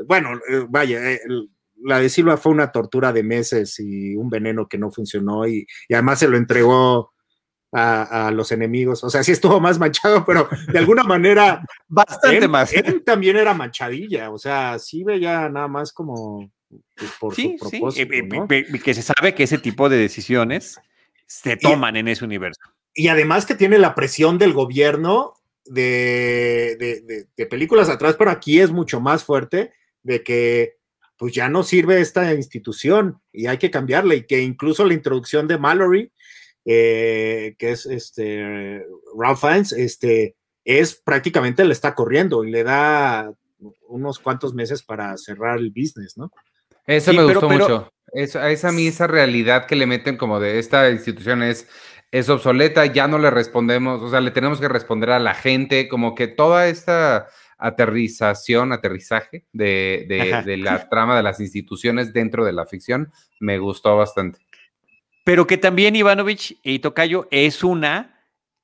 Bueno, 0.05 0.39
eh, 0.49 0.66
vaya, 0.70 1.12
eh, 1.12 1.20
la 1.84 1.99
de 1.99 2.10
Silva 2.10 2.38
fue 2.38 2.51
una 2.51 2.72
tortura 2.72 3.12
de 3.14 3.24
meses 3.24 3.80
y 3.80 4.16
un 4.16 4.30
veneno 4.30 4.68
que 4.68 4.78
no 4.78 4.91
funcionó 4.91 5.47
y, 5.47 5.68
además 5.91 6.20
se 6.20 6.28
lo 6.28 6.38
entregó 6.38 7.14
a, 7.74 8.32
los 8.32 8.51
enemigos. 8.51 9.03
O 9.03 9.10
sea, 9.10 9.24
sí 9.24 9.32
estuvo 9.32 9.60
más 9.60 9.78
manchado, 9.78 10.26
pero 10.26 10.47
de 10.72 10.80
alguna 10.80 11.03
manera. 11.03 11.64
Bastante 11.88 12.47
más. 12.47 12.74
Él 12.74 13.03
también 13.03 13.38
era 13.38 13.53
manchadilla. 13.53 14.32
O 14.32 14.38
sea, 14.38 14.80
sí 14.80 15.03
veía 15.03 15.49
nada 15.49 15.68
más 15.68 15.91
como 15.91 16.51
pues, 16.95 17.12
por 17.20 17.36
su 17.36 17.55
propósito. 17.58 18.47
Que 18.47 18.93
se 18.93 19.01
sabe 19.01 19.36
que 19.36 19.43
ese 19.43 19.58
tipo 19.58 19.89
de 19.89 19.97
decisiones 19.97 20.80
se 21.28 21.58
toman 21.58 21.97
en 21.97 22.08
ese 22.08 22.24
universo. 22.24 22.62
Y 22.99 23.09
además 23.09 23.45
que 23.45 23.53
tiene 23.53 23.77
la 23.77 23.93
presión 23.93 24.39
del 24.39 24.53
gobierno 24.53 25.35
de, 25.65 27.27
de, 27.37 27.45
películas 27.45 27.89
atrás, 27.89 28.15
pero 28.17 28.31
aquí 28.31 28.59
es 28.59 28.71
mucho 28.71 28.99
más 28.99 29.23
fuerte 29.23 29.71
de 30.01 30.23
que 30.23 30.77
pues 31.15 31.31
ya 31.31 31.47
no 31.47 31.61
sirve 31.61 32.01
esta 32.01 32.33
institución 32.33 33.21
y 33.31 33.45
hay 33.45 33.59
que 33.59 33.69
cambiarla 33.69 34.15
y 34.15 34.25
que 34.25 34.41
incluso 34.41 34.83
la 34.83 34.95
introducción 34.95 35.47
de 35.47 35.59
Mallory, 35.59 36.11
eh, 36.65 37.55
que 37.59 37.69
es 37.69 37.85
este 37.85 38.83
Ralph 39.15 39.41
Fiennes, 39.41 39.73
este, 39.73 40.35
es 40.65 40.95
prácticamente 40.95 41.65
le 41.65 41.73
está 41.73 41.93
corriendo 41.93 42.43
y 42.43 42.49
le 42.49 42.63
da 42.63 43.31
unos 43.89 44.17
cuantos 44.17 44.55
meses 44.55 44.81
para 44.81 45.15
cerrar 45.17 45.59
el 45.59 45.69
business, 45.69 46.17
¿no? 46.17 46.31
Eso 46.87 47.13
me 47.13 47.25
gustó 47.25 47.47
mucho. 47.47 47.93
Eso, 48.11 48.39
a 48.39 48.49
esa 48.49 48.71
mí 48.71 48.87
esa 48.87 49.05
realidad 49.05 49.67
que 49.67 49.75
le 49.75 49.85
meten 49.85 50.17
como 50.17 50.39
de 50.39 50.57
esta 50.57 50.89
institución 50.89 51.43
es, 51.43 51.67
es 52.12 52.30
obsoleta, 52.30 52.86
ya 52.86 53.08
no 53.08 53.20
le 53.20 53.30
respondemos, 53.30 54.01
o 54.01 54.10
sea, 54.10 54.22
le 54.22 54.32
tenemos 54.32 54.60
que 54.60 54.70
responder 54.70 55.12
a 55.12 55.20
la 55.20 55.34
gente, 55.34 55.88
como 55.88 56.16
que 56.16 56.28
toda 56.28 56.68
esta 56.68 57.28
aterrización, 57.58 58.72
aterrizaje 58.72 59.45
de, 59.51 60.05
de, 60.45 60.58
la 60.58 60.88
trama 60.89 61.18
de 61.18 61.24
las 61.24 61.39
instituciones 61.39 62.14
dentro 62.14 62.45
de 62.45 62.53
la 62.53 62.66
ficción, 62.66 63.12
me 63.39 63.58
gustó 63.58 63.97
bastante. 63.97 64.39
Pero 65.24 65.47
que 65.47 65.58
también 65.58 65.95
Ivanovich 65.95 66.58
y 66.64 66.80
Tocayo 66.80 67.28
es 67.32 67.64
una 67.64 68.18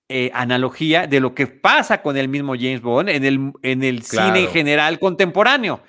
eh, 0.07 0.29
analogía 0.33 1.07
de 1.07 1.19
lo 1.19 1.33
que 1.33 1.47
pasa 1.47 2.01
con 2.01 2.15
el 2.17 2.29
mismo 2.29 2.53
James 2.53 2.81
Bond 2.81 3.09
en 3.09 3.25
el, 3.25 3.51
en 3.63 3.83
el 3.83 4.03
cine 4.03 4.41
en 4.41 4.49
general 4.49 4.99
contemporáneo. 4.99 5.81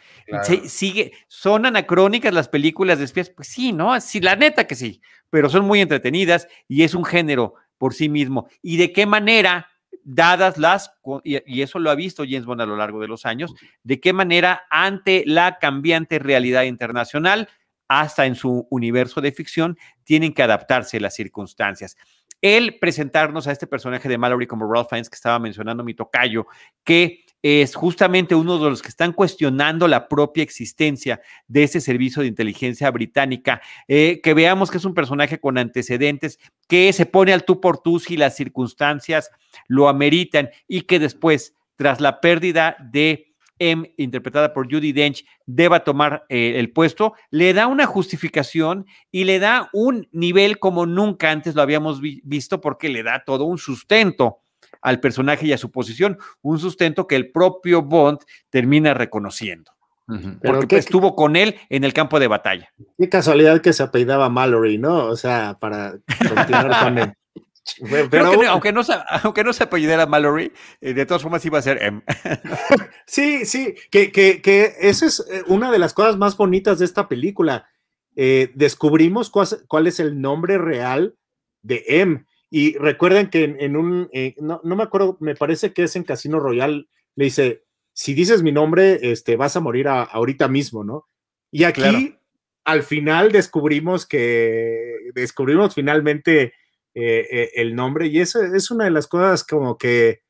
sigue, 0.65 1.13
son 1.29 1.67
anacrónicas 1.67 2.33
las 2.33 2.49
películas 2.49 2.99
de 2.99 3.05
espías, 3.05 3.29
pues 3.29 3.49
sí, 3.49 3.73
¿no? 3.73 4.01
Sí, 4.01 4.21
la 4.21 4.35
neta 4.35 4.67
que 4.67 4.75
sí, 4.75 5.03
pero 5.35 5.51
son 5.51 5.64
muy 5.64 5.80
entretenidas 5.80 6.47
y 6.68 6.85
es 6.85 6.95
un 6.95 7.05
género 7.05 7.55
por 7.76 7.93
sí 7.93 8.09
mismo. 8.09 8.47
¿Y 8.62 8.76
de 8.76 8.93
qué 8.93 9.05
manera 9.05 9.68
dadas 10.05 10.59
las, 10.59 10.93
y, 11.24 11.61
eso 11.61 11.80
lo 11.80 11.91
ha 11.91 11.97
visto 11.97 12.22
James 12.22 12.45
Bond 12.45 12.61
a 12.61 12.66
lo 12.66 12.76
largo 12.76 13.01
de 13.01 13.09
los 13.09 13.26
años, 13.26 13.53
de 13.82 13.99
qué 13.99 14.12
manera 14.12 14.62
ante 14.70 15.24
la 15.26 15.59
cambiante 15.59 16.20
realidad 16.20 16.62
internacional, 16.62 17.49
hasta 17.89 18.26
en 18.26 18.37
su 18.37 18.68
universo 18.70 19.20
de 19.20 19.32
ficción, 19.32 19.76
tienen 20.05 20.35
que 20.35 20.45
adaptarse 20.45 21.01
las 21.01 21.16
circunstancias. 21.16 21.97
El 22.41 22.78
presentarnos 22.78 23.49
a 23.49 23.53
este 23.53 23.66
personaje 23.66 24.09
de 24.09 24.18
Mallory 24.18 24.47
como 24.47 24.72
Ralph 24.72 24.91
Fiennes 24.91 25.11
que 25.11 25.16
estaba 25.16 25.41
mencionando 25.41 25.82
mi 25.82 25.95
tocayo, 25.95 26.47
que 26.85 27.24
es 27.45 27.74
justamente 27.74 28.34
uno 28.34 28.59
de 28.59 28.70
los 28.70 28.80
que 28.80 28.88
están 28.88 29.12
cuestionando 29.12 29.86
la 29.86 30.09
propia 30.09 30.42
existencia 30.42 31.20
de 31.47 31.64
ese 31.64 31.82
servicio 31.82 32.22
de 32.22 32.28
inteligencia 32.28 32.90
británica, 32.90 33.61
eh, 33.86 34.22
que 34.22 34.32
veamos 34.32 34.70
que 34.70 34.78
es 34.78 34.84
un 34.86 34.95
personaje 34.95 35.38
con 35.38 35.59
antecedentes, 35.59 36.38
que 36.68 36.90
se 36.95 37.05
pone 37.05 37.34
al 37.34 37.45
tú 37.45 37.61
por 37.61 37.82
tú 37.82 37.99
si 37.99 38.16
las 38.16 38.34
circunstancias 38.34 39.30
lo 39.68 39.90
ameritan 39.90 40.49
y 40.66 40.82
que 40.82 40.99
después, 40.99 41.55
tras 41.76 42.01
la 42.01 42.22
pérdida 42.22 42.78
de 42.80 43.34
M, 43.59 43.92
interpretada 43.99 44.55
por 44.55 44.72
Judy 44.72 44.92
Dench, 44.92 45.26
deba 45.45 45.84
tomar 45.84 46.24
eh, 46.30 46.55
el 46.57 46.72
puesto, 46.72 47.12
le 47.30 47.53
da 47.53 47.66
una 47.66 47.84
justificación 47.84 48.86
y 49.12 49.24
le 49.24 49.38
da 49.38 49.68
un 49.74 50.09
nivel 50.12 50.59
como 50.59 50.86
nunca 50.86 51.30
antes 51.30 51.55
lo 51.55 51.61
habíamos 51.61 52.01
visto 52.01 52.62
porque 52.62 52.88
le 52.88 53.03
da 53.03 53.22
todo 53.22 53.45
un 53.45 53.59
sustento 53.59 54.43
al 54.85 55.01
personaje 55.01 55.47
y 55.47 55.53
a 55.53 55.59
su 55.59 55.72
posición, 55.72 56.18
un 56.43 56.61
sustento 56.61 57.09
que 57.09 57.16
el 57.16 57.32
propio 57.32 57.82
Bond 57.82 58.20
termina 58.51 58.95
reconociendo. 58.95 59.72
Porque 60.43 60.76
estuvo 60.76 61.16
con 61.16 61.35
él 61.35 61.57
en 61.70 61.82
el 61.82 61.95
campo 61.95 62.20
de 62.20 62.28
batalla. 62.28 62.68
Qué 62.99 63.09
casualidad 63.09 63.62
que 63.62 63.72
se 63.72 63.82
apellidaba 63.82 64.28
Mallory, 64.28 64.76
¿no? 64.76 65.07
O 65.07 65.16
sea, 65.16 65.57
para 65.59 65.95
continuar 66.28 66.85
con 66.85 66.99
él. 66.99 67.12
Pero, 68.11 68.26
aunque, 68.51 68.72
no, 68.72 68.82
aunque 69.22 69.43
no 69.43 69.53
se 69.55 69.64
apellidara 69.64 70.05
Mallory, 70.05 70.53
eh, 70.82 70.93
de 70.93 71.07
todas 71.07 71.22
formas 71.22 71.45
iba 71.47 71.59
a 71.59 71.62
ser 71.62 71.82
M. 71.82 72.03
sí, 73.07 73.47
sí, 73.47 73.74
que, 73.91 74.12
que, 74.12 74.43
que, 74.43 74.74
esa 74.80 75.07
es 75.07 75.24
eh, 75.30 75.43
una 75.47 75.72
de 75.72 75.78
las 75.78 75.95
cosas 75.95 76.18
más 76.18 76.37
bonitas 76.37 76.78
de 76.78 76.85
esta 76.85 77.09
película. 77.09 77.66
Eh, 78.16 78.53
descubrimos 78.55 79.30
cuál, 79.30 79.87
es 79.87 79.99
el 79.99 80.20
nombre 80.20 80.59
real 80.59 81.16
de 81.62 81.85
M. 81.89 82.26
Y 82.51 82.76
recuerden 82.78 83.30
que 83.30 83.57
en, 83.59 83.76
un, 83.76 84.09
eh, 84.12 84.34
no, 84.40 84.61
me 84.62 84.82
acuerdo, 84.82 85.16
me 85.20 85.34
parece 85.34 85.72
que 85.72 85.84
es 85.84 85.97
en 85.97 86.05
Casino 86.05 86.38
Royal, 86.38 86.88
le 87.16 87.24
dice, 87.24 87.64
si 87.92 88.14
dices 88.14 88.42
mi 88.42 88.53
nombre, 88.53 88.99
este, 89.11 89.36
vas 89.36 89.57
a 89.57 89.61
morir 89.61 89.88
ahorita 89.88 90.49
mismo, 90.49 90.84
¿no? 90.84 91.09
Y 91.51 91.64
aquí, 91.64 92.16
al 92.64 92.82
final, 92.82 93.32
descubrimos 93.32 94.07
que, 94.07 95.11
descubrimos 95.14 95.74
finalmente 95.74 96.55
eh, 96.95 97.26
eh, 97.30 97.51
el 97.55 97.74
nombre, 97.74 98.07
y 98.07 98.20
eso 98.20 98.42
es 98.42 98.70
una 98.70 98.84
de 98.84 98.90
las 98.90 99.07
cosas 99.07 99.45
como 99.45 99.78
que, 99.78 100.22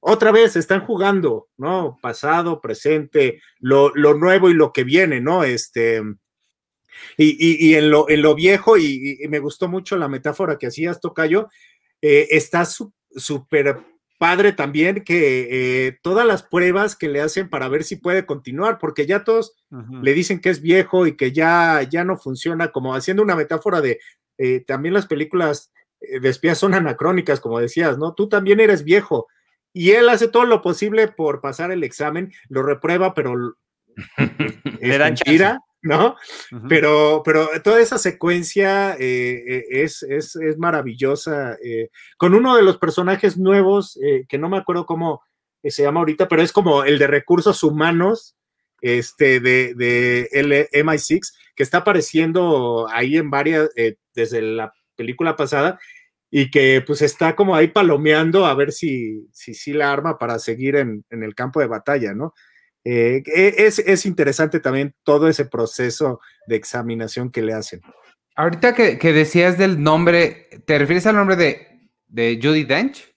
otra 0.00 0.32
vez, 0.32 0.56
están 0.56 0.80
jugando, 0.80 1.48
¿no? 1.58 1.98
Pasado, 2.00 2.62
presente, 2.62 3.40
lo, 3.58 3.92
nuevo 3.94 4.48
y 4.48 4.54
lo 4.54 4.72
que 4.72 4.84
viene, 4.84 5.20
¿no? 5.20 5.44
Este, 5.44 6.02
y, 7.16 7.74
en, 7.74 7.90
lo, 7.90 8.08
en 8.08 8.22
lo 8.22 8.34
viejo, 8.34 8.76
y, 8.76 9.18
y, 9.20 9.28
me 9.28 9.38
gustó 9.38 9.68
mucho 9.68 9.96
la 9.96 10.08
metáfora 10.08 10.58
que 10.58 10.66
hacías, 10.66 11.00
Tocayo, 11.00 11.48
eh, 12.02 12.28
está 12.30 12.64
súper 12.64 13.78
padre 14.18 14.52
también 14.52 15.02
que 15.02 15.86
eh, 15.86 15.98
todas 16.02 16.26
las 16.26 16.42
pruebas 16.42 16.94
que 16.96 17.08
le 17.08 17.20
hacen 17.20 17.48
para 17.48 17.68
ver 17.68 17.84
si 17.84 17.96
puede 17.96 18.26
continuar, 18.26 18.78
porque 18.78 19.06
ya 19.06 19.24
todos 19.24 19.54
le 20.02 20.12
dicen 20.12 20.40
que 20.40 20.50
es 20.50 20.60
viejo 20.60 21.06
y 21.06 21.16
que 21.16 21.32
ya, 21.32 21.82
ya 21.82 22.04
no 22.04 22.16
funciona, 22.18 22.70
como 22.70 22.94
haciendo 22.94 23.22
una 23.22 23.36
metáfora 23.36 23.80
de 23.80 23.98
eh, 24.38 24.60
también 24.66 24.94
las 24.94 25.06
películas 25.06 25.72
de 26.00 26.28
espías 26.28 26.56
son 26.58 26.72
anacrónicas, 26.74 27.40
como 27.40 27.60
decías, 27.60 27.98
¿no? 27.98 28.14
Tú 28.14 28.28
también 28.28 28.58
eres 28.60 28.84
viejo. 28.84 29.26
Y 29.72 29.90
él 29.90 30.08
hace 30.08 30.28
todo 30.28 30.44
lo 30.44 30.62
posible 30.62 31.08
por 31.08 31.42
pasar 31.42 31.70
el 31.70 31.84
examen, 31.84 32.32
lo 32.48 32.62
reprueba, 32.62 33.14
pero 33.14 33.34
le 34.80 34.98
dan 34.98 35.14
mentira. 35.14 35.60
¿No? 35.82 36.16
pero, 36.68 37.22
pero 37.24 37.48
toda 37.62 37.80
esa 37.80 37.98
secuencia 37.98 38.96
eh, 38.98 39.42
eh, 39.46 39.64
es, 39.70 40.02
es, 40.02 40.36
maravillosa, 40.58 41.56
eh, 41.64 41.88
con 42.16 42.34
uno 42.34 42.56
de 42.56 42.62
los 42.62 42.78
personajes 42.78 43.38
nuevos, 43.38 43.98
que 44.28 44.38
no 44.38 44.48
me 44.48 44.58
acuerdo 44.58 44.86
cómo 44.86 45.22
se 45.62 45.82
llama 45.82 46.00
ahorita, 46.00 46.28
pero 46.28 46.42
es 46.42 46.52
como 46.52 46.84
el 46.84 46.98
de 46.98 47.06
recursos 47.06 47.62
humanos 47.62 48.36
este, 48.80 49.40
de, 49.40 49.74
de 49.74 50.28
MI6, 50.72 51.32
que 51.54 51.62
está 51.62 51.78
apareciendo 51.78 52.86
ahí 52.90 53.16
en 53.16 53.30
varias, 53.30 53.68
desde 54.14 54.42
la 54.42 54.72
película 54.96 55.36
pasada, 55.36 55.78
y 56.30 56.50
que 56.50 56.82
pues 56.86 57.02
está 57.02 57.34
como 57.34 57.56
ahí 57.56 57.68
palomeando 57.68 58.46
a 58.46 58.54
ver 58.54 58.70
si, 58.70 59.26
si, 59.32 59.52
si 59.52 59.72
la 59.72 59.92
arma 59.92 60.16
para 60.16 60.38
seguir 60.38 60.76
en, 60.76 61.04
en 61.10 61.22
el 61.24 61.34
campo 61.34 61.58
de 61.60 61.66
batalla, 61.66 62.14
¿no? 62.14 62.34
Eh, 62.84 63.22
e, 63.26 63.54
es, 63.66 64.06
interesante 64.06 64.60
también 64.60 64.94
todo 65.02 65.28
ese 65.28 65.44
proceso 65.44 66.20
de 66.46 66.56
examinación 66.56 67.30
que 67.30 67.42
le 67.42 67.52
hacen. 67.52 67.80
Ahorita 68.36 68.74
que, 68.74 69.12
decías 69.12 69.58
del 69.58 69.82
nombre, 69.82 70.48
¿te 70.64 70.78
refieres 70.78 71.06
al 71.06 71.16
nombre 71.16 71.36
de, 71.36 71.90
de 72.08 72.38
Judy 72.42 72.64
Dench? 72.64 73.14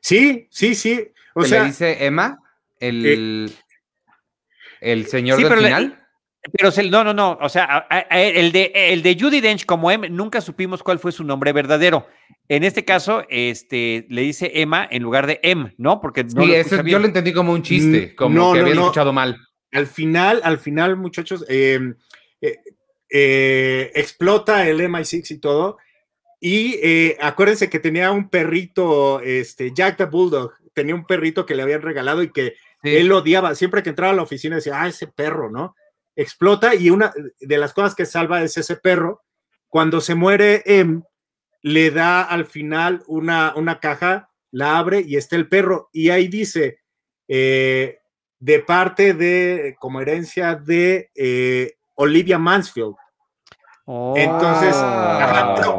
Sí, 0.00 0.48
sí, 0.50 0.74
sí. 0.74 1.08
O 1.34 1.44
sea, 1.44 1.62
le 1.62 1.68
dice 1.68 2.04
Emma, 2.04 2.42
el, 2.78 3.50
eh, 3.50 3.54
el 4.80 5.06
señor 5.06 5.42
del 5.42 5.58
final. 5.58 5.99
Pero 6.52 6.70
no, 6.90 7.04
no, 7.04 7.12
no. 7.12 7.38
O 7.40 7.48
sea, 7.48 7.86
el 8.10 8.52
de, 8.52 8.72
el 8.74 9.02
de 9.02 9.16
Judy 9.18 9.40
Dench 9.40 9.66
como 9.66 9.90
M, 9.90 10.08
nunca 10.08 10.40
supimos 10.40 10.82
cuál 10.82 10.98
fue 10.98 11.12
su 11.12 11.22
nombre 11.22 11.52
verdadero. 11.52 12.06
En 12.48 12.64
este 12.64 12.84
caso, 12.84 13.24
este, 13.28 14.06
le 14.08 14.22
dice 14.22 14.50
Emma 14.54 14.88
en 14.90 15.02
lugar 15.02 15.26
de 15.26 15.38
M, 15.42 15.74
¿no? 15.76 16.00
Porque 16.00 16.24
no 16.24 16.44
yo 16.44 16.98
lo 16.98 17.06
entendí 17.06 17.32
como 17.32 17.52
un 17.52 17.62
chiste, 17.62 18.12
mm, 18.12 18.16
como 18.16 18.52
que 18.52 18.60
había 18.60 18.72
escuchado 18.72 19.12
mal. 19.12 19.38
Al 19.72 19.86
final, 19.86 20.40
al 20.42 20.58
final, 20.58 20.96
muchachos, 20.96 21.44
em, 21.48 21.94
eh, 22.40 22.56
eh, 23.10 23.92
explota 23.94 24.66
el 24.66 24.80
MI6 24.80 25.30
y 25.30 25.38
todo. 25.38 25.76
Y 26.40 26.76
eh, 26.82 27.18
acuérdense 27.20 27.68
que 27.68 27.78
tenía 27.78 28.10
un 28.10 28.30
perrito, 28.30 29.20
este, 29.20 29.72
Jack 29.74 29.98
the 29.98 30.06
Bulldog, 30.06 30.52
tenía 30.72 30.94
un 30.94 31.04
perrito 31.04 31.44
que 31.44 31.54
le 31.54 31.62
habían 31.62 31.82
regalado 31.82 32.22
y 32.22 32.32
que 32.32 32.54
él 32.82 33.12
odiaba. 33.12 33.54
Siempre 33.54 33.82
que 33.82 33.90
entraba 33.90 34.12
a 34.12 34.16
la 34.16 34.22
oficina 34.22 34.56
decía, 34.56 34.80
ah, 34.80 34.88
ese 34.88 35.06
perro, 35.06 35.50
¿no? 35.50 35.76
Explota 36.16 36.74
y 36.74 36.90
una 36.90 37.12
de 37.40 37.58
las 37.58 37.72
cosas 37.72 37.94
que 37.94 38.06
salva 38.06 38.42
es 38.42 38.56
ese 38.56 38.76
perro. 38.76 39.22
Cuando 39.68 40.00
se 40.00 40.14
muere 40.14 40.62
M, 40.66 41.02
le 41.62 41.90
da 41.90 42.22
al 42.22 42.44
final 42.44 43.02
una, 43.06 43.54
una 43.56 43.80
caja, 43.80 44.30
la 44.50 44.78
abre 44.78 45.00
y 45.00 45.16
está 45.16 45.36
el 45.36 45.48
perro. 45.48 45.88
Y 45.92 46.10
ahí 46.10 46.28
dice, 46.28 46.80
eh, 47.28 48.00
de 48.38 48.58
parte 48.60 49.14
de, 49.14 49.76
como 49.78 50.00
herencia 50.00 50.54
de 50.54 51.10
eh, 51.14 51.74
Olivia 51.94 52.38
Mansfield. 52.38 52.94
Entonces, 54.16 54.76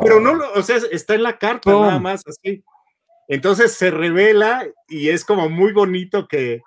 pero, 0.02 0.20
no, 0.20 0.34
o 0.56 0.62
sea, 0.62 0.78
está 0.92 1.16
en 1.16 1.24
la 1.24 1.38
carta 1.38 1.72
nada 1.72 2.00
más, 2.00 2.24
así. 2.28 2.64
Entonces 3.28 3.74
se 3.74 3.90
revela 3.90 4.66
y 4.90 5.10
es 5.10 5.24
como 5.24 5.48
muy 5.50 5.72
bonito 5.72 6.28
que 6.28 6.62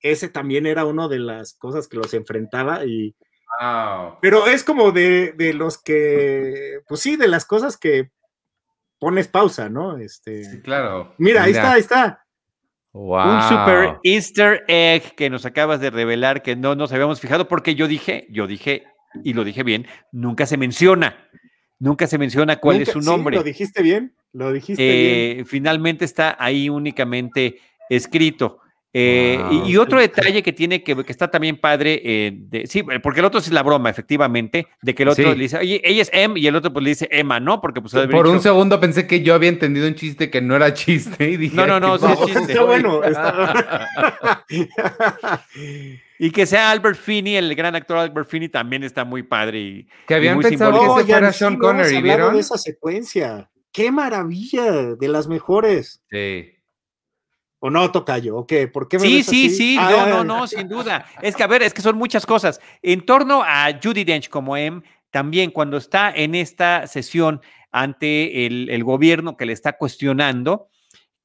ese 0.00 0.28
también 0.28 0.66
era 0.66 0.84
una 0.84 1.08
de 1.08 1.18
las 1.18 1.54
cosas 1.54 1.88
que 1.88 1.96
los 1.96 2.14
enfrentaba 2.14 2.84
y... 2.84 3.14
Pero 4.22 4.46
es 4.46 4.64
como 4.64 4.92
de, 4.92 5.32
de, 5.32 5.52
los 5.52 5.76
que, 5.76 6.80
pues 6.88 7.00
sí, 7.00 7.16
de 7.16 7.28
las 7.28 7.44
cosas 7.44 7.76
que 7.76 8.10
pones 8.98 9.28
pausa, 9.28 9.68
¿no? 9.68 9.98
Este, 9.98 10.44
sí, 10.44 10.60
claro. 10.60 11.14
Mira, 11.18 11.42
ahí 11.42 11.50
está, 11.50 11.72
ahí 11.72 11.80
está. 11.80 12.24
Un 12.92 13.42
super 13.42 13.98
Easter 14.02 14.64
egg 14.66 15.14
que 15.14 15.30
nos 15.30 15.46
acabas 15.46 15.80
de 15.80 15.90
revelar 15.90 16.42
que 16.42 16.56
no 16.56 16.74
nos 16.74 16.92
habíamos 16.92 17.20
fijado 17.20 17.46
porque 17.48 17.74
yo 17.74 17.86
dije, 17.86 18.26
yo 18.30 18.46
dije, 18.46 18.84
y 19.22 19.32
lo 19.32 19.44
dije 19.44 19.62
bien, 19.62 19.86
nunca 20.12 20.46
se 20.46 20.56
menciona. 20.56 21.28
Nunca 21.78 22.06
se 22.06 22.18
menciona 22.18 22.56
cuál 22.56 22.82
es 22.82 22.90
su 22.90 23.00
nombre. 23.00 23.36
lo 23.36 23.42
dijiste 23.42 23.82
bien, 23.82 24.14
lo 24.32 24.52
dijiste 24.52 24.82
eh, 24.82 25.34
bien. 25.34 25.46
Finalmente 25.46 26.04
está 26.04 26.36
ahí 26.38 26.68
únicamente 26.68 27.58
escrito. 27.88 28.60
Eh, 28.92 29.40
y, 29.66 29.76
otro 29.76 30.00
detalle 30.00 30.42
que 30.42 30.52
tiene 30.52 30.82
que, 30.82 30.96
que 30.96 31.12
está 31.12 31.30
también 31.30 31.60
padre, 31.60 32.02
eh, 32.04 32.66
sí, 32.66 32.82
porque 33.02 33.20
el 33.20 33.26
otro 33.26 33.38
es 33.38 33.48
la 33.52 33.62
broma, 33.62 33.88
efectivamente, 33.88 34.66
de 34.82 34.94
que 34.96 35.04
el 35.04 35.10
otro 35.10 35.32
le 35.32 35.42
dice, 35.42 35.58
oye, 35.58 35.80
ella 35.84 36.02
es 36.02 36.10
M 36.12 36.40
y 36.40 36.48
el 36.48 36.56
otro 36.56 36.72
pues 36.72 36.82
le 36.82 36.90
dice 36.90 37.08
Emma, 37.12 37.38
¿no? 37.38 37.60
Porque 37.60 37.80
pues 37.80 37.94
por 38.10 38.26
un 38.26 38.40
segundo 38.40 38.80
pensé 38.80 39.06
que 39.06 39.22
yo 39.22 39.34
había 39.34 39.48
entendido 39.48 39.86
un 39.86 39.94
chiste 39.94 40.28
que 40.28 40.40
no 40.40 40.56
era 40.56 40.74
chiste 40.74 41.30
y 41.30 41.36
dije, 41.36 41.54
no, 41.54 41.68
no, 41.68 41.78
no, 41.78 41.98
sí 41.98 42.06
es 42.06 42.26
chiste. 42.26 42.52
Está 42.52 42.64
bueno. 42.64 43.00
y 46.18 46.32
que 46.32 46.46
sea 46.46 46.72
Albert 46.72 46.98
Finney, 46.98 47.36
el 47.36 47.54
gran 47.54 47.76
actor 47.76 47.96
Albert 47.96 48.28
Finney 48.28 48.48
también 48.48 48.82
está 48.82 49.04
muy 49.04 49.22
padre 49.22 49.60
y 49.60 49.88
que 50.08 50.14
habían 50.14 50.40
pensado 50.40 50.72
que 50.72 51.00
ese 51.00 51.12
fuera 51.12 51.32
Sean 51.32 51.58
Connery, 51.58 52.02
¿vieron? 52.02 52.34
de 52.34 52.40
esa 52.40 52.58
secuencia. 52.58 53.48
Qué 53.72 53.92
maravilla, 53.92 54.96
de 54.96 55.08
las 55.08 55.28
mejores. 55.28 56.02
Sí. 56.10 56.56
¿O 57.60 57.68
no, 57.68 57.92
Tocayo? 57.92 58.36
¿O 58.36 58.46
qué? 58.46 58.68
¿Por 58.68 58.88
qué 58.88 58.98
me 58.98 59.06
Sí, 59.06 59.22
sí, 59.22 59.50
sí, 59.50 59.76
no, 59.76 60.06
no, 60.06 60.20
ah. 60.20 60.24
no, 60.24 60.46
sin 60.46 60.66
duda. 60.66 61.04
Es 61.20 61.36
que, 61.36 61.42
a 61.42 61.46
ver, 61.46 61.62
es 61.62 61.74
que 61.74 61.82
son 61.82 61.96
muchas 61.96 62.24
cosas. 62.24 62.58
En 62.82 63.04
torno 63.04 63.42
a 63.44 63.70
Judy 63.82 64.04
Dench 64.04 64.30
como 64.30 64.56
M, 64.56 64.82
también 65.10 65.50
cuando 65.50 65.76
está 65.76 66.10
en 66.10 66.34
esta 66.34 66.86
sesión 66.86 67.42
ante 67.70 68.46
el, 68.46 68.70
el 68.70 68.82
gobierno 68.82 69.36
que 69.36 69.44
le 69.44 69.52
está 69.52 69.76
cuestionando, 69.76 70.68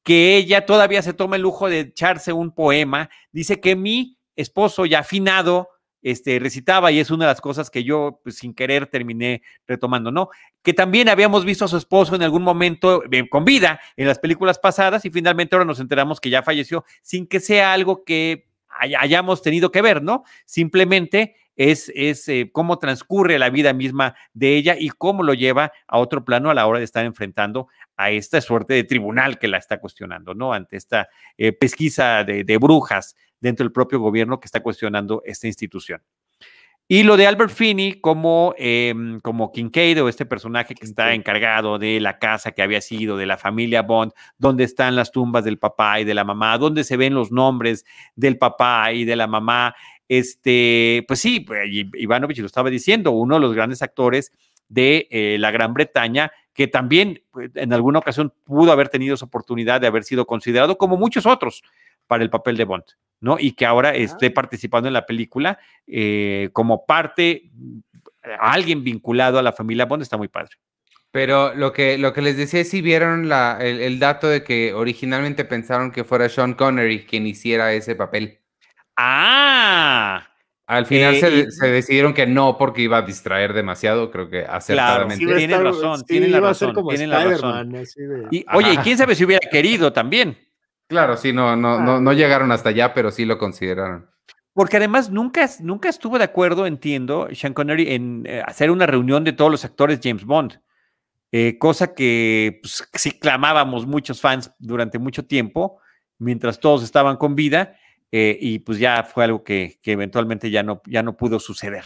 que 0.04 0.36
ella 0.36 0.66
todavía 0.66 1.02
se 1.02 1.14
toma 1.14 1.38
el 1.38 1.42
lujo 1.42 1.70
de 1.70 1.80
echarse 1.80 2.34
un 2.34 2.52
poema, 2.52 3.10
dice 3.32 3.62
que 3.62 3.78
mi 3.78 4.18
esposo 4.36 4.86
ya 4.86 5.00
afinado 5.00 5.70
este, 6.06 6.38
recitaba 6.38 6.92
y 6.92 7.00
es 7.00 7.10
una 7.10 7.26
de 7.26 7.32
las 7.32 7.42
cosas 7.42 7.72
que 7.72 7.84
yo 7.84 8.20
pues, 8.24 8.36
sin 8.36 8.54
querer 8.54 8.86
terminé 8.86 9.42
retomando, 9.66 10.12
¿no? 10.12 10.30
Que 10.62 10.72
también 10.72 11.10
habíamos 11.10 11.46
visto 11.46 11.66
a 11.66 11.68
su 11.68 11.78
esposo 11.78 12.14
en 12.14 12.22
algún 12.22 12.44
momento 12.44 13.02
eh, 13.12 13.28
con 13.28 13.44
vida 13.44 13.80
en 13.98 14.08
las 14.08 14.20
películas 14.20 14.60
pasadas 14.60 15.04
y 15.06 15.10
finalmente 15.10 15.56
ahora 15.56 15.66
nos 15.66 15.80
enteramos 15.80 16.22
que 16.22 16.30
ya 16.30 16.44
falleció 16.44 16.86
sin 17.02 17.26
que 17.26 17.40
sea 17.40 17.74
algo 17.74 18.04
que 18.04 18.48
hayamos 18.70 19.42
tenido 19.42 19.72
que 19.72 19.82
ver, 19.82 20.04
¿no? 20.04 20.26
Simplemente 20.46 21.38
es, 21.56 21.92
es 21.96 22.28
eh, 22.28 22.50
cómo 22.52 22.80
transcurre 22.80 23.40
la 23.40 23.50
vida 23.50 23.74
misma 23.74 24.16
de 24.34 24.56
ella 24.56 24.76
y 24.78 24.90
cómo 24.90 25.24
lo 25.24 25.34
lleva 25.34 25.72
a 25.88 25.98
otro 26.00 26.26
plano 26.26 26.50
a 26.50 26.54
la 26.54 26.68
hora 26.68 26.80
de 26.80 26.86
estar 26.86 27.06
enfrentando 27.06 27.68
a 27.98 28.12
esta 28.12 28.42
suerte 28.42 28.74
de 28.74 28.84
tribunal 28.84 29.40
que 29.40 29.48
la 29.48 29.58
está 29.58 29.80
cuestionando, 29.80 30.34
¿no? 30.34 30.54
Ante 30.54 30.78
esta 30.78 31.08
eh, 31.38 31.52
pesquisa 31.54 32.24
de, 32.24 32.44
de 32.44 32.58
brujas 32.58 33.16
dentro 33.40 33.64
del 33.64 33.72
propio 33.72 34.00
gobierno 34.00 34.40
que 34.40 34.48
está 34.48 34.62
cuestionando 34.62 35.22
esta 35.26 35.48
institución. 35.48 36.02
Y 36.88 37.02
lo 37.02 37.18
de 37.18 37.26
Albert 37.26 37.52
Finney 37.52 38.00
como, 38.00 38.54
eh, 38.60 38.94
como 39.24 39.52
Kincaid 39.52 40.04
o 40.04 40.08
este 40.08 40.28
personaje 40.28 40.76
que 40.76 40.86
está 40.86 41.16
encargado 41.16 41.80
de 41.80 42.00
la 42.00 42.20
casa 42.20 42.52
que 42.52 42.62
había 42.62 42.80
sido, 42.80 43.18
de 43.18 43.26
la 43.26 43.38
familia 43.38 43.82
Bond, 43.82 44.12
donde 44.38 44.66
están 44.66 44.96
las 44.96 45.12
tumbas 45.12 45.44
del 45.44 45.58
papá 45.58 46.00
y 46.00 46.04
de 46.04 46.14
la 46.14 46.24
mamá, 46.24 46.60
donde 46.60 46.84
se 46.84 46.96
ven 46.96 47.16
los 47.16 47.32
nombres 47.32 47.86
del 48.16 48.38
papá 48.38 48.92
y 48.94 49.04
de 49.04 49.16
la 49.16 49.26
mamá. 49.26 49.74
Este, 50.08 51.04
pues 51.08 51.20
sí, 51.20 51.40
pues, 51.40 51.68
Ivanovich 51.72 52.38
lo 52.38 52.46
estaba 52.46 52.70
diciendo, 52.70 53.12
uno 53.12 53.36
de 53.36 53.42
los 53.42 53.56
grandes 53.56 53.82
actores 53.82 54.32
de 54.70 55.08
eh, 55.10 55.38
la 55.40 55.50
Gran 55.50 55.74
Bretaña, 55.74 56.32
que 56.54 56.68
también 56.68 57.24
pues, 57.32 57.50
en 57.56 57.74
alguna 57.74 57.98
ocasión 57.98 58.32
pudo 58.44 58.72
haber 58.72 58.90
tenido 58.90 59.16
esa 59.16 59.26
oportunidad 59.26 59.82
de 59.82 59.88
haber 59.88 60.04
sido 60.04 60.28
considerado 60.28 60.78
como 60.78 60.98
muchos 60.98 61.26
otros 61.26 61.64
para 62.08 62.24
el 62.24 62.30
papel 62.30 62.58
de 62.58 62.66
Bond. 62.66 62.84
¿no? 63.22 63.38
Y 63.40 63.54
que 63.54 63.66
ahora 63.66 63.96
esté 63.96 64.30
participando 64.30 64.88
en 64.88 64.94
la 64.94 65.06
película 65.06 65.58
eh, 65.88 66.50
como 66.54 66.86
parte, 66.86 67.50
alguien 68.40 68.84
vinculado 68.84 69.40
a 69.40 69.44
la 69.44 69.52
familia 69.52 69.86
Bond, 69.86 70.04
está 70.04 70.18
muy 70.18 70.28
padre. 70.28 70.58
Pero 71.12 71.56
lo 71.56 71.72
que, 71.72 71.98
lo 71.98 72.12
que 72.12 72.22
les 72.22 72.36
decía 72.36 72.60
es 72.60 72.70
si 72.70 72.82
vieron 72.82 73.30
la, 73.30 73.58
el, 73.62 74.00
dato 74.00 74.28
de 74.28 74.44
que 74.44 74.74
originalmente 74.74 75.46
pensaron 75.46 75.92
que 75.92 76.04
fuera 76.04 76.28
Sean 76.28 76.56
Connery 76.56 77.06
quien 77.06 77.26
hiciera 77.26 77.72
ese 77.72 77.96
papel. 77.96 78.42
¡Ah! 78.98 80.28
Al 80.68 80.86
final 80.86 81.16
se, 81.16 81.52
se, 81.52 81.68
decidieron 81.68 82.14
que 82.14 82.28
no 82.28 82.58
porque 82.58 82.82
iba 82.82 82.98
a 82.98 83.02
distraer 83.04 83.54
demasiado, 83.54 84.12
creo 84.12 84.30
que 84.30 84.40
acertadamente. 84.40 85.24
Claro, 85.24 85.38
tienen 85.38 85.64
razón, 85.64 86.06
tienen 86.06 86.32
la 86.32 86.40
razón, 86.42 86.74
tienen 86.90 87.10
la 87.10 87.24
razón. 87.24 87.84
Y, 88.32 88.46
oye, 88.54 88.78
quién 88.84 88.98
sabe 88.98 89.16
si 89.16 89.24
hubiera 89.24 89.48
querido 89.50 89.94
también? 89.94 90.36
Claro, 90.88 91.18
sí, 91.18 91.34
no, 91.34 91.56
no, 91.56 91.80
no, 91.80 92.00
no 92.00 92.14
llegaron 92.14 92.52
hasta 92.52 92.70
allá, 92.70 92.94
pero 92.94 93.12
sí 93.12 93.26
lo 93.26 93.38
consideraron. 93.38 94.08
Porque 94.54 94.78
además 94.78 95.10
nunca, 95.10 95.50
nunca 95.60 95.90
estuvo 95.90 96.18
de 96.18 96.24
acuerdo, 96.24 96.66
entiendo, 96.66 97.28
Sean 97.34 97.54
Connery, 97.54 97.94
en 97.94 98.24
eh, 98.26 98.42
hacer 98.46 98.72
una 98.72 98.86
reunión 98.86 99.24
de 99.24 99.34
todos 99.34 99.52
los 99.52 99.66
actores 99.66 100.00
James 100.02 100.24
Bond. 100.24 100.62
Eh, 101.32 101.58
cosa 101.58 101.94
que 101.94 102.60
pues, 102.62 102.88
sí 102.94 103.20
clamábamos 103.20 103.86
muchos 103.86 104.22
fans 104.22 104.52
durante 104.60 105.00
mucho 105.00 105.26
tiempo, 105.26 105.80
mientras 106.20 106.60
todos 106.60 106.84
estaban 106.84 107.18
con 107.18 107.36
vida, 107.36 107.76
eh, 108.12 108.38
y 108.40 108.60
pues 108.60 108.78
ya 108.78 109.04
fue 109.04 109.26
algo 109.26 109.44
que, 109.44 109.80
que, 109.82 109.92
eventualmente 109.92 110.50
ya 110.50 110.64
no, 110.64 110.82
ya 110.86 111.04
no 111.04 111.18
pudo 111.18 111.40
suceder. 111.40 111.84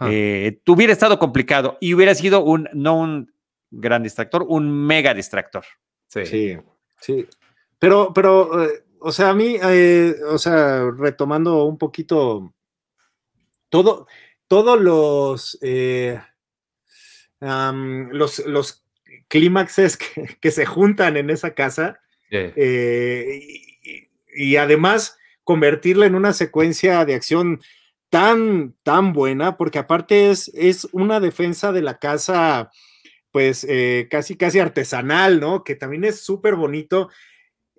hubiera 0.00 0.92
estado 0.92 1.18
complicado 1.20 1.78
y 1.80 1.94
hubiera 1.94 2.14
sido 2.16 2.42
un, 2.42 2.68
no 2.72 2.98
un 2.98 3.32
gran 3.70 4.02
distractor, 4.02 4.44
un 4.48 4.70
mega 4.70 5.14
distractor. 5.14 5.64
Sí, 6.08 6.26
sí. 6.26 6.56
sí. 7.00 7.28
Pero, 7.82 8.12
pero, 8.14 8.64
eh, 8.64 8.84
o 9.00 9.10
sea, 9.10 9.30
a 9.30 9.34
mí, 9.34 9.56
eh, 9.60 10.14
o 10.28 10.38
sea, 10.38 10.88
retomando 10.96 11.64
un 11.64 11.78
poquito 11.78 12.54
todo, 13.70 14.06
todos 14.46 14.80
los, 14.80 15.58
eh, 15.62 16.20
los, 17.40 18.38
los 18.46 18.86
clímaxes 19.26 19.98
que, 20.40 20.50
se 20.52 20.64
juntan 20.64 21.16
en 21.16 21.30
esa 21.30 21.54
casa 21.54 21.98
y, 22.30 24.56
además 24.56 25.18
convertirla 25.42 26.06
en 26.06 26.14
una 26.14 26.34
secuencia 26.34 27.04
de 27.04 27.16
acción 27.16 27.60
tan, 28.10 28.76
tan 28.84 29.12
buena, 29.12 29.56
porque 29.56 29.80
aparte 29.80 30.30
es, 30.30 30.52
es 30.54 30.86
una 30.92 31.18
defensa 31.18 31.72
de 31.72 31.82
la 31.82 31.98
casa, 31.98 32.70
pues 33.32 33.66
casi, 34.08 34.36
casi 34.36 34.60
artesanal, 34.60 35.40
¿no? 35.40 35.64
Que 35.64 35.74
también 35.74 36.04
es 36.04 36.20
súper 36.20 36.54
bonito 36.54 37.08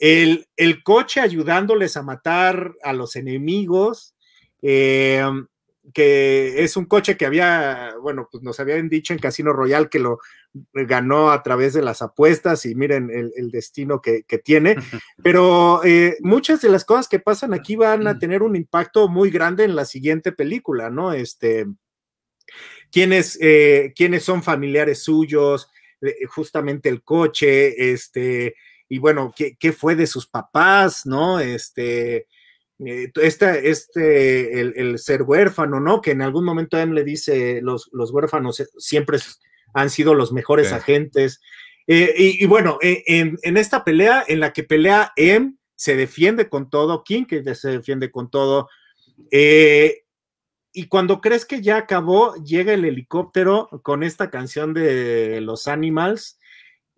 el, 0.04 0.84
coche 0.84 1.22
ayudándoles 1.22 1.96
a 1.96 2.04
matar 2.04 2.76
a 2.84 2.92
los 2.92 3.16
enemigos, 3.16 4.16
eh, 4.62 5.24
que 5.94 6.62
es 6.62 6.76
un 6.76 6.86
coche 6.86 7.16
que 7.16 7.26
había, 7.26 7.94
bueno, 8.02 8.28
pues 8.30 8.44
nos 8.44 8.60
habían 8.60 8.90
dicho 8.90 9.14
en 9.14 9.20
Casino 9.20 9.54
Royal 9.54 9.90
que 9.90 10.00
lo 10.00 10.20
ganó 10.74 11.32
a 11.32 11.42
través 11.42 11.74
de 11.74 11.82
las 11.82 12.02
apuestas 12.02 12.66
y 12.66 12.76
miren 12.76 13.10
el, 13.12 13.50
destino 13.50 14.02
que, 14.02 14.24
tiene, 14.44 14.76
pero 15.24 15.82
eh, 15.86 16.18
muchas 16.20 16.60
de 16.60 16.70
las 16.70 16.84
cosas 16.84 17.08
que 17.08 17.20
pasan 17.20 17.54
aquí 17.54 17.78
van 17.78 18.06
a 18.06 18.20
tener 18.20 18.44
un 18.44 18.58
impacto 18.58 19.08
muy 19.08 19.30
grande 19.30 19.64
en 19.64 19.76
la 19.76 19.86
siguiente 19.86 20.34
película, 20.34 20.90
¿no? 20.90 21.14
Este, 21.14 21.66
quiénes, 22.92 23.38
eh, 23.42 23.94
son 24.20 24.44
familiares 24.44 25.02
suyos, 25.02 25.70
justamente 26.28 26.90
el 26.90 27.04
coche, 27.04 27.94
este, 27.94 28.56
y 28.94 29.00
bueno, 29.00 29.34
¿qué, 29.36 29.72
fue 29.72 29.96
de 29.96 30.06
sus 30.06 30.28
papás, 30.28 31.08
no? 31.08 31.40
Este, 31.40 32.28
eh, 32.86 33.12
este, 33.16 33.72
este 33.72 34.60
el, 34.60 35.00
ser 35.00 35.24
huérfano, 35.24 35.80
¿no? 35.80 36.00
Que 36.00 36.12
en 36.12 36.22
algún 36.22 36.46
momento 36.46 36.78
M 36.78 36.94
le 36.94 37.04
dice, 37.04 37.60
los, 37.64 37.90
los 37.92 38.12
huérfanos 38.12 38.64
siempre 38.78 39.18
han 39.74 39.90
sido 39.90 40.14
los 40.14 40.32
mejores 40.32 40.72
agentes. 40.72 41.42
Eh, 41.88 42.14
y, 42.40 42.46
bueno, 42.46 42.78
e, 42.84 43.04
en, 43.08 43.58
esta 43.58 43.84
pelea, 43.84 44.24
en 44.28 44.40
la 44.40 44.54
que 44.54 44.62
pelea 44.62 45.12
M, 45.16 45.56
se 45.74 45.96
defiende 45.96 46.48
con 46.48 46.70
todo, 46.70 47.04
King 47.04 47.26
que 47.26 47.56
se 47.56 47.70
defiende 47.70 48.12
con 48.12 48.30
todo. 48.30 48.70
Eh, 49.32 50.04
y 50.72 50.86
cuando 50.86 51.20
crees 51.20 51.48
que 51.48 51.64
ya 51.64 51.78
acabó, 51.78 52.36
llega 52.44 52.74
el 52.74 52.86
helicóptero 52.86 53.70
con 53.82 54.04
esta 54.04 54.30
canción 54.30 54.76
de 54.76 55.42
los 55.42 55.68
Animals 55.68 56.38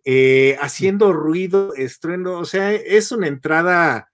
eh, 0.07 0.55
haciendo 0.61 1.13
ruido, 1.13 1.73
estruendo, 1.73 2.37
o 2.37 2.45
sea, 2.45 2.71
es 2.71 3.11
una 3.11 3.27
entrada 3.27 4.11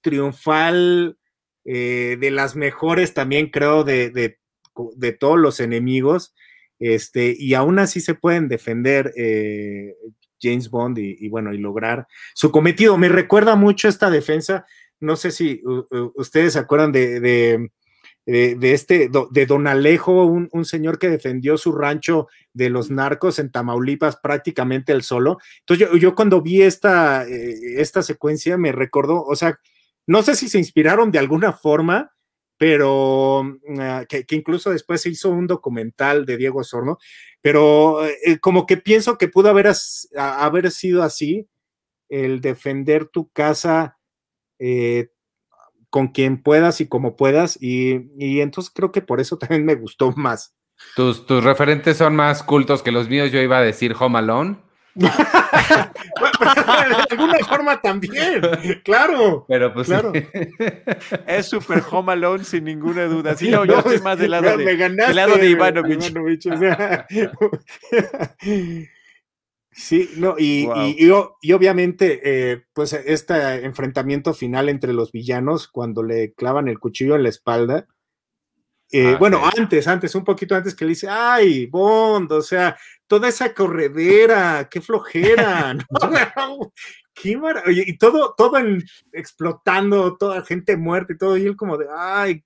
triunfal 0.00 1.18
eh, 1.64 2.16
de 2.20 2.30
las 2.30 2.54
mejores 2.54 3.12
también 3.12 3.50
creo 3.50 3.82
de, 3.82 4.10
de, 4.10 5.12
todos 5.14 5.36
los 5.36 5.58
enemigos, 5.58 6.32
este, 6.78 7.34
y 7.36 7.54
aún 7.54 7.80
así 7.80 8.00
se 8.00 8.14
pueden 8.14 8.46
defender 8.46 9.12
eh, 9.16 9.96
James 10.40 10.70
Bond 10.70 10.98
y, 10.98 11.28
bueno, 11.28 11.52
y 11.52 11.58
lograr 11.58 12.06
su 12.32 12.52
cometido. 12.52 12.96
Me 12.96 13.08
recuerda 13.08 13.56
mucho 13.56 13.88
esta 13.88 14.10
defensa, 14.10 14.64
no 15.00 15.16
sé 15.16 15.32
si 15.32 15.60
ustedes 16.14 16.52
se 16.52 16.60
acuerdan 16.60 16.92
de, 16.92 17.68
este, 18.26 19.08
de 19.30 19.46
Don 19.46 19.66
Alejo, 19.68 20.24
un, 20.24 20.64
señor 20.64 20.98
que 20.98 21.08
defendió 21.08 21.56
su 21.56 21.72
rancho 21.72 22.26
de 22.52 22.70
los 22.70 22.90
narcos 22.90 23.38
en 23.38 23.52
Tamaulipas 23.52 24.16
prácticamente 24.16 24.92
el 24.92 25.02
solo. 25.02 25.38
Entonces 25.60 26.00
yo, 26.00 26.14
cuando 26.14 26.42
vi 26.42 26.62
esta, 26.62 27.26
eh, 27.26 27.80
esta 27.80 28.02
secuencia 28.02 28.58
me 28.58 28.72
recordó, 28.72 29.22
o 29.22 29.36
sea, 29.36 29.60
no 30.06 30.22
sé 30.22 30.34
si 30.34 30.48
se 30.48 30.58
inspiraron 30.58 31.12
de 31.12 31.20
alguna 31.20 31.52
forma, 31.52 32.12
pero 32.58 33.44
mm, 33.44 33.80
ah, 33.80 34.04
que, 34.08 34.24
incluso 34.30 34.70
después 34.70 35.02
se 35.02 35.10
hizo 35.10 35.30
un 35.30 35.46
documental 35.46 36.26
de 36.26 36.36
Diego 36.36 36.64
Sorno, 36.64 36.98
pero 37.40 38.04
eh, 38.04 38.38
como 38.40 38.66
que 38.66 38.76
pienso 38.76 39.18
que 39.18 39.28
pudo 39.28 39.50
haber, 39.50 39.70
haber 40.16 40.70
sido 40.72 41.02
así, 41.02 41.48
el 42.08 42.40
defender 42.40 43.06
tu 43.06 43.28
casa 43.30 43.98
eh, 44.58 45.08
con 45.90 46.08
quien 46.08 46.42
puedas 46.42 46.80
y 46.80 46.88
como 46.88 47.16
puedas, 47.16 47.58
y, 47.60 48.10
y, 48.18 48.40
entonces 48.40 48.72
creo 48.74 48.92
que 48.92 49.02
por 49.02 49.20
eso 49.20 49.38
también 49.38 49.64
me 49.64 49.74
gustó 49.74 50.12
más. 50.16 50.54
¿Tus, 50.94 51.26
tus 51.26 51.42
referentes 51.42 51.96
son 51.96 52.14
más 52.16 52.42
cultos 52.42 52.82
que 52.82 52.92
los 52.92 53.08
míos, 53.08 53.32
yo 53.32 53.40
iba 53.40 53.58
a 53.58 53.62
decir 53.62 53.94
Home 53.98 54.18
Alone 54.18 54.58
de 54.96 55.08
alguna 57.10 57.38
forma 57.40 57.80
también, 57.82 58.40
claro. 58.82 59.44
Pero 59.46 59.74
pues 59.74 59.88
claro. 59.88 60.10
Es 61.26 61.46
super 61.46 61.82
home 61.90 62.12
alone 62.12 62.44
sin 62.44 62.64
ninguna 62.64 63.04
duda. 63.04 63.36
Sí, 63.36 63.50
no, 63.50 63.66
yo 63.66 63.78
estoy 63.78 64.00
más 64.00 64.18
del 64.18 64.30
lado 64.30 64.56
de, 64.56 64.64
del 64.64 65.16
lado 65.16 65.36
de 65.36 65.50
Ivanovich. 65.50 66.10
Sí, 69.76 70.10
no, 70.16 70.34
y, 70.38 70.68
y, 70.96 71.08
y, 71.42 71.52
obviamente, 71.52 72.20
eh, 72.24 72.64
pues 72.72 72.92
este 72.92 73.64
enfrentamiento 73.64 74.34
final 74.34 74.68
entre 74.68 74.92
los 74.92 75.12
villanos 75.12 75.68
cuando 75.68 76.02
le 76.02 76.32
clavan 76.32 76.68
el 76.68 76.78
cuchillo 76.78 77.14
en 77.14 77.22
la 77.22 77.28
espalda. 77.28 77.86
Eh, 78.92 79.12
ah, 79.14 79.16
bueno, 79.18 79.40
antes, 79.56 79.86
antes, 79.88 80.14
un 80.14 80.24
poquito 80.24 80.54
antes 80.54 80.74
que 80.74 80.84
le 80.84 80.90
dice, 80.90 81.08
ay, 81.08 81.66
Bond, 81.66 82.30
o 82.32 82.42
sea, 82.42 82.76
toda 83.06 83.28
esa 83.28 83.52
corredera, 83.52 84.68
qué 84.70 84.80
flojera, 84.80 85.76
qué 87.14 87.36
maravilla, 87.36 87.82
y 87.86 87.98
todo, 87.98 88.34
todo 88.36 88.58
explotando, 89.12 90.16
toda 90.16 90.42
gente 90.42 90.76
muerta 90.76 91.12
y 91.12 91.18
todo, 91.18 91.36
y 91.36 91.46
él 91.46 91.56
como 91.56 91.76
de, 91.76 91.86
ay, 91.94 92.44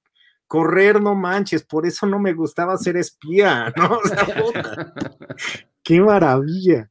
correr 0.51 1.01
no 1.01 1.14
manches, 1.14 1.62
por 1.62 1.87
eso 1.87 2.07
no 2.07 2.18
me 2.18 2.33
gustaba 2.33 2.76
ser 2.76 2.97
espía, 2.97 3.72
¿no? 3.76 3.99
O 3.99 4.09
sea, 4.09 4.93
qué 5.85 6.01
maravilla. 6.01 6.91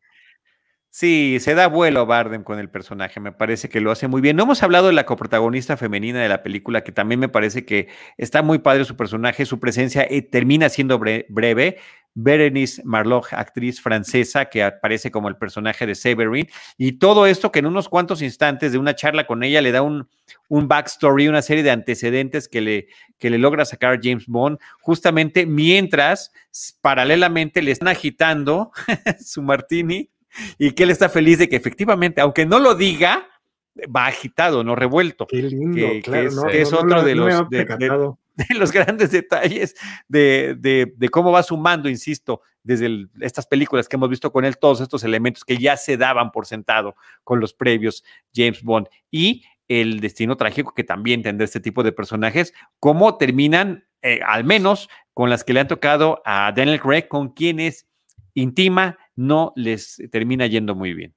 Sí, 0.92 1.38
se 1.40 1.54
da 1.54 1.68
vuelo 1.68 2.08
Bardem 2.08 2.44
con 2.44 2.58
el 2.58 2.68
personaje, 2.68 3.20
me 3.20 3.32
parece 3.32 3.70
que 3.70 3.80
lo 3.80 3.92
hace 3.92 4.08
muy 4.08 4.22
bien. 4.22 4.36
No 4.36 4.44
hemos 4.44 4.64
hablado 4.64 4.88
de 4.88 4.94
la 4.94 5.06
coprotagonista 5.06 5.78
femenina 5.78 6.20
de 6.20 6.30
la 6.30 6.42
película, 6.42 6.84
que 6.84 6.92
también 6.92 7.20
me 7.20 7.30
parece 7.30 7.64
que 7.64 7.90
está 8.18 8.42
muy 8.42 8.58
padre 8.58 8.86
su 8.86 8.96
personaje, 8.96 9.46
su 9.46 9.60
presencia 9.60 10.08
eh, 10.10 10.24
termina 10.24 10.68
siendo 10.68 10.98
breve. 10.98 11.78
Berenice 12.16 12.82
Marloch, 12.84 13.32
actriz 13.34 13.80
francesa 13.80 14.46
que 14.46 14.64
aparece 14.64 15.12
como 15.12 15.30
el 15.30 15.38
personaje 15.38 15.86
de 15.86 15.94
Severin, 15.94 16.50
y 16.76 16.94
todo 16.94 17.28
esto 17.28 17.52
que 17.52 17.60
en 17.60 17.68
unos 17.68 17.88
cuantos 17.88 18.24
instantes 18.24 18.72
de 18.72 18.80
una 18.80 18.96
charla 18.96 19.28
con 19.28 19.44
ella 19.44 19.62
le 19.62 19.72
da 19.72 19.84
un, 19.84 20.10
un 20.50 20.68
backstory, 20.68 21.28
una 21.28 21.44
serie 21.44 21.64
de 21.64 21.70
antecedentes 21.70 22.50
que 22.50 22.62
le, 22.62 22.88
que 23.20 23.30
le 23.30 23.38
logra 23.38 23.64
sacar 23.64 24.00
James 24.02 24.26
Bond, 24.26 24.58
justamente 24.82 25.46
mientras 25.46 26.34
paralelamente 26.82 27.62
le 27.62 27.72
están 27.72 27.90
agitando 27.90 28.72
su 29.24 29.44
martini 29.44 30.10
y 30.58 30.72
que 30.72 30.84
él 30.84 30.92
está 30.92 31.10
feliz 31.10 31.40
de 31.40 31.50
que 31.50 31.56
efectivamente, 31.56 32.22
aunque 32.22 32.46
no 32.46 32.60
lo 32.60 32.76
diga, 32.76 33.28
va 33.96 34.08
agitado, 34.08 34.64
no 34.64 34.76
revuelto. 34.76 35.28
Qué 35.28 35.42
lindo, 35.44 35.88
que, 36.04 36.26
es, 36.26 36.74
otro 36.74 37.04
de, 37.04 37.16
los, 37.16 37.50
de, 37.50 38.16
los 38.56 38.72
grandes 38.72 39.12
detalles 39.12 39.76
de, 40.08 40.96
cómo 41.12 41.32
va 41.32 41.44
sumando, 41.44 41.90
insisto, 41.90 42.42
desde 42.64 43.08
estas 43.22 43.48
películas 43.48 43.88
que 43.88 43.96
hemos 43.96 44.10
visto 44.10 44.32
con 44.32 44.46
él, 44.46 44.58
todos 44.58 44.82
estos 44.82 45.04
elementos 45.04 45.46
que 45.46 45.58
ya 45.58 45.78
se 45.78 45.98
daban 45.98 46.32
por 46.32 46.46
sentado 46.46 46.96
con 47.24 47.40
los 47.40 47.54
previos 47.54 48.04
James 48.34 48.62
Bond. 48.64 48.88
Y 49.12 49.44
el 49.68 50.00
destino 50.00 50.36
trágico 50.36 50.74
que 50.74 50.84
también 50.84 51.22
tendrá 51.22 51.46
este 51.46 51.60
tipo 51.60 51.84
de 51.84 51.92
personajes, 51.92 52.54
cómo 52.80 53.18
terminan, 53.18 53.86
eh, 54.02 54.20
al 54.26 54.44
menos 54.44 54.90
con 55.14 55.30
las 55.30 55.44
que 55.44 55.54
le 55.54 55.60
han 55.60 55.68
tocado 55.68 56.22
a 56.26 56.52
Daniel 56.56 56.82
Craig, 56.82 57.08
con 57.08 57.30
quienes 57.30 57.88
intima, 58.34 58.98
no 59.20 59.52
les 59.56 60.02
termina 60.12 60.48
yendo 60.48 60.76
muy 60.76 60.94
bien. 60.94 61.14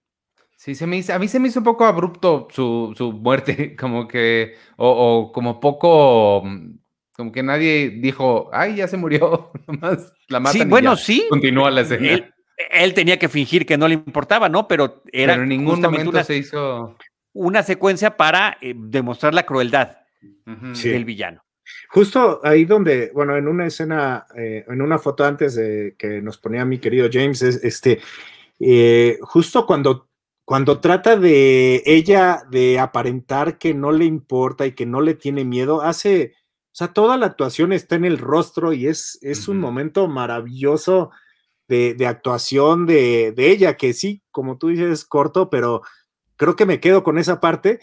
Sí, 0.56 0.74
se 0.74 0.86
me 0.86 1.02
a 1.08 1.18
mí 1.18 1.28
se 1.28 1.40
me 1.40 1.48
hizo 1.48 1.60
un 1.60 1.64
poco 1.64 1.84
abrupto 1.84 2.48
su, 2.50 2.94
muerte, 3.20 3.76
como 3.80 4.08
que, 4.08 4.54
o, 4.76 5.30
como 5.32 5.60
poco, 5.60 6.42
mm, 6.44 6.78
como 7.12 7.32
que 7.32 7.42
nadie 7.42 7.90
dijo, 7.90 8.50
ay, 8.52 8.76
ya 8.76 8.88
se 8.88 8.96
murió, 8.96 9.52
nomás 9.66 10.12
la 10.28 10.40
matan. 10.40 10.62
Sí, 10.62 10.68
bueno, 10.68 10.96
sí. 10.96 11.26
Continúa 11.30 11.70
la 11.70 11.82
escena. 11.82 12.28
Él, 12.70 12.94
tenía 12.94 13.18
que 13.18 13.28
fingir 13.28 13.66
que 13.66 13.78
no 13.78 13.88
le 13.88 13.94
importaba, 13.94 14.48
¿no? 14.48 14.68
Pero 14.68 15.02
era 15.12 15.34
en 15.34 15.48
ningún 15.48 15.80
momento 15.80 16.10
una, 16.10 16.24
se 16.24 16.36
hizo 16.36 16.96
una 17.32 17.62
secuencia 17.62 18.16
para 18.16 18.58
eh, 18.60 18.74
demostrar 18.76 19.34
la 19.34 19.44
crueldad 19.44 19.96
del 20.44 21.04
villano. 21.04 21.42
Justo 21.88 22.40
ahí 22.42 22.64
donde, 22.64 23.10
bueno, 23.14 23.36
en 23.36 23.48
una 23.48 23.66
escena, 23.66 24.26
eh, 24.36 24.64
en 24.68 24.82
una 24.82 24.98
foto 24.98 25.24
antes 25.24 25.54
de 25.54 25.94
que 25.98 26.22
nos 26.22 26.38
ponía 26.38 26.64
mi 26.64 26.78
querido 26.78 27.08
James, 27.12 27.42
es 27.42 27.62
este, 27.62 28.00
eh, 28.60 29.18
justo 29.22 29.66
cuando, 29.66 30.08
cuando 30.44 30.80
trata 30.80 31.16
de 31.16 31.82
ella 31.84 32.44
de 32.50 32.78
aparentar 32.78 33.58
que 33.58 33.74
no 33.74 33.92
le 33.92 34.04
importa 34.04 34.66
y 34.66 34.72
que 34.72 34.86
no 34.86 35.00
le 35.00 35.14
tiene 35.14 35.44
miedo, 35.44 35.82
hace, 35.82 36.34
o 36.72 36.74
sea, 36.74 36.92
toda 36.92 37.16
la 37.16 37.26
actuación 37.26 37.72
está 37.72 37.96
en 37.96 38.04
el 38.04 38.18
rostro 38.18 38.72
y 38.72 38.86
es, 38.86 39.18
es 39.22 39.48
un 39.48 39.58
momento 39.58 40.08
maravilloso 40.08 41.10
de, 41.68 41.94
de 41.94 42.06
actuación 42.06 42.86
de, 42.86 43.32
de, 43.32 43.50
ella, 43.50 43.76
que 43.76 43.92
sí, 43.92 44.22
como 44.30 44.58
tú 44.58 44.68
dices, 44.68 44.90
es 44.90 45.04
corto, 45.04 45.50
pero 45.50 45.82
creo 46.36 46.56
que 46.56 46.66
me 46.66 46.80
quedo 46.80 47.02
con 47.04 47.18
esa 47.18 47.40
parte. 47.40 47.80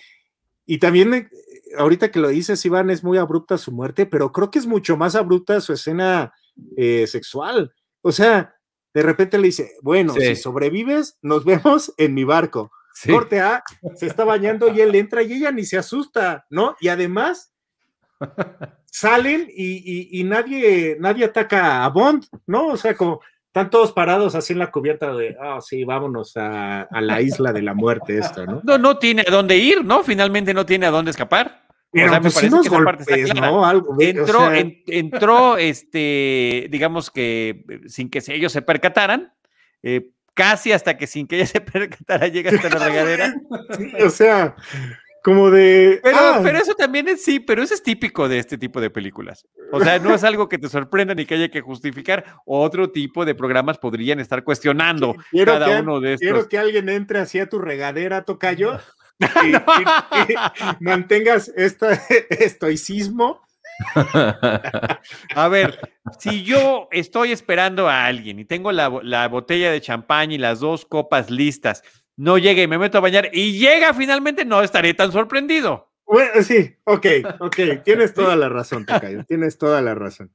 Y 0.65 0.77
también 0.77 1.30
ahorita 1.78 2.11
que 2.11 2.20
lo 2.20 2.30
dices, 2.30 2.63
Iván, 2.65 2.89
es 2.89 3.03
muy 3.03 3.17
abrupta 3.17 3.57
su 3.57 3.72
muerte, 3.72 4.05
pero 4.05 4.32
creo 4.32 4.51
que 4.51 4.59
es 4.59 4.67
mucho 4.67 4.97
más 4.97 5.15
abrupta 5.15 5.61
su 5.61 5.74
escena 5.74 6.34
eh, 6.78 7.07
sexual. 7.07 7.74
O 8.01 8.11
sea, 8.11 8.55
de 8.93 9.03
repente 9.03 9.38
le 9.38 9.47
dice, 9.47 9.74
bueno, 9.82 10.13
si 10.13 10.36
sobrevives, 10.36 11.17
nos 11.22 11.45
vemos 11.45 11.93
en 11.97 12.13
mi 12.13 12.24
barco. 12.24 12.72
Corte 13.07 13.39
A, 13.39 13.63
se 13.95 14.07
está 14.07 14.26
bañando 14.26 14.74
y 14.74 14.82
él 14.82 14.93
entra 14.95 15.22
y 15.22 15.34
ella 15.34 15.51
ni 15.51 15.63
se 15.63 15.78
asusta, 15.78 16.45
¿no? 16.49 16.76
Y 16.82 16.89
además 16.89 17.53
salen 18.91 19.47
y, 19.49 20.22
nadie, 20.26 20.97
nadie 20.99 21.26
ataca 21.26 21.86
a 21.86 21.89
Bond, 21.89 22.26
¿no? 22.45 22.67
O 22.67 22.78
sea, 22.78 22.95
como 22.95 23.22
están 23.60 23.70
todos 23.70 23.91
parados 23.91 24.36
así 24.36 24.53
en 24.53 24.60
la 24.60 24.72
cubierta 24.72 25.14
de, 25.14 25.36
ah, 25.41 25.60
sí, 25.62 25.84
vámonos 25.84 26.34
a, 26.36 26.88
la 26.91 27.22
isla 27.22 27.51
de 27.51 27.62
la 27.62 27.74
muerte, 27.74 28.18
esto, 28.18 28.45
¿no? 28.45 28.62
No, 28.64 28.78
no 28.78 28.97
tiene 28.97 29.24
a 29.28 29.32
dónde 29.32 29.57
ir, 29.57 29.84
¿no? 29.84 30.03
Finalmente 30.03 30.53
no 30.53 30.66
tiene 30.66 30.86
a 30.86 30.91
dónde 30.91 31.12
escapar. 31.12 31.64
Pero 31.91 32.12
me 32.12 32.22
pues 32.22 32.36
parece 32.36 32.55
que 32.55 32.68
esa 32.68 32.84
parte 32.84 33.03
está 33.03 33.34
clara. 33.34 33.51
¿no? 33.51 33.66
Algo, 33.66 33.95
entró, 33.99 34.51
entró, 34.53 35.57
este, 35.57 36.68
digamos 36.70 37.10
que 37.10 37.66
sin 37.88 38.10
que 38.10 38.22
ellos 38.28 38.51
se 38.51 38.62
percataran, 38.62 39.34
eh, 39.84 40.12
casi 40.34 40.72
hasta 40.72 40.97
que 40.97 41.07
sin 41.07 41.28
que 41.28 41.38
ella 41.38 41.47
se 41.47 41.62
percatara 41.62 42.28
llega 42.28 42.51
hasta 42.51 42.70
la 42.70 42.88
regadera. 42.88 43.34
o 44.05 44.10
sea, 44.10 44.55
como 45.30 45.51
de. 45.51 45.99
Pero, 46.03 46.17
ah. 46.19 46.39
pero 46.43 46.57
eso 46.57 46.73
también 46.73 47.07
es 47.07 47.23
sí, 47.23 47.39
pero 47.39 47.63
eso 47.63 47.73
es 47.73 47.84
típico 47.84 48.27
de 48.27 48.39
este 48.39 48.57
tipo 48.57 48.82
de 48.82 48.89
películas. 48.89 49.45
O 49.71 49.80
sea, 49.80 49.99
no 49.99 50.13
es 50.13 50.23
algo 50.23 50.49
que 50.49 50.57
te 50.57 50.67
sorprenda 50.67 51.13
ni 51.13 51.25
que 51.25 51.36
haya 51.36 51.49
que 51.49 51.61
justificar. 51.61 52.25
Otro 52.45 52.91
tipo 52.91 53.25
de 53.25 53.36
programas 53.36 53.77
podrían 53.77 54.19
estar 54.19 54.43
cuestionando 54.43 55.15
cada 55.45 55.82
uno 55.82 55.99
de 55.99 56.13
estos. 56.13 56.27
Quiero 56.27 56.49
que 56.49 56.57
alguien 56.57 56.89
entre 56.89 57.19
así 57.19 57.39
a 57.39 57.47
tu 57.47 57.59
regadera, 57.59 58.25
tocayo, 58.25 58.80
mantengas 60.80 61.51
este 61.55 61.88
estoicismo. 62.43 63.41
a 65.36 65.47
ver, 65.47 65.80
si 66.19 66.43
yo 66.43 66.89
estoy 66.91 67.32
esperando 67.32 67.88
a 67.88 68.05
alguien 68.05 68.39
y 68.39 68.45
tengo 68.45 68.71
la, 68.71 69.27
botella 69.27 69.71
de 69.71 69.80
champán 69.80 70.32
y 70.32 70.38
las 70.38 70.59
dos 70.59 70.86
copas 70.86 71.30
listas, 71.30 71.84
no 72.20 72.38
llega 72.38 72.61
y 72.61 72.67
me 72.67 72.78
meto 72.78 72.97
a 72.97 73.01
bañar 73.01 73.30
y 73.32 73.57
llega 73.57 73.93
finalmente, 73.93 74.43
no 74.43 74.61
estaré 74.61 74.93
tan 74.93 75.11
sorprendido. 75.13 75.89
Bueno, 76.05 76.43
sí, 76.43 76.76
ok, 76.84 77.05
ok, 77.39 77.55
tienes 77.86 78.13
toda 78.13 78.36
la 78.36 78.49
razón, 78.49 78.86
Tocayo, 78.86 79.24
tienes 79.24 79.57
toda 79.57 79.82
la 79.82 79.95
razón. 79.95 80.30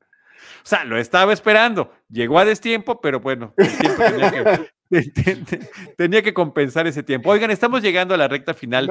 O 0.64 0.66
sea, 0.66 0.84
lo 0.84 0.96
estaba 0.96 1.34
esperando. 1.34 1.92
Llegó 2.08 2.38
a 2.38 2.46
destiempo, 2.46 3.02
pero 3.02 3.20
bueno, 3.20 3.52
el 3.58 3.76
tiempo 3.76 4.02
tenía 4.02 4.30
que, 4.30 4.70
Tenía 5.96 6.22
que 6.22 6.34
compensar 6.34 6.86
ese 6.86 7.02
tiempo. 7.02 7.30
Oigan, 7.30 7.50
estamos 7.50 7.82
llegando 7.82 8.14
a 8.14 8.16
la 8.16 8.28
recta 8.28 8.54
final 8.54 8.90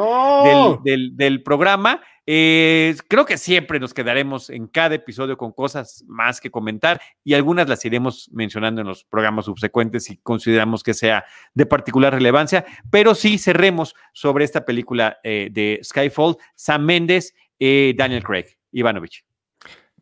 del, 0.84 1.44
programa. 1.44 2.02
Eh, 2.26 2.96
creo 3.10 3.26
que 3.26 3.38
siempre 3.38 3.80
nos 3.82 3.94
quedaremos 3.94 4.50
en 4.50 4.68
cada 4.68 4.96
episodio 4.96 5.38
con 5.38 5.52
cosas 5.52 6.06
más 6.08 6.40
que 6.40 6.50
comentar 6.50 7.02
y 7.24 7.34
algunas 7.34 7.68
las 7.68 7.84
iremos 7.84 8.30
mencionando 8.32 8.80
en 8.80 8.88
los 8.88 9.04
programas 9.04 9.46
subsecuentes 9.46 10.06
si 10.06 10.18
consideramos 10.18 10.84
que 10.84 10.94
sea 10.94 11.26
de 11.54 11.66
particular 11.66 12.14
relevancia, 12.14 12.66
pero 12.90 13.14
sí 13.14 13.38
cerremos 13.38 13.94
sobre 14.14 14.46
esta 14.46 14.64
película 14.64 15.18
eh, 15.24 15.50
de 15.52 15.82
Skyfall, 15.84 16.38
Sam 16.56 16.86
Mendes, 16.86 17.36
eh, 17.60 17.94
Daniel 17.98 18.24
Craig, 18.24 18.46
Ivanovich. 18.72 19.26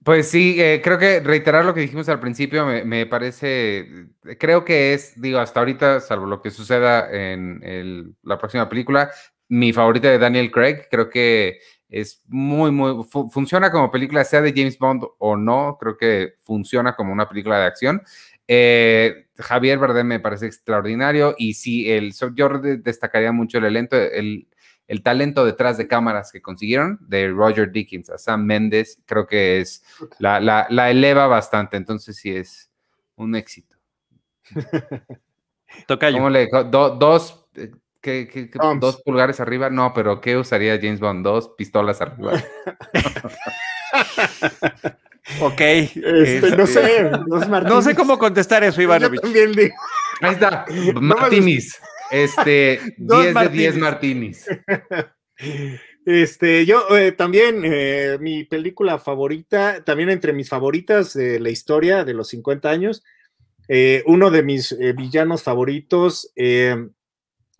Pues 0.03 0.29
sí, 0.29 0.55
creo 0.83 0.97
que 0.97 1.19
reiterar 1.19 1.63
lo 1.63 1.75
que 1.75 1.81
dijimos 1.81 2.09
al 2.09 2.19
principio 2.19 2.65
me, 2.65 3.05
parece, 3.05 4.07
creo 4.39 4.65
que 4.65 4.95
es, 4.95 5.21
digo, 5.21 5.37
hasta 5.37 5.59
ahorita, 5.59 5.99
salvo 5.99 6.25
lo 6.25 6.41
que 6.41 6.49
suceda 6.49 7.07
en 7.11 8.15
la 8.23 8.39
próxima 8.39 8.67
película, 8.67 9.11
mi 9.51 9.73
favorita 9.73 10.09
de 10.09 10.17
Daniel 10.17 10.49
Craig. 10.49 10.87
Creo 10.89 11.09
que 11.09 11.59
es 11.91 12.23
muy, 12.27 12.71
muy, 12.71 13.03
funciona 13.29 13.69
como 13.69 13.91
película, 13.91 14.23
sea 14.23 14.41
de 14.41 14.53
James 14.55 14.79
Bond 14.79 15.03
o 15.19 15.35
no, 15.35 15.77
creo 15.79 15.97
que 15.97 16.35
funciona 16.41 16.95
como 16.95 17.11
una 17.11 17.27
película 17.27 17.59
de 17.59 17.65
acción. 17.65 18.01
Eh, 18.47 19.27
Javier 19.37 19.77
Bardem 19.77 20.07
me 20.07 20.19
parece 20.19 20.45
extraordinario 20.45 21.35
y 21.37 21.53
sí, 21.53 21.91
el, 21.91 22.13
yo 22.33 22.49
destacaría 22.49 23.33
mucho 23.33 23.57
el, 23.57 23.65
talento, 23.65 23.97
el, 23.97 24.47
el 24.87 25.03
talento 25.03 25.45
detrás 25.45 25.77
de 25.77 25.87
cámaras 25.87 26.31
que 26.31 26.41
consiguieron 26.41 26.97
de 27.01 27.29
Roger 27.29 27.71
Dickens 27.71 28.09
a 28.09 28.17
Sam 28.17 28.45
Mendes, 28.45 29.01
creo 29.05 29.27
que 29.27 29.59
es, 29.59 29.83
la, 30.17 30.39
la, 30.39 30.91
eleva 30.91 31.27
bastante, 31.27 31.75
entonces 31.75 32.15
sí 32.15 32.31
es 32.31 32.71
un 33.15 33.35
éxito. 33.35 33.75
Toca 35.87 36.09
yo. 36.09 36.29
dos, 36.65 37.45
¿Qué, 38.01 38.49
dos 38.79 39.01
pulgares 39.03 39.39
arriba? 39.39 39.69
No, 39.69 39.93
pero 39.93 40.21
¿qué 40.21 40.35
usaría 40.35 40.79
James 40.81 40.99
Bond? 40.99 41.23
Dos 41.23 41.51
pistolas 41.55 42.01
arriba. 42.01 42.33
ok. 45.41 45.61
Este, 45.61 46.55
no 46.57 46.65
sé, 46.65 47.11
no 47.27 47.81
sé 47.81 47.93
cómo 47.93 48.17
contestar 48.17 48.63
eso, 48.63 48.81
Ivanovich. 48.81 49.21
también 49.21 49.51
digo. 49.51 49.75
Ahí 50.21 50.33
está, 50.33 50.65
Martinis. 50.99 51.79
Este, 52.09 52.81
10 52.97 53.33
de 53.33 53.49
10 53.49 53.77
Martinis. 53.77 54.47
Este, 56.05 56.65
yo 56.65 56.97
eh, 56.97 57.11
también, 57.11 57.61
eh, 57.63 58.17
mi 58.19 58.43
película 58.43 58.97
favorita, 58.97 59.83
también 59.83 60.09
entre 60.09 60.33
mis 60.33 60.49
favoritas 60.49 61.13
de 61.13 61.39
la 61.39 61.49
historia 61.49 62.03
de 62.03 62.13
los 62.15 62.29
50 62.29 62.69
años, 62.69 63.03
eh, 63.67 64.03
uno 64.07 64.31
de 64.31 64.43
mis 64.43 64.75
villanos 64.95 65.43
favoritos, 65.43 66.33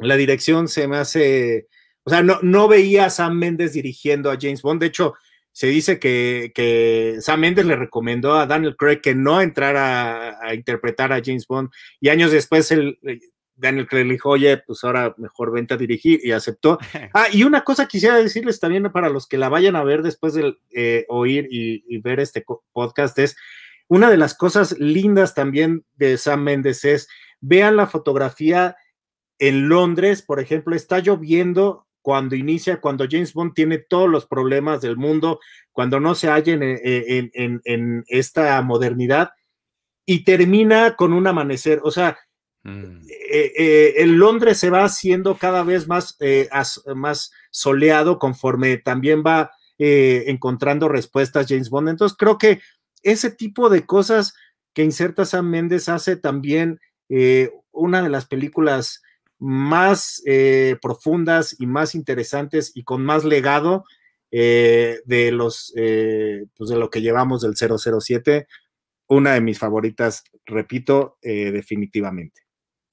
la 0.01 0.17
dirección 0.17 0.67
se 0.67 0.87
me 0.87 0.97
hace, 0.97 1.67
o 2.03 2.09
sea, 2.09 2.23
no, 2.23 2.39
no 2.41 2.67
veía 2.67 3.05
a 3.05 3.09
Sam 3.09 3.37
Mendes 3.37 3.73
dirigiendo 3.73 4.31
a 4.31 4.37
James 4.39 4.61
Bond. 4.61 4.81
De 4.81 4.87
hecho, 4.87 5.13
se 5.51 5.67
dice 5.67 5.99
que, 5.99 7.17
Sam 7.19 7.41
Mendes 7.41 7.65
le 7.65 7.75
recomendó 7.75 8.35
a 8.35 8.45
Daniel 8.45 8.75
Craig 8.77 9.01
que 9.01 9.15
no 9.15 9.41
entrara 9.41 10.37
a, 10.41 10.53
interpretar 10.53 11.11
a 11.13 11.21
James 11.23 11.45
Bond. 11.47 11.69
Y 11.99 12.09
años 12.09 12.31
después 12.31 12.71
el, 12.71 12.99
eh, 13.03 13.19
Daniel 13.55 13.87
Craig 13.87 14.05
le 14.05 14.13
dijo, 14.13 14.29
oye, 14.29 14.57
pues 14.57 14.83
ahora 14.83 15.13
mejor 15.17 15.51
vente 15.51 15.73
a 15.73 15.77
dirigir 15.77 16.19
y 16.23 16.31
aceptó. 16.31 16.79
Ah, 17.13 17.27
y 17.31 17.43
una 17.43 17.63
cosa 17.63 17.87
quisiera 17.87 18.15
decirles 18.15 18.59
también 18.59 18.91
para 18.91 19.09
los 19.09 19.27
que 19.27 19.37
la 19.37 19.49
vayan 19.49 19.75
a 19.75 19.83
ver 19.83 20.01
después 20.01 20.33
de 20.33 20.55
eh, 20.73 21.05
oír 21.09 21.47
y, 21.51 21.83
y, 21.87 21.97
ver 21.99 22.19
este 22.19 22.45
podcast 22.71 23.17
es, 23.19 23.35
una 23.87 24.09
de 24.09 24.17
las 24.17 24.33
cosas 24.33 24.79
lindas 24.79 25.35
también 25.35 25.83
de 25.95 26.17
Sam 26.17 26.43
Mendes 26.43 26.85
es, 26.85 27.09
vean 27.41 27.75
la 27.75 27.87
fotografía 27.87 28.77
en 29.41 29.69
Londres, 29.69 30.21
por 30.21 30.39
ejemplo, 30.39 30.75
está 30.75 30.99
lloviendo 30.99 31.87
cuando 32.03 32.35
inicia, 32.35 32.79
cuando 32.79 33.07
James 33.09 33.33
Bond 33.33 33.55
tiene 33.55 33.79
todos 33.79 34.07
los 34.07 34.27
problemas 34.27 34.81
del 34.81 34.97
mundo, 34.97 35.39
cuando 35.71 35.99
no 35.99 36.13
se 36.13 36.27
halla 36.27 36.53
en, 36.53 38.03
esta 38.07 38.61
modernidad 38.61 39.31
y 40.05 40.23
termina 40.23 40.95
con 40.95 41.11
un 41.11 41.25
amanecer. 41.25 41.81
O 41.83 41.89
sea, 41.89 42.19
mm. 42.61 43.01
eh, 43.09 43.53
eh, 43.57 43.93
el 43.97 44.11
Londres 44.11 44.59
se 44.59 44.69
va 44.69 44.83
haciendo 44.83 45.35
cada 45.35 45.63
vez 45.63 45.87
más, 45.87 46.17
eh, 46.19 46.47
más 46.95 47.31
soleado 47.49 48.19
conforme 48.19 48.77
también 48.77 49.23
va 49.25 49.51
encontrando 49.79 50.87
respuestas 50.87 51.47
James 51.49 51.71
Bond. 51.71 51.89
Entonces, 51.89 52.15
creo 52.15 52.37
que 52.37 52.61
ese 53.01 53.31
tipo 53.31 53.71
de 53.71 53.87
cosas 53.87 54.35
que 54.75 54.83
inserta 54.83 55.25
Sam 55.25 55.49
Méndez 55.49 55.89
hace 55.89 56.15
también 56.15 56.79
una 57.71 58.03
de 58.03 58.09
las 58.09 58.27
películas 58.27 59.01
más 59.41 60.21
eh, 60.27 60.77
profundas 60.79 61.55
y 61.59 61.65
más 61.65 61.95
interesantes 61.95 62.71
y 62.75 62.83
con 62.83 63.03
más 63.03 63.25
legado 63.25 63.85
eh, 64.29 64.99
de 65.05 65.31
los 65.31 65.73
eh, 65.75 66.45
pues 66.55 66.69
de 66.69 66.77
lo 66.77 66.91
que 66.91 67.01
llevamos 67.01 67.41
del 67.41 67.55
007 67.55 68.47
una 69.07 69.33
de 69.33 69.41
mis 69.41 69.57
favoritas 69.57 70.23
repito 70.45 71.17
definitivamente 71.23 72.41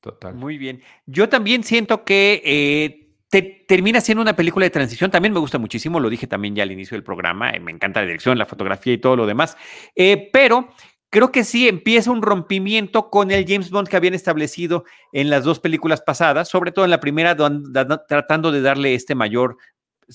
total 0.01 0.36
muy 0.36 0.57
bien 0.57 0.80
yo 1.05 1.28
también 1.28 1.62
siento 1.64 2.03
que 2.03 3.05
termina 3.68 4.01
siendo 4.01 4.22
una 4.22 4.34
película 4.34 4.64
de 4.64 4.70
transición. 4.70 5.11
También 5.11 5.34
me 5.34 5.40
gusta 5.40 5.59
muchísimo, 5.59 6.01
lo 6.01 6.09
dije 6.09 6.26
también 6.26 6.57
ya 6.57 6.62
al 6.62 6.72
inicio 6.72 6.94
del 6.94 7.05
programa. 7.05 7.53
me 7.61 7.70
encanta 7.70 8.01
la 8.01 8.07
dirección, 8.07 8.38
la 8.38 8.46
fotografía 8.46 8.94
y 8.94 8.99
todo 8.99 9.16
lo 9.16 9.26
demás. 9.26 9.55
pero 10.32 10.70
creo 11.11 11.33
que 11.33 11.45
sí 11.45 11.69
empieza 11.69 12.11
un 12.11 12.23
rompimiento 12.23 13.11
con 13.11 13.31
el 13.31 13.47
James 13.47 13.71
Bond 13.71 13.89
que 13.89 13.97
habían 13.97 14.15
establecido 14.15 14.85
en 15.13 15.31
las 15.31 15.45
dos 15.45 15.61
películas 15.61 16.03
pasadas, 16.03 16.49
sobre 16.49 16.73
todo 16.73 16.85
en 16.85 16.91
la 16.91 17.01
primera, 17.01 17.37
tratando 18.07 18.53
de 18.53 18.61
darle 18.61 18.95
este 18.95 19.15
mayor 19.15 19.57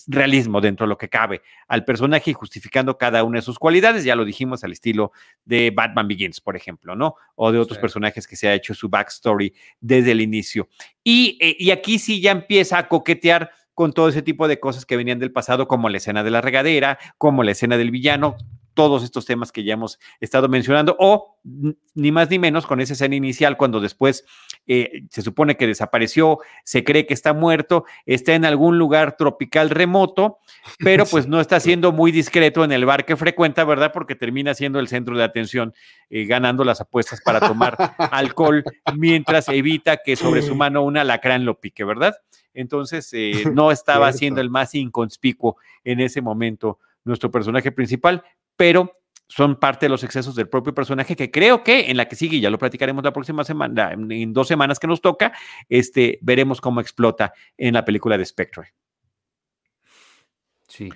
realismo 0.07 0.59
dentro 0.59 0.85
de 0.85 0.89
lo 0.89 0.97
que 0.97 1.09
cabe 1.09 1.41
al 1.67 1.85
personaje 1.85 2.31
y 2.31 2.33
justificando 2.33 2.97
cada 2.97 3.23
una 3.23 3.37
de 3.37 3.43
sus 3.43 3.59
cualidades, 3.59 4.03
ya 4.03 4.15
lo 4.15 4.25
dijimos 4.25 4.63
al 4.63 4.71
estilo 4.71 5.11
de 5.45 5.71
Batman 5.71 6.07
Begins, 6.07 6.41
por 6.41 6.55
ejemplo, 6.55 6.95
¿no? 6.95 7.15
O 7.35 7.51
de 7.51 7.59
otros 7.59 7.77
personajes 7.77 8.25
que 8.25 8.35
se 8.35 8.47
ha 8.47 8.55
hecho 8.55 8.73
su 8.73 8.89
backstory 8.89 9.53
desde 9.79 10.11
el 10.11 10.21
inicio. 10.21 10.67
Y, 11.03 11.37
eh, 11.39 11.55
y 11.59 11.71
aquí 11.71 11.99
sí 11.99 12.21
ya 12.21 12.31
empieza 12.31 12.79
a 12.79 12.87
coquetear 12.87 13.51
con 13.75 13.93
todo 13.93 14.09
ese 14.09 14.21
tipo 14.21 14.47
de 14.47 14.59
cosas 14.59 14.85
que 14.85 14.97
venían 14.97 15.19
del 15.19 15.31
pasado, 15.31 15.67
como 15.67 15.89
la 15.89 15.97
escena 15.97 16.23
de 16.23 16.31
la 16.31 16.41
regadera, 16.41 16.97
como 17.17 17.43
la 17.43 17.51
escena 17.51 17.77
del 17.77 17.91
villano, 17.91 18.37
todos 18.73 19.03
estos 19.03 19.25
temas 19.25 19.51
que 19.51 19.63
ya 19.63 19.73
hemos 19.73 19.99
estado 20.19 20.47
mencionando, 20.49 20.95
o 20.99 21.39
ni 21.93 22.11
más 22.11 22.29
ni 22.29 22.39
menos 22.39 22.65
con 22.65 22.81
esa 22.81 22.93
escena 22.93 23.15
inicial, 23.15 23.57
cuando 23.57 23.79
después 23.79 24.25
eh, 24.65 25.03
se 25.09 25.21
supone 25.21 25.57
que 25.57 25.67
desapareció, 25.67 26.39
se 26.63 26.83
cree 26.83 27.05
que 27.05 27.13
está 27.13 27.33
muerto, 27.33 27.85
está 28.05 28.33
en 28.33 28.45
algún 28.45 28.77
lugar 28.77 29.17
tropical 29.17 29.69
remoto, 29.69 30.39
pero 30.79 31.05
pues 31.11 31.27
no 31.27 31.41
está 31.41 31.59
siendo 31.59 31.91
muy 31.91 32.11
discreto 32.11 32.63
en 32.63 32.71
el 32.71 32.85
bar 32.85 33.05
que 33.05 33.15
frecuenta, 33.15 33.63
¿verdad? 33.65 33.91
Porque 33.93 34.15
termina 34.15 34.53
siendo 34.53 34.79
el 34.79 34.87
centro 34.87 35.17
de 35.17 35.23
atención, 35.23 35.73
eh, 36.09 36.25
ganando 36.25 36.63
las 36.63 36.81
apuestas 36.81 37.21
para 37.21 37.39
tomar 37.39 37.77
alcohol, 38.11 38.63
mientras 38.95 39.49
evita 39.49 39.97
que 39.97 40.15
sobre 40.15 40.41
su 40.41 40.55
mano 40.55 40.83
un 40.83 40.97
alacrán 40.97 41.45
lo 41.45 41.59
pique, 41.59 41.83
¿verdad? 41.83 42.15
Entonces, 42.53 43.09
eh, 43.13 43.43
no 43.53 43.71
estaba 43.71 44.11
siendo 44.13 44.41
el 44.41 44.49
más 44.49 44.75
inconspicuo 44.75 45.57
en 45.83 45.99
ese 45.99 46.21
momento 46.21 46.79
nuestro 47.03 47.31
personaje 47.31 47.71
principal, 47.71 48.23
pero 48.55 49.03
son 49.27 49.59
parte 49.59 49.87
de 49.87 49.89
los 49.89 50.03
excesos 50.03 50.35
del 50.35 50.47
propio 50.47 50.73
personaje 50.75 51.15
que 51.15 51.31
creo 51.31 51.63
que 51.63 51.89
en 51.89 51.97
la 51.97 52.07
que 52.07 52.15
sigue, 52.15 52.39
ya 52.39 52.51
lo 52.51 52.59
platicaremos 52.59 53.03
la 53.03 53.13
próxima 53.13 53.43
semana, 53.43 53.91
en 53.93 54.31
dos 54.33 54.47
semanas 54.47 54.79
que 54.79 54.87
nos 54.87 55.01
toca, 55.01 55.33
este, 55.69 56.19
veremos 56.21 56.61
cómo 56.61 56.81
explota 56.81 57.33
en 57.57 57.73
la 57.73 57.83
película 57.83 58.17
de 58.17 58.25
Spectre. 58.25 58.73
Sí. 60.67 60.89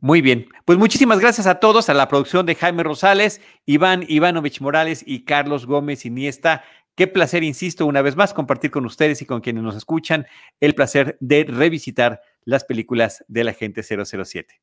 Muy 0.00 0.20
bien, 0.20 0.46
pues 0.66 0.78
muchísimas 0.78 1.18
gracias 1.18 1.46
a 1.46 1.60
todos, 1.60 1.88
a 1.88 1.94
la 1.94 2.08
producción 2.08 2.44
de 2.44 2.54
Jaime 2.54 2.82
Rosales, 2.82 3.40
Iván 3.64 4.04
Ivanovich 4.06 4.60
Morales 4.60 5.02
y 5.06 5.24
Carlos 5.24 5.64
Gómez 5.64 6.04
Iniesta. 6.04 6.62
Qué 6.94 7.06
placer, 7.06 7.42
insisto, 7.42 7.86
una 7.86 8.02
vez 8.02 8.14
más, 8.14 8.34
compartir 8.34 8.70
con 8.70 8.84
ustedes 8.84 9.22
y 9.22 9.26
con 9.26 9.40
quienes 9.40 9.62
nos 9.62 9.74
escuchan 9.74 10.26
el 10.60 10.74
placer 10.74 11.16
de 11.20 11.44
revisitar 11.44 12.20
las 12.44 12.64
películas 12.64 13.24
de 13.28 13.44
la 13.44 13.54
gente 13.54 13.82
007. 13.82 14.60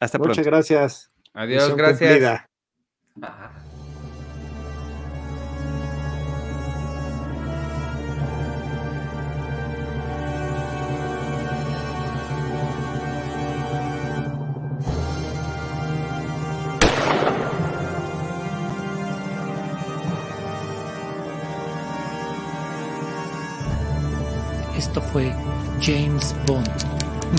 Hasta 0.00 0.18
pronto. 0.18 0.30
Muchas 0.30 0.46
gracias. 0.46 1.10
Adiós, 1.32 1.74
gracias. 1.76 2.42
Esto 24.76 25.00
fue 25.00 25.32
James 25.80 26.34
Bond, 26.46 26.68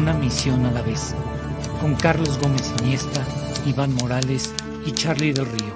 una 0.02 0.14
misión 0.14 0.66
a 0.66 0.72
la 0.72 0.82
vez 0.82 1.16
con 1.82 1.96
Carlos 1.96 2.40
Gómez 2.40 2.74
Iniesta, 2.82 3.26
Iván 3.66 3.94
Morales 3.96 4.54
y 4.86 4.92
Charlie 4.92 5.34
del 5.34 5.46
Río. 5.46 5.76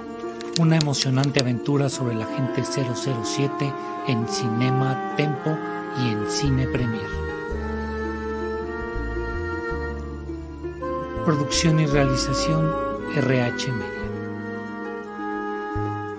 Una 0.58 0.76
emocionante 0.76 1.40
aventura 1.40 1.88
sobre 1.88 2.14
la 2.14 2.26
gente 2.26 2.62
007 2.64 3.72
en 4.08 4.28
Cinema 4.28 5.14
Tempo 5.16 5.56
y 5.98 6.10
en 6.10 6.30
Cine 6.30 6.66
Premier. 6.66 7.06
Producción 11.24 11.80
y 11.80 11.86
realización 11.86 12.70
RH 13.16 13.72
Media. 13.72 14.01